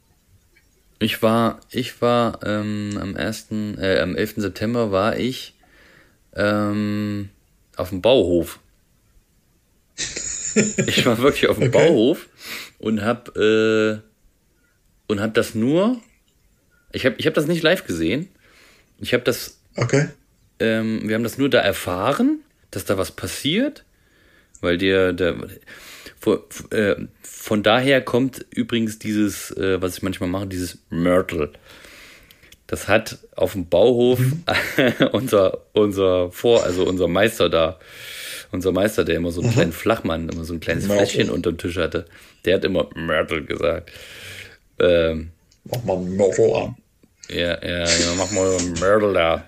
Ich 1.01 1.23
war, 1.23 1.61
ich 1.71 2.03
war 2.03 2.41
ähm, 2.45 2.99
am 3.01 3.14
1., 3.14 3.47
äh, 3.79 4.01
am 4.01 4.17
11. 4.17 4.35
September 4.38 4.91
war 4.91 5.17
ich 5.17 5.55
ähm, 6.35 7.29
auf 7.77 7.91
dem 7.91 8.03
Bauhof. 8.03 8.59
ich 10.87 11.07
war 11.07 11.19
wirklich 11.19 11.49
auf 11.49 11.59
dem 11.59 11.69
Okay. 11.69 11.87
Bauhof 11.88 12.29
und 12.79 13.03
hab 13.03 13.37
äh, 13.37 13.99
und 15.07 15.21
hab 15.21 15.35
das 15.35 15.55
nur. 15.55 16.01
Ich 16.93 17.07
habe 17.07 17.17
ich 17.19 17.27
hab 17.27 17.35
das 17.35 17.47
nicht 17.47 17.62
live 17.62 17.85
gesehen. 17.87 18.29
Ich 18.99 19.12
habe 19.14 19.23
das 19.23 19.59
Okay. 19.77 20.09
ähm, 20.59 21.03
wir 21.05 21.14
haben 21.14 21.23
das 21.23 21.38
nur 21.38 21.49
da 21.49 21.61
erfahren, 21.61 22.41
dass 22.73 22.85
da 22.85 22.99
was 22.99 23.12
passiert, 23.12 23.85
weil 24.61 24.79
der, 24.79 25.12
der 25.12 25.37
von, 26.18 26.38
äh, 26.71 26.97
von 27.23 27.62
daher 27.62 28.01
kommt 28.03 28.44
übrigens 28.51 28.99
dieses, 28.99 29.51
äh, 29.57 29.81
was 29.81 29.97
ich 29.97 30.03
manchmal 30.03 30.29
mache, 30.29 30.47
dieses 30.47 30.79
Mörtel. 30.90 31.51
Das 32.66 32.87
hat 32.88 33.18
auf 33.35 33.53
dem 33.53 33.68
Bauhof 33.68 34.21
unser, 35.12 35.59
unser 35.73 36.31
Vor, 36.31 36.64
also 36.64 36.85
unser 36.85 37.09
Meister 37.09 37.49
da, 37.49 37.79
unser 38.53 38.73
Meister, 38.73 39.05
der 39.05 39.16
immer 39.16 39.31
so 39.31 39.40
einen 39.40 39.53
kleinen 39.53 39.73
Flachmann, 39.73 40.29
immer 40.29 40.44
so 40.44 40.53
ein 40.55 40.61
kleines 40.61 40.87
Mörtel. 40.87 41.07
Fläschchen 41.07 41.31
unter 41.31 41.51
dem 41.53 41.59
Tisch 41.59 41.77
hatte, 41.77 42.05
der 42.44 42.57
hat 42.57 42.64
immer 42.64 42.88
Mörtel 42.94 43.44
gesagt. 43.44 43.90
Ähm, 44.79 45.31
Mach 45.64 45.83
mal 45.85 45.97
Motto 45.99 46.57
an. 46.64 46.77
ja, 47.31 47.62
ja, 47.62 47.85
ja, 47.85 48.14
mach 48.16 48.31
mal 48.33 48.59
Mörtel 48.81 49.12
da. 49.14 49.44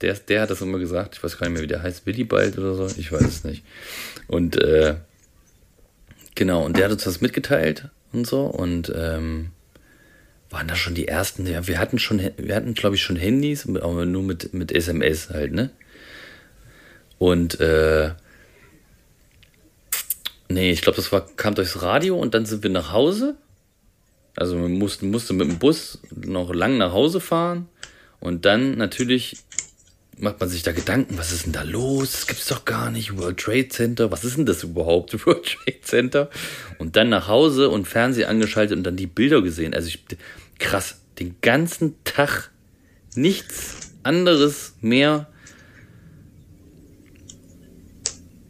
Der, 0.00 0.14
der 0.14 0.42
hat 0.42 0.50
das 0.50 0.62
immer 0.62 0.78
gesagt. 0.78 1.16
Ich 1.16 1.22
weiß 1.22 1.38
gar 1.38 1.46
nicht 1.46 1.54
mehr, 1.54 1.62
wie 1.62 1.68
der 1.68 1.82
heißt. 1.82 2.06
Willibald 2.06 2.56
oder 2.58 2.74
so. 2.74 2.86
Ich 2.98 3.12
weiß 3.12 3.22
es 3.22 3.44
nicht. 3.44 3.64
Und 4.26 4.56
äh, 4.56 4.96
genau, 6.34 6.64
und 6.64 6.76
der 6.76 6.86
hat 6.86 6.92
uns 6.92 7.04
das 7.04 7.20
mitgeteilt 7.20 7.88
und 8.12 8.26
so. 8.26 8.46
Und 8.46 8.92
ähm, 8.94 9.50
waren 10.50 10.68
da 10.68 10.74
schon 10.74 10.94
die 10.94 11.08
ersten. 11.08 11.46
Ja, 11.46 11.66
wir 11.66 11.78
hatten 11.78 11.98
schon, 11.98 12.20
wir 12.36 12.54
hatten, 12.56 12.74
glaube 12.74 12.96
ich, 12.96 13.02
schon 13.02 13.16
Handys, 13.16 13.66
aber 13.68 14.06
nur 14.06 14.22
mit, 14.22 14.52
mit 14.52 14.72
SMS 14.72 15.30
halt, 15.30 15.52
ne? 15.52 15.70
Und 17.18 17.60
äh, 17.60 18.12
nee, 20.48 20.70
ich 20.70 20.82
glaube, 20.82 20.96
das 20.96 21.12
war, 21.12 21.26
kam 21.36 21.54
durchs 21.54 21.82
Radio 21.82 22.18
und 22.18 22.34
dann 22.34 22.46
sind 22.46 22.62
wir 22.62 22.70
nach 22.70 22.92
Hause. 22.92 23.36
Also 24.36 24.56
man 24.56 24.72
musste, 24.72 25.04
musste 25.04 25.34
mit 25.34 25.48
dem 25.48 25.58
Bus 25.58 26.00
noch 26.10 26.52
lang 26.54 26.78
nach 26.78 26.92
Hause 26.92 27.20
fahren 27.20 27.68
und 28.20 28.44
dann 28.44 28.78
natürlich 28.78 29.36
macht 30.20 30.40
man 30.40 30.48
sich 30.48 30.62
da 30.62 30.72
Gedanken, 30.72 31.18
was 31.18 31.32
ist 31.32 31.46
denn 31.46 31.52
da 31.52 31.62
los? 31.62 32.12
Das 32.12 32.26
gibt's 32.26 32.46
doch 32.46 32.64
gar 32.64 32.90
nicht. 32.90 33.16
World 33.16 33.38
Trade 33.38 33.68
Center, 33.68 34.10
was 34.10 34.24
ist 34.24 34.36
denn 34.36 34.46
das 34.46 34.62
überhaupt? 34.62 35.14
World 35.26 35.44
Trade 35.44 35.80
Center. 35.82 36.30
Und 36.78 36.96
dann 36.96 37.08
nach 37.08 37.28
Hause 37.28 37.70
und 37.70 37.88
Fernsehen 37.88 38.28
angeschaltet 38.28 38.76
und 38.76 38.84
dann 38.84 38.96
die 38.96 39.06
Bilder 39.06 39.42
gesehen. 39.42 39.74
Also 39.74 39.88
ich, 39.88 40.04
krass, 40.58 40.96
den 41.18 41.36
ganzen 41.40 41.94
Tag 42.04 42.50
nichts 43.14 43.92
anderes 44.02 44.74
mehr, 44.80 45.28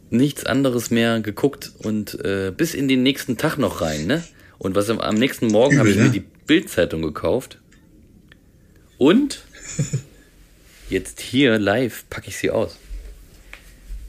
nichts 0.09 0.45
anderes 0.45 0.91
mehr 0.91 1.21
geguckt 1.21 1.71
und 1.79 2.23
äh, 2.23 2.53
bis 2.55 2.73
in 2.73 2.87
den 2.87 3.03
nächsten 3.03 3.37
Tag 3.37 3.57
noch 3.57 3.81
rein, 3.81 4.07
ne? 4.07 4.23
Und 4.57 4.75
was 4.75 4.89
am, 4.89 4.99
am 4.99 5.15
nächsten 5.15 5.47
Morgen 5.47 5.79
habe 5.79 5.89
ich 5.89 5.95
Übel, 5.95 6.09
mir 6.09 6.13
ne? 6.13 6.19
die 6.19 6.45
Bildzeitung 6.45 7.01
gekauft. 7.01 7.57
Und 8.97 9.43
jetzt 10.91 11.21
hier 11.21 11.57
live 11.57 12.03
packe 12.09 12.27
ich 12.27 12.37
sie 12.37 12.51
aus. 12.51 12.77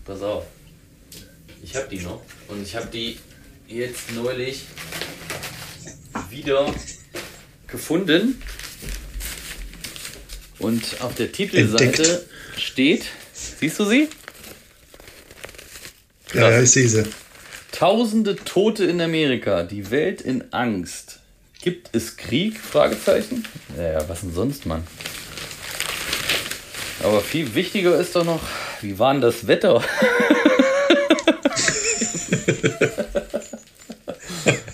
Pass 0.04 0.20
auf. 0.20 0.44
Ich 1.62 1.76
habe 1.76 1.88
die 1.88 2.00
noch 2.00 2.20
und 2.48 2.62
ich 2.62 2.74
habe 2.74 2.88
die 2.88 3.18
jetzt 3.68 4.12
neulich 4.12 4.64
wieder 6.28 6.74
gefunden. 7.68 8.42
Und 10.58 11.00
auf 11.00 11.14
der 11.14 11.32
Titelseite 11.32 11.84
Entdeckt. 11.84 12.28
steht, 12.56 13.06
siehst 13.32 13.78
du 13.78 13.84
sie? 13.84 14.08
Ja, 16.34 16.50
ja, 16.50 16.62
ich 16.62 16.70
sehe 16.70 16.88
sie. 16.88 17.04
Tausende 17.72 18.36
Tote 18.36 18.84
in 18.84 19.00
Amerika, 19.00 19.64
die 19.64 19.90
Welt 19.90 20.20
in 20.20 20.52
Angst. 20.52 21.20
Gibt 21.60 21.94
es 21.94 22.16
Krieg? 22.16 22.58
Fragezeichen. 22.60 23.46
Naja, 23.76 24.08
was 24.08 24.20
denn 24.20 24.32
sonst, 24.32 24.66
Mann? 24.66 24.84
Aber 27.02 27.20
viel 27.20 27.54
wichtiger 27.54 27.98
ist 27.98 28.14
doch 28.16 28.24
noch, 28.24 28.40
wie 28.80 28.98
war 28.98 29.12
denn 29.12 29.20
das 29.22 29.46
Wetter? 29.46 29.82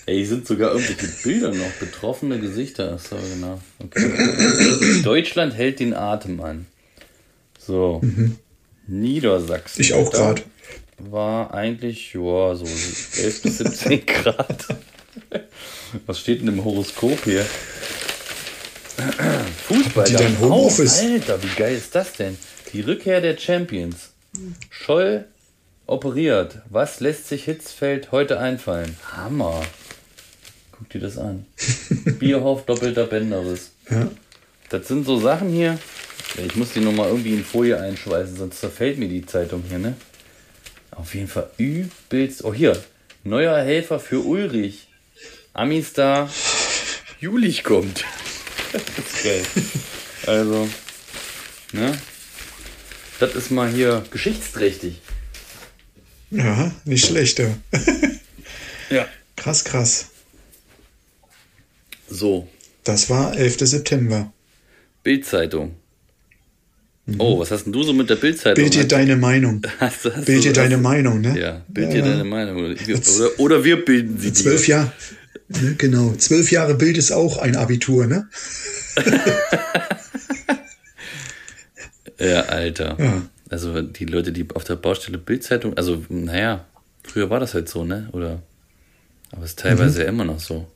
Ey, 0.06 0.24
sind 0.24 0.46
sogar 0.46 0.72
irgendwelche 0.72 1.06
Bilder 1.22 1.52
noch, 1.52 1.70
betroffene 1.80 2.38
Gesichter. 2.38 2.94
Achso, 2.94 3.16
genau. 3.16 3.60
Okay. 3.78 5.02
Deutschland 5.04 5.54
hält 5.54 5.80
den 5.80 5.92
Atem 5.94 6.40
an. 6.40 6.66
So. 7.58 8.00
Niedersachsen. 8.86 9.82
Ich 9.82 9.92
auch 9.92 10.10
gerade. 10.10 10.42
War 10.98 11.52
eigentlich, 11.54 12.14
ja, 12.14 12.54
so 12.54 12.64
11 12.64 13.42
bis 13.42 13.58
17 13.58 14.06
Grad. 14.22 14.66
Was 16.06 16.20
steht 16.20 16.40
denn 16.40 16.48
im 16.48 16.64
Horoskop 16.64 17.24
hier? 17.24 17.44
Fußball. 19.66 20.04
Die 20.06 20.14
dein. 20.14 20.38
Homeoffice? 20.40 21.00
Alter, 21.00 21.42
wie 21.42 21.54
geil 21.56 21.74
ist 21.74 21.94
das 21.94 22.12
denn? 22.14 22.36
Die 22.72 22.80
Rückkehr 22.80 23.20
der 23.20 23.36
Champions. 23.36 24.10
Scholl 24.70 25.26
operiert. 25.86 26.58
Was 26.68 27.00
lässt 27.00 27.28
sich 27.28 27.44
Hitzfeld 27.44 28.12
heute 28.12 28.38
einfallen? 28.38 28.96
Hammer. 29.12 29.62
Guck 30.72 30.90
dir 30.90 31.00
das 31.00 31.18
an. 31.18 31.46
Bierhoff 32.18 32.64
doppelter 32.66 33.06
Bänderriss. 33.06 33.72
Ja. 33.90 34.10
Das 34.68 34.86
sind 34.86 35.06
so 35.06 35.18
Sachen 35.18 35.48
hier. 35.48 35.78
Ich 36.44 36.56
muss 36.56 36.72
die 36.72 36.80
nochmal 36.80 37.08
irgendwie 37.08 37.32
in 37.32 37.44
Folie 37.44 37.80
einschweißen, 37.80 38.36
sonst 38.36 38.60
zerfällt 38.60 38.98
mir 38.98 39.08
die 39.08 39.24
Zeitung 39.24 39.64
hier, 39.66 39.78
ne? 39.78 39.96
Auf 40.90 41.14
jeden 41.14 41.28
Fall 41.28 41.50
übelst. 41.56 42.44
Oh, 42.44 42.52
hier. 42.52 42.76
Neuer 43.24 43.56
Helfer 43.58 43.98
für 43.98 44.20
Ulrich. 44.20 44.88
Amistar 45.54 46.28
Julich 47.20 47.64
kommt. 47.64 48.04
Das 48.72 48.82
ist 48.82 49.24
geil. 49.24 49.42
Also, 50.26 50.68
ne? 51.72 51.98
Das 53.20 53.34
ist 53.34 53.50
mal 53.50 53.68
hier 53.70 54.04
geschichtsträchtig. 54.10 55.00
Ja, 56.30 56.72
nicht 56.84 57.06
schlecht. 57.06 57.38
Ja. 57.38 57.48
Krass, 59.36 59.64
krass. 59.64 60.06
So, 62.10 62.48
Das 62.84 63.08
war 63.10 63.36
11. 63.36 63.58
September. 63.60 64.32
Bildzeitung. 65.02 65.76
Oh, 67.18 67.38
was 67.38 67.50
hast 67.50 67.64
denn 67.64 67.72
du 67.72 67.82
so 67.82 67.92
mit 67.94 68.10
der 68.10 68.16
Bildzeitung? 68.16 68.62
Bild 68.62 68.74
dir 68.74 68.84
deine 68.86 69.16
Meinung. 69.16 69.62
Hast 69.80 70.04
hast 70.04 70.26
Bild 70.26 70.44
dir 70.44 70.52
deine 70.52 70.76
Meinung, 70.76 71.22
ne? 71.22 71.38
Ja, 71.40 71.62
bild 71.68 71.88
Ja, 71.88 71.92
dir 71.94 71.98
ja. 72.00 72.10
deine 72.12 72.24
Meinung. 72.24 72.56
Oder, 72.56 72.74
oder, 72.74 73.40
oder 73.40 73.64
wir 73.64 73.82
bilden 73.82 74.18
sie 74.18 74.32
dir. 74.32 74.42
Zwölf 74.42 74.68
Jahre. 74.68 74.92
Ne, 75.48 75.74
genau. 75.76 76.12
Zwölf 76.12 76.50
Jahre 76.50 76.74
Bild 76.74 76.98
ist 76.98 77.10
auch 77.10 77.38
ein 77.38 77.56
Abitur, 77.56 78.06
ne? 78.06 78.28
Ja, 82.18 82.42
Alter. 82.42 82.96
Ja. 82.98 83.22
Also 83.48 83.80
die 83.80 84.04
Leute, 84.04 84.32
die 84.32 84.46
auf 84.54 84.64
der 84.64 84.76
Baustelle 84.76 85.18
Bildzeitung, 85.18 85.76
also 85.76 86.04
naja, 86.08 86.66
früher 87.02 87.30
war 87.30 87.40
das 87.40 87.54
halt 87.54 87.68
so, 87.68 87.84
ne? 87.84 88.08
Oder 88.12 88.42
aber 89.30 89.44
es 89.44 89.50
ist 89.50 89.58
teilweise 89.58 90.02
ja 90.02 90.08
immer 90.08 90.24
noch 90.24 90.40
so. 90.40 90.68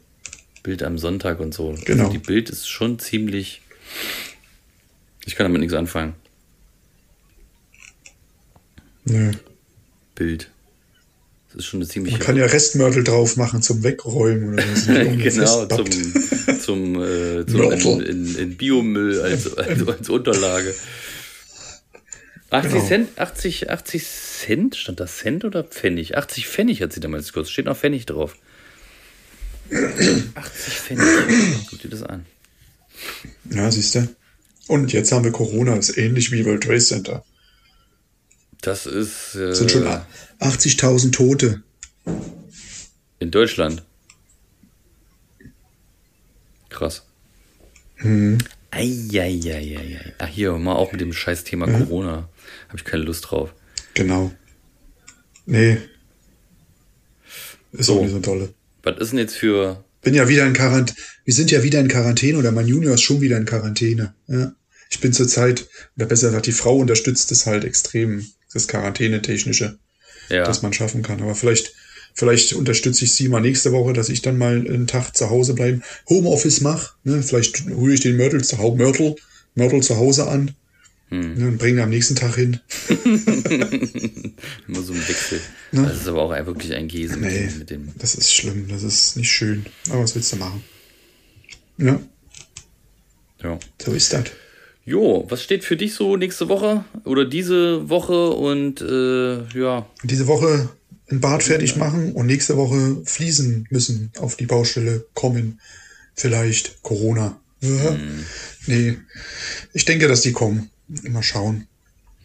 Bild 0.62 0.82
am 0.82 0.96
Sonntag 0.98 1.40
und 1.40 1.52
so. 1.52 1.74
Genau. 1.84 2.04
Also 2.04 2.12
die 2.12 2.24
Bild 2.24 2.48
ist 2.48 2.68
schon 2.68 2.98
ziemlich. 2.98 3.62
Ich 5.24 5.34
kann 5.34 5.44
damit 5.44 5.60
nichts 5.60 5.74
anfangen. 5.74 6.14
Nö. 9.04 9.32
Bild. 10.14 10.51
Das 11.52 11.64
ist 11.64 11.66
schon 11.66 11.80
eine 11.80 11.88
ziemliche. 11.88 12.16
Man 12.16 12.26
kann 12.26 12.36
ja 12.36 12.46
Restmörtel 12.46 13.04
drauf 13.04 13.36
machen 13.36 13.60
zum 13.60 13.82
Wegräumen 13.82 14.54
oder 14.54 14.64
so. 14.74 14.92
genau, 14.92 15.66
zum, 15.66 15.86
zum, 16.60 17.02
äh, 17.02 17.46
zum 17.46 18.00
in, 18.00 18.06
in, 18.06 18.36
in 18.36 18.56
Biomüll 18.56 19.20
als, 19.20 19.52
als, 19.58 19.86
als 19.86 20.08
Unterlage. 20.08 20.74
80 22.50 22.72
Genau. 22.72 22.86
Cent, 22.86 23.18
80, 23.18 23.70
80 23.70 24.04
Cent, 24.06 24.76
stand 24.76 25.00
da 25.00 25.06
Cent 25.06 25.44
oder 25.44 25.64
Pfennig? 25.64 26.16
80 26.16 26.48
Pfennig 26.48 26.82
hat 26.82 26.92
sie 26.92 27.00
damals 27.00 27.28
gekostet, 27.28 27.52
steht 27.52 27.64
noch 27.66 27.76
Pfennig 27.76 28.06
drauf. 28.06 28.36
80 29.70 30.74
Pfennig, 30.74 31.06
guck 31.70 31.80
dir 31.80 31.88
das 31.88 32.02
an. 32.02 32.26
Ja, 33.50 33.70
siehst 33.70 33.94
du. 33.94 34.08
Und 34.68 34.92
jetzt 34.92 35.12
haben 35.12 35.24
wir 35.24 35.32
Corona, 35.32 35.76
ist 35.76 35.96
ähnlich 35.96 36.30
wie 36.30 36.44
World 36.44 36.62
Trade 36.62 36.80
Center. 36.80 37.24
Das 38.62 38.86
ist 38.86 39.34
äh, 39.34 39.54
sind 39.54 39.70
schon 39.70 39.86
80.000 40.40 41.12
Tote. 41.12 41.62
in 43.18 43.30
Deutschland. 43.30 43.82
Krass. 46.70 47.02
Mhm. 47.98 48.38
Eieieiei. 48.70 50.14
Ach 50.18 50.26
hier, 50.28 50.52
mal 50.56 50.74
auch 50.74 50.92
mit 50.92 51.00
dem 51.00 51.12
scheiß 51.12 51.44
Thema 51.44 51.66
Corona. 51.66 52.28
Habe 52.68 52.78
ich 52.78 52.84
keine 52.84 53.02
Lust 53.02 53.30
drauf. 53.30 53.52
Genau. 53.94 54.32
Nee. 55.44 55.78
Ist 57.72 57.86
So. 57.86 57.98
auch 57.98 58.02
nicht 58.02 58.12
so 58.12 58.20
tolle. 58.20 58.54
Was 58.82 58.98
ist 58.98 59.10
denn 59.10 59.18
jetzt 59.18 59.36
für 59.36 59.84
Bin 60.00 60.14
ja 60.14 60.28
wieder 60.28 60.46
in 60.46 60.54
Quarantäne. 60.54 60.96
Wir 61.24 61.34
sind 61.34 61.50
ja 61.50 61.62
wieder 61.62 61.80
in 61.80 61.88
Quarantäne 61.88 62.38
oder 62.38 62.50
mein 62.52 62.66
Junior 62.66 62.94
ist 62.94 63.02
schon 63.02 63.20
wieder 63.20 63.36
in 63.36 63.44
Quarantäne. 63.44 64.14
Ja. 64.26 64.52
Ich 64.90 65.00
bin 65.00 65.12
zurzeit, 65.12 65.68
oder 65.96 66.06
besser 66.06 66.28
gesagt, 66.28 66.46
die 66.46 66.52
Frau 66.52 66.76
unterstützt 66.78 67.30
es 67.32 67.46
halt 67.46 67.64
extrem, 67.64 68.26
das 68.52 68.68
Quarantänetechnische, 68.68 69.78
ja. 70.28 70.44
das 70.44 70.62
man 70.62 70.72
schaffen 70.72 71.02
kann. 71.02 71.20
Aber 71.22 71.34
vielleicht, 71.34 71.74
vielleicht 72.14 72.52
unterstütze 72.52 73.04
ich 73.04 73.12
sie 73.12 73.28
mal 73.28 73.40
nächste 73.40 73.72
Woche, 73.72 73.92
dass 73.92 74.08
ich 74.08 74.22
dann 74.22 74.38
mal 74.38 74.56
einen 74.56 74.86
Tag 74.86 75.16
zu 75.16 75.30
Hause 75.30 75.54
bleiben, 75.54 75.82
Homeoffice 76.08 76.60
mache. 76.60 76.94
Ne? 77.04 77.22
Vielleicht 77.22 77.64
hole 77.70 77.94
ich 77.94 78.00
den 78.00 78.16
Mörtel 78.16 78.42
zu 78.44 78.58
Hause, 78.58 78.76
Mörtel, 78.76 79.16
Mörtel 79.54 79.82
zu 79.82 79.96
Hause 79.96 80.28
an. 80.28 80.54
Hm. 81.08 81.34
Ne, 81.34 81.48
und 81.48 81.58
bringe 81.58 81.78
ihn 81.80 81.84
am 81.84 81.90
nächsten 81.90 82.14
Tag 82.14 82.36
hin. 82.36 82.58
Immer 84.66 84.82
so 84.82 84.94
ein 84.94 85.08
Wechsel. 85.08 85.40
Das 85.72 85.96
ist 86.00 86.08
aber 86.08 86.22
auch 86.22 86.30
wirklich 86.46 86.72
ein 86.74 86.88
Käse 86.88 87.16
mit, 87.18 87.30
Ne? 87.30 87.38
Nee, 87.40 87.46
dem, 87.48 87.58
mit 87.58 87.70
dem. 87.70 87.88
das 87.98 88.14
ist 88.14 88.32
schlimm, 88.34 88.66
das 88.68 88.82
ist 88.82 89.16
nicht 89.18 89.30
schön. 89.30 89.66
Aber 89.90 90.02
was 90.04 90.14
willst 90.14 90.32
du 90.32 90.36
machen? 90.36 90.64
Ja, 91.76 92.00
Ja. 93.42 93.58
so 93.84 93.92
ist 93.92 94.12
das. 94.12 94.24
Jo, 94.84 95.26
was 95.28 95.42
steht 95.42 95.64
für 95.64 95.76
dich 95.76 95.94
so 95.94 96.16
nächste 96.16 96.48
Woche 96.48 96.84
oder 97.04 97.24
diese 97.24 97.88
Woche 97.88 98.30
und 98.30 98.80
äh, 98.80 99.44
ja, 99.58 99.86
diese 100.02 100.26
Woche 100.26 100.70
ein 101.10 101.20
Bad 101.20 101.42
fertig 101.44 101.76
machen 101.76 102.12
und 102.12 102.26
nächste 102.26 102.56
Woche 102.56 103.00
Fliesen 103.04 103.66
müssen 103.70 104.10
auf 104.18 104.36
die 104.36 104.46
Baustelle 104.46 105.04
kommen. 105.14 105.60
Vielleicht 106.14 106.82
Corona. 106.82 107.38
Ja. 107.60 107.96
Nee, 108.66 108.96
ich 109.72 109.84
denke, 109.84 110.08
dass 110.08 110.22
die 110.22 110.32
kommen. 110.32 110.70
Mal 111.08 111.22
schauen. 111.22 111.68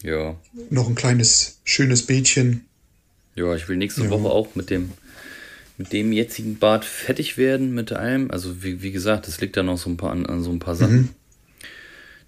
ja, 0.04 0.36
Noch 0.72 0.88
ein 0.90 0.96
kleines, 0.96 1.60
schönes 1.64 2.02
Bädchen. 2.08 2.66
ja, 3.36 3.54
ich 3.56 3.70
will 3.70 3.78
nächste 3.78 4.04
Ja. 4.04 4.10
Woche 4.10 4.30
auch 4.30 4.56
mit 4.56 4.70
dem 4.72 4.92
mit 5.78 5.94
dem 5.94 6.12
jetzigen 6.12 6.58
Bad 6.58 6.86
fertig 6.86 7.38
werden 7.38 7.72
mit 7.76 7.92
allem. 7.92 8.32
Also 8.32 8.64
wie, 8.64 8.82
wie 8.82 8.92
gesagt, 8.92 9.28
es 9.28 9.40
liegt 9.42 9.56
da 9.58 9.62
noch 9.64 9.78
so 9.78 9.92
ein 9.92 9.98
paar 9.98 10.10
an, 10.12 10.26
an 10.26 10.42
so 10.42 10.50
ein 10.52 10.58
paar 10.58 10.76
Sachen, 10.76 11.10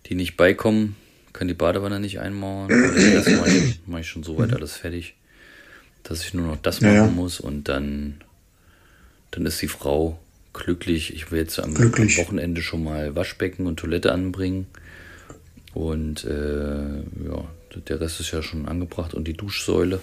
die 0.07 0.15
nicht 0.15 0.37
beikommen. 0.37 0.95
Kann 1.33 1.47
die 1.47 1.53
Badewanne 1.53 1.99
nicht 1.99 2.19
einmauern. 2.19 2.71
Aber 2.71 2.93
Das 3.13 3.27
mache 3.87 4.01
ich, 4.01 4.07
schon 4.09 4.23
soweit 4.23 4.53
alles 4.53 4.75
fertig, 4.75 5.15
dass 6.03 6.23
ich 6.23 6.33
nur 6.33 6.47
noch 6.47 6.57
das 6.61 6.79
Ja, 6.79 6.87
machen 6.87 6.95
ja. 6.97 7.05
muss 7.07 7.39
und 7.39 7.69
dann 7.69 8.21
dann 9.31 9.45
ist 9.45 9.61
die 9.61 9.67
Frau 9.67 10.19
glücklich. 10.53 11.13
Ich 11.13 11.31
will 11.31 11.39
jetzt 11.39 11.59
am, 11.59 11.75
am. 11.75 12.17
Wochenende 12.17 12.61
schon 12.63 12.83
mal 12.83 13.15
Waschbecken 13.15 13.67
und 13.67 13.77
Toilette 13.79 14.11
anbringen. 14.11 14.65
Und 15.75 16.23
äh, 16.25 16.97
ja, 16.97 17.45
der 17.87 18.01
Rest 18.01 18.19
ist 18.19 18.31
ja 18.31 18.41
schon 18.41 18.67
angebracht 18.67 19.13
und 19.13 19.27
die 19.27 19.33
Duschsäule. 19.37 19.99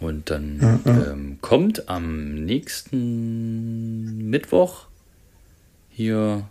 Und 0.00 0.30
dann 0.30 0.80
Ähm, 0.86 1.38
kommt 1.42 1.88
am 1.90 2.34
nächsten 2.46 4.28
Mittwoch 4.30 4.86
hier 5.90 6.48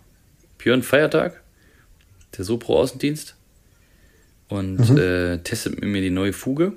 Björn 0.58 0.82
Feiertag, 0.84 1.42
der 2.38 2.44
Sopro 2.44 2.78
Außendienst. 2.80 3.34
Und 4.48 4.96
äh, 4.98 5.38
testet 5.38 5.80
mit 5.80 5.90
mir 5.90 6.00
die 6.02 6.10
neue 6.10 6.32
Fuge. 6.32 6.72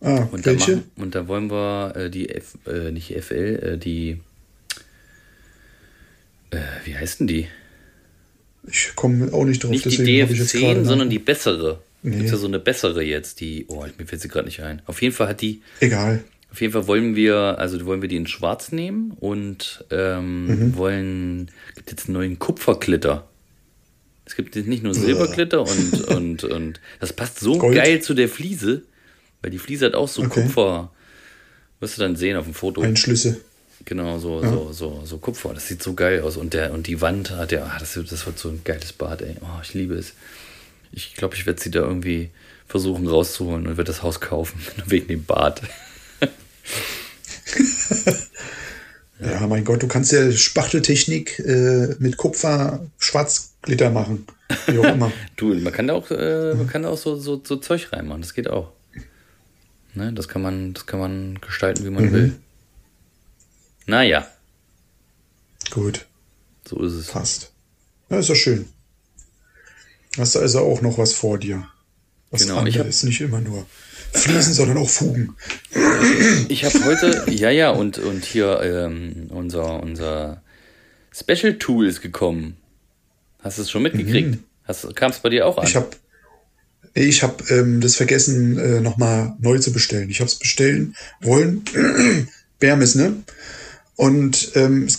Ah, 0.00 0.26
Und 0.32 0.44
da, 0.46 0.50
welche? 0.50 0.72
machen, 0.76 0.90
und 0.96 1.14
da 1.14 1.28
wollen 1.28 1.48
wir 1.50 1.92
äh, 1.94 2.10
die 2.10 2.28
F, 2.30 2.58
äh, 2.66 2.90
nicht 2.90 3.12
FL, 3.22 3.74
äh, 3.74 3.78
die 3.78 4.18
äh, 6.50 6.58
wie 6.84 6.96
heißt 6.96 7.20
denn 7.20 7.26
die? 7.28 7.46
Ich 8.66 8.92
komme 8.94 9.32
auch 9.32 9.44
nicht 9.44 9.62
drauf, 9.62 9.70
Nicht 9.70 9.84
die 9.84 9.90
deswegen 9.90 10.22
habe 10.22 10.32
ich 10.32 10.38
jetzt 10.38 10.52
gerade 10.52 10.74
DF10, 10.74 10.82
nach- 10.82 10.84
sondern 10.88 11.10
die 11.10 11.18
bessere. 11.18 11.80
Nee. 12.02 12.16
Gibt's 12.16 12.32
ja 12.32 12.36
so 12.36 12.46
eine 12.48 12.58
bessere 12.58 13.02
jetzt, 13.02 13.40
die, 13.40 13.66
oh, 13.68 13.84
mir 13.96 14.06
fällt 14.06 14.20
sie 14.22 14.28
gerade 14.28 14.46
nicht 14.46 14.60
ein. 14.60 14.82
Auf 14.86 15.00
jeden 15.02 15.14
Fall 15.14 15.28
hat 15.28 15.40
die, 15.40 15.62
Egal. 15.80 16.24
auf 16.50 16.60
jeden 16.60 16.72
Fall 16.72 16.88
wollen 16.88 17.14
wir, 17.14 17.36
also 17.58 17.84
wollen 17.86 18.02
wir 18.02 18.08
die 18.08 18.16
in 18.16 18.26
schwarz 18.26 18.72
nehmen 18.72 19.12
und 19.20 19.84
ähm, 19.90 20.46
Mhm. 20.46 20.76
wollen, 20.76 21.50
gibt 21.76 21.90
jetzt 21.92 22.06
einen 22.06 22.14
neuen 22.14 22.38
Kupferklitter. 22.40 23.28
Es 24.24 24.36
gibt 24.36 24.54
nicht 24.54 24.82
nur 24.82 24.94
Silberklitter 24.94 25.62
und, 25.68 26.00
und, 26.08 26.44
und 26.44 26.80
das 27.00 27.12
passt 27.12 27.40
so 27.40 27.58
Gold. 27.58 27.74
geil 27.76 28.00
zu 28.02 28.14
der 28.14 28.28
Fliese. 28.28 28.82
Weil 29.42 29.50
die 29.50 29.58
Fliese 29.58 29.86
hat 29.86 29.94
auch 29.94 30.08
so 30.08 30.22
Okay. 30.22 30.42
Kupfer. 30.42 30.90
Wirst 31.80 31.96
du 31.98 32.02
dann 32.02 32.14
sehen 32.16 32.36
auf 32.36 32.44
dem 32.44 32.54
Foto. 32.54 32.80
Einschlüsse. 32.82 33.40
Genau, 33.84 34.20
so, 34.20 34.40
so, 34.40 34.72
so, 34.72 35.02
so 35.04 35.18
Kupfer. 35.18 35.52
Das 35.54 35.66
sieht 35.66 35.82
so 35.82 35.94
geil 35.94 36.20
aus. 36.22 36.36
Und, 36.36 36.54
der, 36.54 36.72
und 36.72 36.86
die 36.86 37.00
Wand 37.00 37.32
hat 37.32 37.50
ja, 37.50 37.64
ah, 37.64 37.76
das, 37.80 37.96
wird- 37.96 38.12
das 38.12 38.24
wird 38.26 38.38
so 38.38 38.48
ein 38.50 38.60
geiles 38.64 38.92
Bad, 38.92 39.22
ey. 39.22 39.34
Oh, 39.40 39.46
ich 39.62 39.74
liebe 39.74 39.94
es. 39.94 40.12
Ich 40.92 41.14
glaube, 41.14 41.34
ich 41.34 41.46
werde 41.46 41.60
sie 41.60 41.72
da 41.72 41.80
irgendwie 41.80 42.30
versuchen 42.68 43.08
rauszuholen 43.08 43.66
und 43.66 43.76
werde 43.76 43.90
das 43.90 44.02
Haus 44.04 44.20
kaufen. 44.20 44.60
Wegen 44.86 45.08
dem 45.08 45.24
Bad. 45.24 45.62
Ja. 49.20 49.46
mein 49.46 49.64
Gott, 49.64 49.82
du 49.82 49.86
kannst 49.88 50.10
ja 50.10 50.32
Spachteltechnik 50.32 51.38
äh, 51.38 51.94
mit 52.00 52.16
Kupfer 52.16 52.84
Schwarzglitter 53.62 53.90
machen. 53.90 54.26
Wie 54.66 54.78
auch 54.78 54.84
immer. 54.94 55.12
Du, 55.36 55.54
man 55.54 55.72
kann 55.72 55.86
da 55.88 55.94
auch, 55.94 56.10
äh, 56.10 56.54
man 56.54 56.66
kann 56.68 56.82
da 56.82 56.90
auch 56.90 56.98
so, 56.98 57.16
so, 57.16 57.40
so 57.44 57.56
Zeug 57.56 57.92
reinmachen. 57.92 58.22
Das 58.22 58.34
geht 58.34 58.48
auch. 58.48 58.72
Ne, 59.94 60.12
das 60.12 60.28
kann 60.28 60.40
man, 60.42 60.72
das 60.74 60.86
kann 60.86 61.00
man 61.00 61.38
gestalten, 61.40 61.84
wie 61.84 61.90
man 61.90 62.12
will. 62.12 62.34
Naja, 63.86 64.26
Gut, 65.70 66.06
so 66.66 66.82
ist 66.82 66.92
es. 66.92 67.06
passt. 67.08 67.52
Ja, 68.10 68.18
ist 68.18 68.28
doch 68.30 68.34
schön. 68.36 68.68
Hast 70.18 70.34
du 70.34 70.38
also 70.40 70.60
auch 70.60 70.80
noch 70.82 70.98
was 70.98 71.12
vor 71.14 71.38
dir? 71.38 71.66
Was 72.30 72.42
Genau, 72.42 72.64
ich 72.66 72.78
hab- 72.78 72.86
nicht 72.86 73.20
immer 73.20 73.40
nur 73.40 73.66
Fliesen, 74.12 74.52
sondern 74.54 74.78
auch 74.78 74.88
Fugen. 74.88 75.34
Ich 76.48 76.64
habe 76.64 76.84
heute, 76.84 77.24
ja, 77.30 77.50
ja, 77.50 77.70
und, 77.70 77.98
und 77.98 78.24
hier 78.24 78.60
ähm, 78.62 79.26
unser, 79.30 79.82
unser 79.82 80.42
Special 81.12 81.54
Tool 81.58 81.86
ist 81.86 82.00
gekommen. 82.02 82.56
Hast 83.42 83.58
du 83.58 83.62
es 83.62 83.70
schon 83.70 83.82
mitgekriegt? 83.82 84.38
Hast 84.64 84.94
Kam 84.96 85.10
es 85.10 85.18
bei 85.18 85.28
dir 85.28 85.46
auch 85.46 85.58
an? 85.58 85.66
Ich 85.66 85.76
habe 85.76 85.90
ich 86.94 87.22
hab, 87.22 87.50
ähm, 87.50 87.80
das 87.80 87.96
vergessen, 87.96 88.58
äh, 88.58 88.80
nochmal 88.80 89.34
neu 89.40 89.58
zu 89.58 89.72
bestellen. 89.72 90.10
Ich 90.10 90.20
habe 90.20 90.28
es 90.28 90.38
bestellen 90.38 90.94
wollen. 91.20 91.62
Bärmis, 92.58 92.94
ne? 92.94 93.14
Und 93.96 94.52
ähm, 94.54 94.84
es 94.84 94.98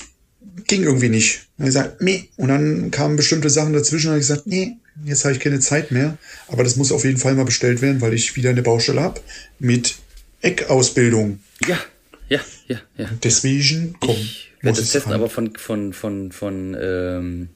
ging 0.66 0.84
irgendwie 0.84 1.10
nicht. 1.10 1.48
Dann 1.58 1.66
hab 1.66 1.70
ich 1.70 1.76
gesagt, 1.76 2.02
nee. 2.02 2.30
Und 2.36 2.50
dann 2.50 2.91
kamen 2.91 3.16
bestimmte 3.16 3.50
Sachen 3.50 3.74
dazwischen. 3.74 4.08
Dann 4.08 4.14
habe 4.14 4.22
ich 4.22 4.28
gesagt, 4.28 4.48
nee, 4.48 4.78
jetzt 5.06 5.24
habe 5.24 5.34
ich 5.34 5.39
keine 5.39 5.60
Zeit 5.60 5.91
mehr. 5.91 6.18
Aber 6.48 6.64
das 6.64 6.76
muss 6.76 6.91
auf 6.91 7.06
jeden 7.06 7.18
Fall 7.18 7.36
mal 7.36 7.46
bestellt 7.46 7.82
werden, 7.82 8.02
weil 8.02 8.14
ich 8.14 8.36
wieder 8.36 8.50
eine 8.50 8.64
Baustelle 8.64 9.02
habe 9.02 9.22
mit 9.60 9.96
Eckausbildung. 10.41 11.39
ja, 11.68 11.80
ja, 12.28 12.39
ja, 12.68 12.82
ja. 12.98 13.10
Deswegen, 13.24 13.96
komm, 14.00 14.16
Ich 14.16 14.52
werde 14.62 14.78
das 14.78 14.88
es 14.88 14.91
testen, 14.94 15.14
aber 15.14 15.30
von, 15.30 15.56
von, 15.56 15.94
von, 15.94 16.32
von, 16.32 16.76
ähm, 16.80 17.50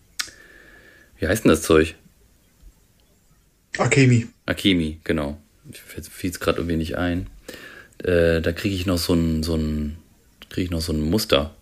wie 1.19 1.27
heißt 1.27 1.43
denn 1.45 1.49
das 1.49 1.61
Zeug? 1.61 1.95
Akemi. 3.77 4.27
Akemi, 4.45 4.99
genau. 5.03 5.37
Ich 5.71 5.79
fiel 6.09 6.29
es 6.31 6.39
gerade 6.39 6.59
irgendwie 6.59 6.77
nicht 6.77 6.97
ein. 6.97 7.27
Äh, 8.03 8.41
da 8.41 8.51
kriege 8.51 8.75
ich 8.75 8.85
noch 8.85 8.97
so 8.97 9.13
ein, 9.13 9.43
so 9.43 9.55
ein, 9.55 9.97
kriege 10.49 10.65
ich 10.65 10.71
noch 10.71 10.81
so 10.81 10.93
ein 10.93 11.01
Muster. 11.01 11.53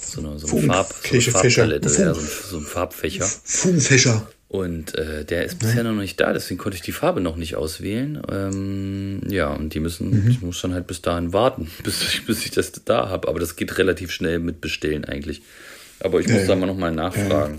So 0.00 0.20
eine, 0.20 0.38
so 0.38 0.46
Funk- 0.46 0.66
Farb, 0.66 0.92
so 0.92 1.12
eine. 1.14 1.22
Farbpalette, 1.22 1.88
ja, 1.88 2.14
so, 2.14 2.20
ein, 2.20 2.26
so 2.50 2.56
ein 2.58 2.64
Farbfächer. 2.64 3.26
Fugenfächer. 3.44 4.26
Und 4.48 4.94
äh, 4.94 5.24
der 5.24 5.44
ist 5.44 5.58
bisher 5.58 5.82
noch 5.82 5.92
nicht 5.92 6.20
da, 6.20 6.32
deswegen 6.32 6.58
konnte 6.58 6.76
ich 6.76 6.82
die 6.82 6.92
Farbe 6.92 7.20
noch 7.20 7.34
nicht 7.36 7.56
auswählen. 7.56 8.22
Ähm, 8.30 9.20
ja, 9.28 9.52
und 9.52 9.74
die 9.74 9.80
müssen, 9.80 10.28
ich 10.30 10.40
muss 10.40 10.62
dann 10.62 10.72
halt 10.72 10.86
bis 10.86 11.02
dahin 11.02 11.32
warten, 11.32 11.68
bis 11.82 12.00
ich, 12.02 12.24
bis 12.26 12.44
ich 12.44 12.52
das 12.52 12.72
da 12.84 13.08
habe. 13.08 13.28
Aber 13.28 13.40
das 13.40 13.56
geht 13.56 13.76
relativ 13.78 14.12
schnell 14.12 14.38
mit 14.38 14.60
Bestellen 14.60 15.04
eigentlich. 15.04 15.42
Aber 16.00 16.20
ich 16.20 16.28
muss 16.28 16.42
Ja, 16.42 16.46
da 16.46 16.52
ja. 16.54 16.58
mal 16.60 16.66
nochmal 16.66 16.92
nachfragen, 16.92 17.58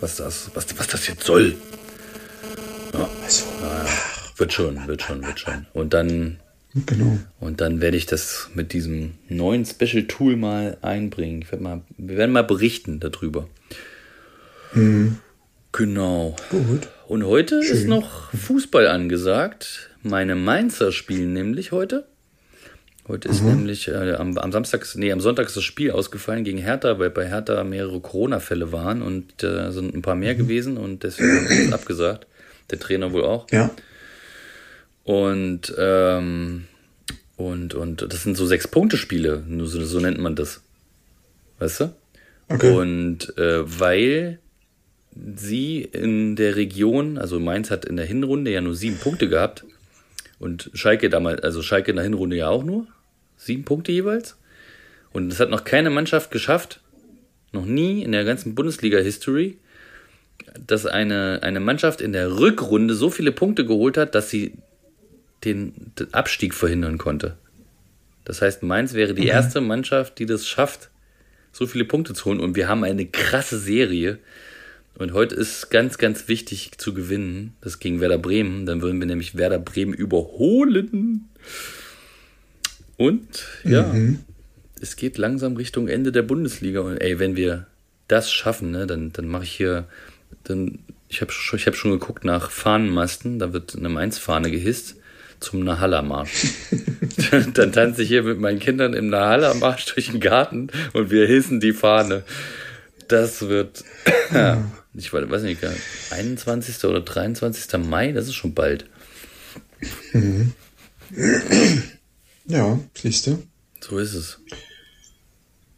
was 0.00 0.16
das, 0.16 0.50
was, 0.54 0.66
was 0.78 0.86
das 0.86 1.06
jetzt 1.06 1.24
soll. 1.24 1.56
Also, 3.22 3.44
Wird 4.36 4.52
schon, 4.52 4.86
wird 4.86 5.02
schon, 5.02 5.26
wird 5.26 5.40
schon. 5.40 5.66
Und 5.72 5.92
dann, 5.94 6.38
genau. 6.86 7.18
und 7.40 7.60
dann 7.60 7.80
werde 7.80 7.96
ich 7.96 8.06
das 8.06 8.50
mit 8.54 8.72
diesem 8.72 9.14
neuen 9.28 9.64
Special 9.64 10.04
Tool 10.04 10.36
mal 10.36 10.78
einbringen. 10.80 11.42
Ich 11.42 11.50
werd 11.50 11.60
mal, 11.60 11.82
wir 11.96 12.16
werden 12.16 12.32
mal 12.32 12.44
berichten 12.44 13.00
darüber. 13.00 13.48
Genau. 15.72 16.36
Gut. 16.50 16.88
Und 17.06 17.24
heute 17.24 17.56
ist 17.56 17.80
Schön. 17.80 17.88
noch 17.88 18.32
Fußball 18.32 18.86
angesagt. 18.86 19.90
Meine 20.02 20.34
Mainzer 20.36 20.92
spielen 20.92 21.32
nämlich 21.32 21.72
heute. 21.72 22.06
Heute 23.08 23.28
ist 23.28 23.42
nämlich 23.42 23.88
äh, 23.88 24.12
am, 24.12 24.36
am 24.36 24.52
Samstag, 24.52 24.86
nee, 24.96 25.10
am 25.10 25.20
Sonntag 25.20 25.46
ist 25.46 25.56
das 25.56 25.64
Spiel 25.64 25.92
ausgefallen 25.92 26.44
gegen 26.44 26.58
Hertha, 26.58 26.98
weil 26.98 27.08
bei 27.08 27.26
Hertha 27.26 27.64
mehrere 27.64 28.00
Corona-Fälle 28.00 28.70
waren 28.70 29.00
und 29.00 29.42
äh, 29.42 29.72
sind 29.72 29.94
ein 29.94 30.02
paar 30.02 30.14
mehr 30.14 30.34
gewesen 30.34 30.76
und 30.76 31.04
deswegen 31.04 31.46
ist 31.46 31.68
es 31.68 31.72
abgesagt. 31.72 32.26
Der 32.70 32.78
Trainer 32.78 33.10
wohl 33.12 33.24
auch. 33.24 33.50
Ja. 33.50 33.70
Und, 35.04 35.74
ähm, 35.78 36.66
und, 37.36 37.72
und 37.72 38.12
das 38.12 38.22
sind 38.24 38.36
so 38.36 38.44
Sechs-Punkte-Spiele, 38.44 39.42
so, 39.64 39.84
so 39.86 40.00
nennt 40.00 40.18
man 40.18 40.36
das. 40.36 40.60
Weißt 41.60 41.80
du? 41.80 41.94
Okay. 42.50 42.72
Und 42.72 43.38
äh, 43.38 43.62
weil 43.80 44.38
sie 45.34 45.80
in 45.80 46.36
der 46.36 46.56
Region, 46.56 47.16
also 47.16 47.40
Mainz 47.40 47.70
hat 47.70 47.86
in 47.86 47.96
der 47.96 48.04
Hinrunde 48.04 48.50
ja 48.50 48.60
nur 48.60 48.74
sieben 48.74 48.98
Punkte 48.98 49.30
gehabt 49.30 49.64
und 50.38 50.70
Schalke 50.74 51.08
damals, 51.08 51.42
also 51.42 51.62
Schalke 51.62 51.92
in 51.92 51.96
der 51.96 52.04
Hinrunde 52.04 52.36
ja 52.36 52.50
auch 52.50 52.64
nur 52.64 52.86
sieben 53.38 53.64
Punkte 53.64 53.92
jeweils. 53.92 54.36
Und 55.12 55.32
es 55.32 55.40
hat 55.40 55.48
noch 55.48 55.64
keine 55.64 55.88
Mannschaft 55.88 56.30
geschafft, 56.30 56.80
noch 57.52 57.64
nie 57.64 58.02
in 58.02 58.12
der 58.12 58.24
ganzen 58.24 58.54
Bundesliga-History, 58.54 59.56
dass 60.66 60.84
eine, 60.84 61.40
eine 61.42 61.60
Mannschaft 61.60 62.00
in 62.00 62.12
der 62.12 62.38
Rückrunde 62.38 62.94
so 62.94 63.08
viele 63.08 63.32
Punkte 63.32 63.64
geholt 63.64 63.96
hat, 63.96 64.14
dass 64.14 64.28
sie 64.28 64.54
den, 65.44 65.92
den 65.98 66.12
Abstieg 66.12 66.52
verhindern 66.54 66.98
konnte. 66.98 67.36
Das 68.24 68.42
heißt, 68.42 68.62
Mainz 68.62 68.92
wäre 68.92 69.14
die 69.14 69.26
erste 69.26 69.60
Mannschaft, 69.60 70.18
die 70.18 70.26
das 70.26 70.46
schafft, 70.46 70.90
so 71.52 71.66
viele 71.66 71.84
Punkte 71.84 72.12
zu 72.12 72.26
holen. 72.26 72.40
Und 72.40 72.56
wir 72.56 72.68
haben 72.68 72.84
eine 72.84 73.06
krasse 73.06 73.58
Serie. 73.58 74.18
Und 74.96 75.12
heute 75.12 75.34
ist 75.34 75.70
ganz, 75.70 75.96
ganz 75.96 76.28
wichtig 76.28 76.72
zu 76.76 76.92
gewinnen. 76.92 77.54
Das 77.62 77.78
gegen 77.78 78.00
Werder 78.00 78.18
Bremen. 78.18 78.66
Dann 78.66 78.82
würden 78.82 79.00
wir 79.00 79.06
nämlich 79.06 79.36
Werder 79.36 79.58
Bremen 79.58 79.94
überholen. 79.94 81.28
Und 82.98 83.46
ja, 83.64 83.94
es 84.80 84.96
geht 84.96 85.16
langsam 85.18 85.56
Richtung 85.56 85.88
Ende 85.88 86.12
der 86.12 86.22
Bundesliga. 86.22 86.80
Und 86.80 86.98
ey, 86.98 87.18
wenn 87.18 87.36
wir 87.36 87.66
das 88.08 88.30
schaffen, 88.30 88.72
ne, 88.72 88.86
dann, 88.86 89.12
dann 89.12 89.28
mache 89.28 89.44
ich 89.44 89.52
hier, 89.52 89.86
dann, 90.44 90.80
ich 91.08 91.20
habe 91.20 91.32
schon, 91.32 91.58
ich 91.58 91.66
hab 91.66 91.76
schon 91.76 91.92
geguckt 91.92 92.24
nach 92.24 92.50
Fahnenmasten. 92.50 93.38
Da 93.38 93.52
wird 93.52 93.76
eine 93.76 93.88
Mainz-Fahne 93.88 94.50
gehisst 94.50 94.96
zum 95.40 95.62
Nahalla-Marsch. 95.64 96.46
dann 97.54 97.72
tanze 97.72 98.02
ich 98.02 98.08
hier 98.08 98.24
mit 98.24 98.40
meinen 98.40 98.58
Kindern 98.58 98.94
im 98.94 99.08
Nahalla-Marsch 99.08 99.94
durch 99.94 100.10
den 100.10 100.20
Garten 100.20 100.68
und 100.92 101.10
wir 101.10 101.26
hissen 101.26 101.60
die 101.60 101.72
Fahne. 101.72 102.24
Das 103.06 103.48
wird, 103.48 103.84
ich 104.94 105.12
weiß 105.12 105.30
weiß 105.30 105.42
nicht, 105.42 105.60
21. 106.10 106.84
oder 106.84 107.00
23. 107.00 107.78
Mai, 107.80 108.12
das 108.12 108.26
ist 108.26 108.34
schon 108.34 108.54
bald. 108.54 108.86
Ja, 112.48 112.78
siehst 112.94 113.26
du. 113.26 113.42
So 113.80 113.98
ist 113.98 114.14
es. 114.14 114.40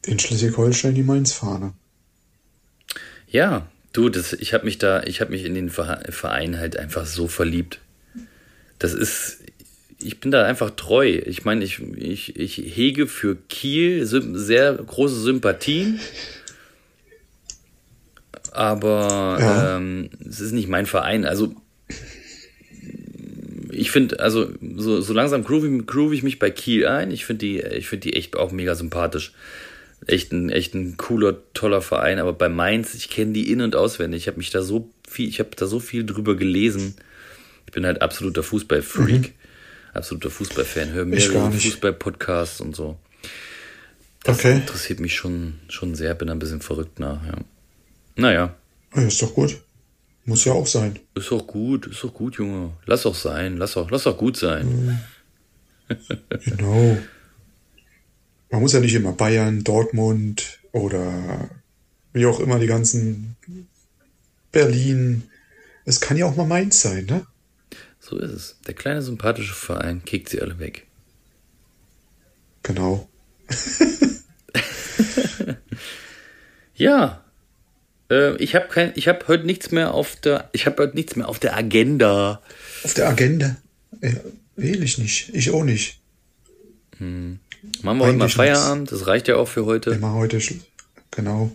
In 0.06 0.18
Schleswig-Holstein 0.18 0.94
die 0.94 1.02
Mainz-Fahne. 1.02 1.74
Ja, 3.28 3.66
du, 3.92 4.08
das, 4.08 4.32
ich 4.32 4.54
habe 4.54 4.64
mich 4.64 4.78
da, 4.78 5.02
ich 5.02 5.20
habe 5.20 5.30
mich 5.32 5.44
in 5.44 5.54
den 5.54 5.68
Ver- 5.68 6.02
Verein 6.08 6.58
halt 6.58 6.76
einfach 6.76 7.06
so 7.06 7.28
verliebt. 7.28 7.80
Das 8.78 8.94
ist, 8.94 9.38
ich 9.98 10.20
bin 10.20 10.30
da 10.30 10.44
einfach 10.44 10.70
treu. 10.70 11.06
Ich 11.26 11.44
meine, 11.44 11.64
ich, 11.64 11.80
ich, 11.80 12.36
ich 12.36 12.56
hege 12.56 13.06
für 13.06 13.36
Kiel 13.36 14.06
sehr 14.06 14.72
große 14.74 15.20
Sympathien. 15.20 16.00
Aber 18.52 19.36
Ja. 19.38 19.76
ähm, 19.76 20.10
es 20.28 20.40
ist 20.40 20.52
nicht 20.52 20.68
mein 20.68 20.86
Verein. 20.86 21.24
Also 21.24 21.54
ich 23.80 23.90
finde, 23.90 24.20
also 24.20 24.50
so, 24.76 25.00
so 25.00 25.12
langsam 25.12 25.42
groove, 25.44 25.86
groove 25.86 26.12
ich 26.12 26.22
mich 26.22 26.38
bei 26.38 26.50
Kiel 26.50 26.86
ein. 26.86 27.10
Ich 27.10 27.24
finde 27.24 27.46
die, 27.46 27.60
ich 27.60 27.88
finde 27.88 28.02
die 28.10 28.16
echt 28.16 28.36
auch 28.36 28.52
mega 28.52 28.74
sympathisch. 28.74 29.32
Echt 30.06 30.32
ein, 30.32 30.50
echt 30.50 30.74
ein 30.74 30.96
cooler, 30.96 31.38
toller 31.54 31.82
Verein. 31.82 32.18
Aber 32.18 32.32
bei 32.32 32.48
Mainz, 32.48 32.94
ich 32.94 33.10
kenne 33.10 33.32
die 33.32 33.50
in- 33.50 33.60
und 33.60 33.76
auswendig. 33.76 34.22
Ich 34.22 34.26
habe 34.28 34.38
mich 34.38 34.50
da 34.50 34.62
so 34.62 34.90
viel, 35.08 35.28
ich 35.28 35.38
habe 35.40 35.50
da 35.56 35.66
so 35.66 35.80
viel 35.80 36.04
drüber 36.06 36.36
gelesen. 36.36 36.94
Ich 37.66 37.72
bin 37.72 37.84
halt 37.86 38.00
absoluter 38.02 38.42
Fußballfreak. 38.42 39.32
Absoluter 39.92 40.30
Fußballfan. 40.30 40.92
Höre 40.92 41.04
Mhm. 41.04 41.10
Mehrere. 41.10 41.52
Fußballpodcasts 41.52 42.60
und 42.60 42.76
so. 42.76 42.98
Das 44.24 44.38
Okay. 44.38 44.52
interessiert 44.56 45.00
mich 45.00 45.14
schon, 45.14 45.54
schon 45.68 45.94
sehr. 45.94 46.14
Bin 46.14 46.28
ein 46.30 46.38
bisschen 46.38 46.60
verrückt 46.60 46.98
nach, 47.00 47.24
ja. 47.26 47.34
Naja. 48.16 48.54
Ja, 48.94 49.02
ist 49.02 49.20
doch 49.22 49.34
gut. 49.34 49.56
Muss 50.30 50.44
ja 50.44 50.52
auch 50.52 50.68
sein. 50.68 50.96
Ist 51.16 51.32
doch 51.32 51.44
gut, 51.44 51.88
ist 51.88 52.04
doch 52.04 52.14
gut, 52.14 52.36
Junge. 52.36 52.72
Lass 52.86 53.02
doch 53.02 53.16
sein, 53.16 53.56
lass 53.56 53.72
doch, 53.72 53.90
lass 53.90 54.04
doch 54.04 54.16
gut 54.16 54.36
sein. 54.36 55.00
Genau. 56.44 56.96
Man 58.48 58.60
muss 58.60 58.72
ja 58.72 58.78
nicht 58.78 58.94
immer 58.94 59.10
Bayern, 59.10 59.64
Dortmund 59.64 60.60
oder 60.70 61.50
wie 62.12 62.26
auch 62.26 62.38
immer 62.38 62.60
die 62.60 62.68
ganzen 62.68 63.34
Berlin. 64.52 65.24
Es 65.84 66.00
kann 66.00 66.16
ja 66.16 66.26
auch 66.26 66.36
mal 66.36 66.46
Mainz 66.46 66.80
sein, 66.80 67.06
ne? 67.06 67.26
So 67.98 68.16
ist 68.16 68.30
es. 68.30 68.56
Der 68.68 68.74
kleine 68.74 69.02
sympathische 69.02 69.54
Verein 69.54 70.04
kickt 70.04 70.28
sie 70.28 70.40
alle 70.40 70.60
weg. 70.60 70.86
Genau. 72.62 73.08
Ja. 76.76 77.24
Äh, 78.10 78.36
ich 78.36 78.54
habe 78.54 78.68
kein, 78.68 78.92
ich 78.96 79.08
habe 79.08 79.26
heute 79.28 79.44
nichts 79.46 79.70
mehr 79.70 79.94
auf 79.94 80.16
der, 80.16 80.48
ich 80.52 80.66
habe 80.66 80.82
heute 80.82 80.96
nichts 80.96 81.16
mehr 81.16 81.28
auf 81.28 81.38
der 81.38 81.56
Agenda. 81.56 82.42
Auf 82.84 82.94
der 82.94 83.08
Agenda. 83.08 83.56
Ja, 84.02 84.10
will 84.56 84.82
ich 84.82 84.98
nicht. 84.98 85.30
Ich 85.34 85.50
auch 85.50 85.64
nicht. 85.64 85.98
Machen 86.98 87.38
wir 87.82 87.92
heute 88.06 88.16
mal 88.16 88.24
Eigentlich 88.24 88.34
Feierabend. 88.34 88.92
Das 88.92 89.06
reicht 89.06 89.28
ja 89.28 89.36
auch 89.36 89.48
für 89.48 89.64
heute. 89.64 89.90
Immer 89.90 90.14
heute. 90.14 90.38
Schlu- 90.40 90.60
Genau. 91.12 91.50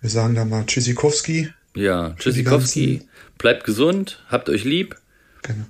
Wir 0.00 0.10
sagen 0.10 0.34
dann 0.34 0.48
mal 0.48 0.64
Tschüssikowski. 0.66 1.48
Ja, 1.74 2.14
Tschüssikowski. 2.18 3.02
Bleibt 3.36 3.64
gesund, 3.64 4.22
habt 4.28 4.48
euch 4.48 4.64
lieb. 4.64 4.96
Genau. 5.42 5.64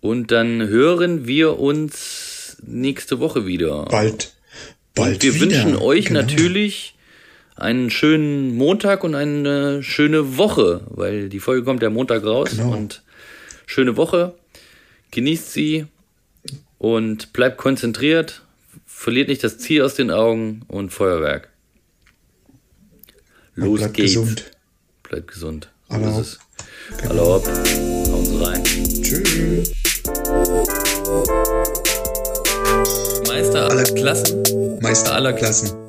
Und 0.00 0.30
dann 0.30 0.66
hören 0.66 1.26
wir 1.26 1.58
uns 1.58 2.56
nächste 2.64 3.18
Woche 3.20 3.46
wieder. 3.46 3.84
Bald. 3.86 4.32
Bald. 4.94 5.14
Und 5.14 5.22
wir 5.22 5.34
wieder. 5.34 5.46
wünschen 5.46 5.76
euch 5.76 6.06
Genau. 6.06 6.20
natürlich 6.22 6.91
einen 7.62 7.90
schönen 7.90 8.56
Montag 8.56 9.04
und 9.04 9.14
eine 9.14 9.82
schöne 9.82 10.36
Woche, 10.36 10.82
weil 10.88 11.28
die 11.28 11.40
Folge 11.40 11.64
kommt 11.64 11.82
ja 11.82 11.90
Montag 11.90 12.24
raus. 12.24 12.50
Genau. 12.50 12.72
Und 12.72 13.02
schöne 13.66 13.96
Woche. 13.96 14.34
Genießt 15.12 15.52
sie 15.52 15.86
und 16.78 17.32
bleibt 17.32 17.58
konzentriert. 17.58 18.42
Verliert 18.86 19.28
nicht 19.28 19.42
das 19.44 19.58
Ziel 19.58 19.82
aus 19.82 19.94
den 19.94 20.10
Augen 20.10 20.62
und 20.68 20.90
Feuerwerk. 20.90 21.48
Und 23.56 23.64
Los 23.64 23.78
bleibt 23.80 23.94
geht's. 23.94 24.14
gesund. 24.14 24.50
Bleibt 25.02 25.28
gesund. 25.28 25.68
So 25.88 25.94
Alle 25.96 26.10
ist 26.10 26.18
es. 26.18 26.38
Alle 27.08 27.20
hopp. 27.20 27.46
Hauen 27.46 28.24
Sie 28.24 28.44
rein. 28.44 28.64
Tschüss. 29.02 29.72
Meister 33.28 33.70
aller 33.70 33.84
Klassen. 33.84 34.42
Meister 34.80 35.14
aller 35.14 35.32
Klassen. 35.32 35.81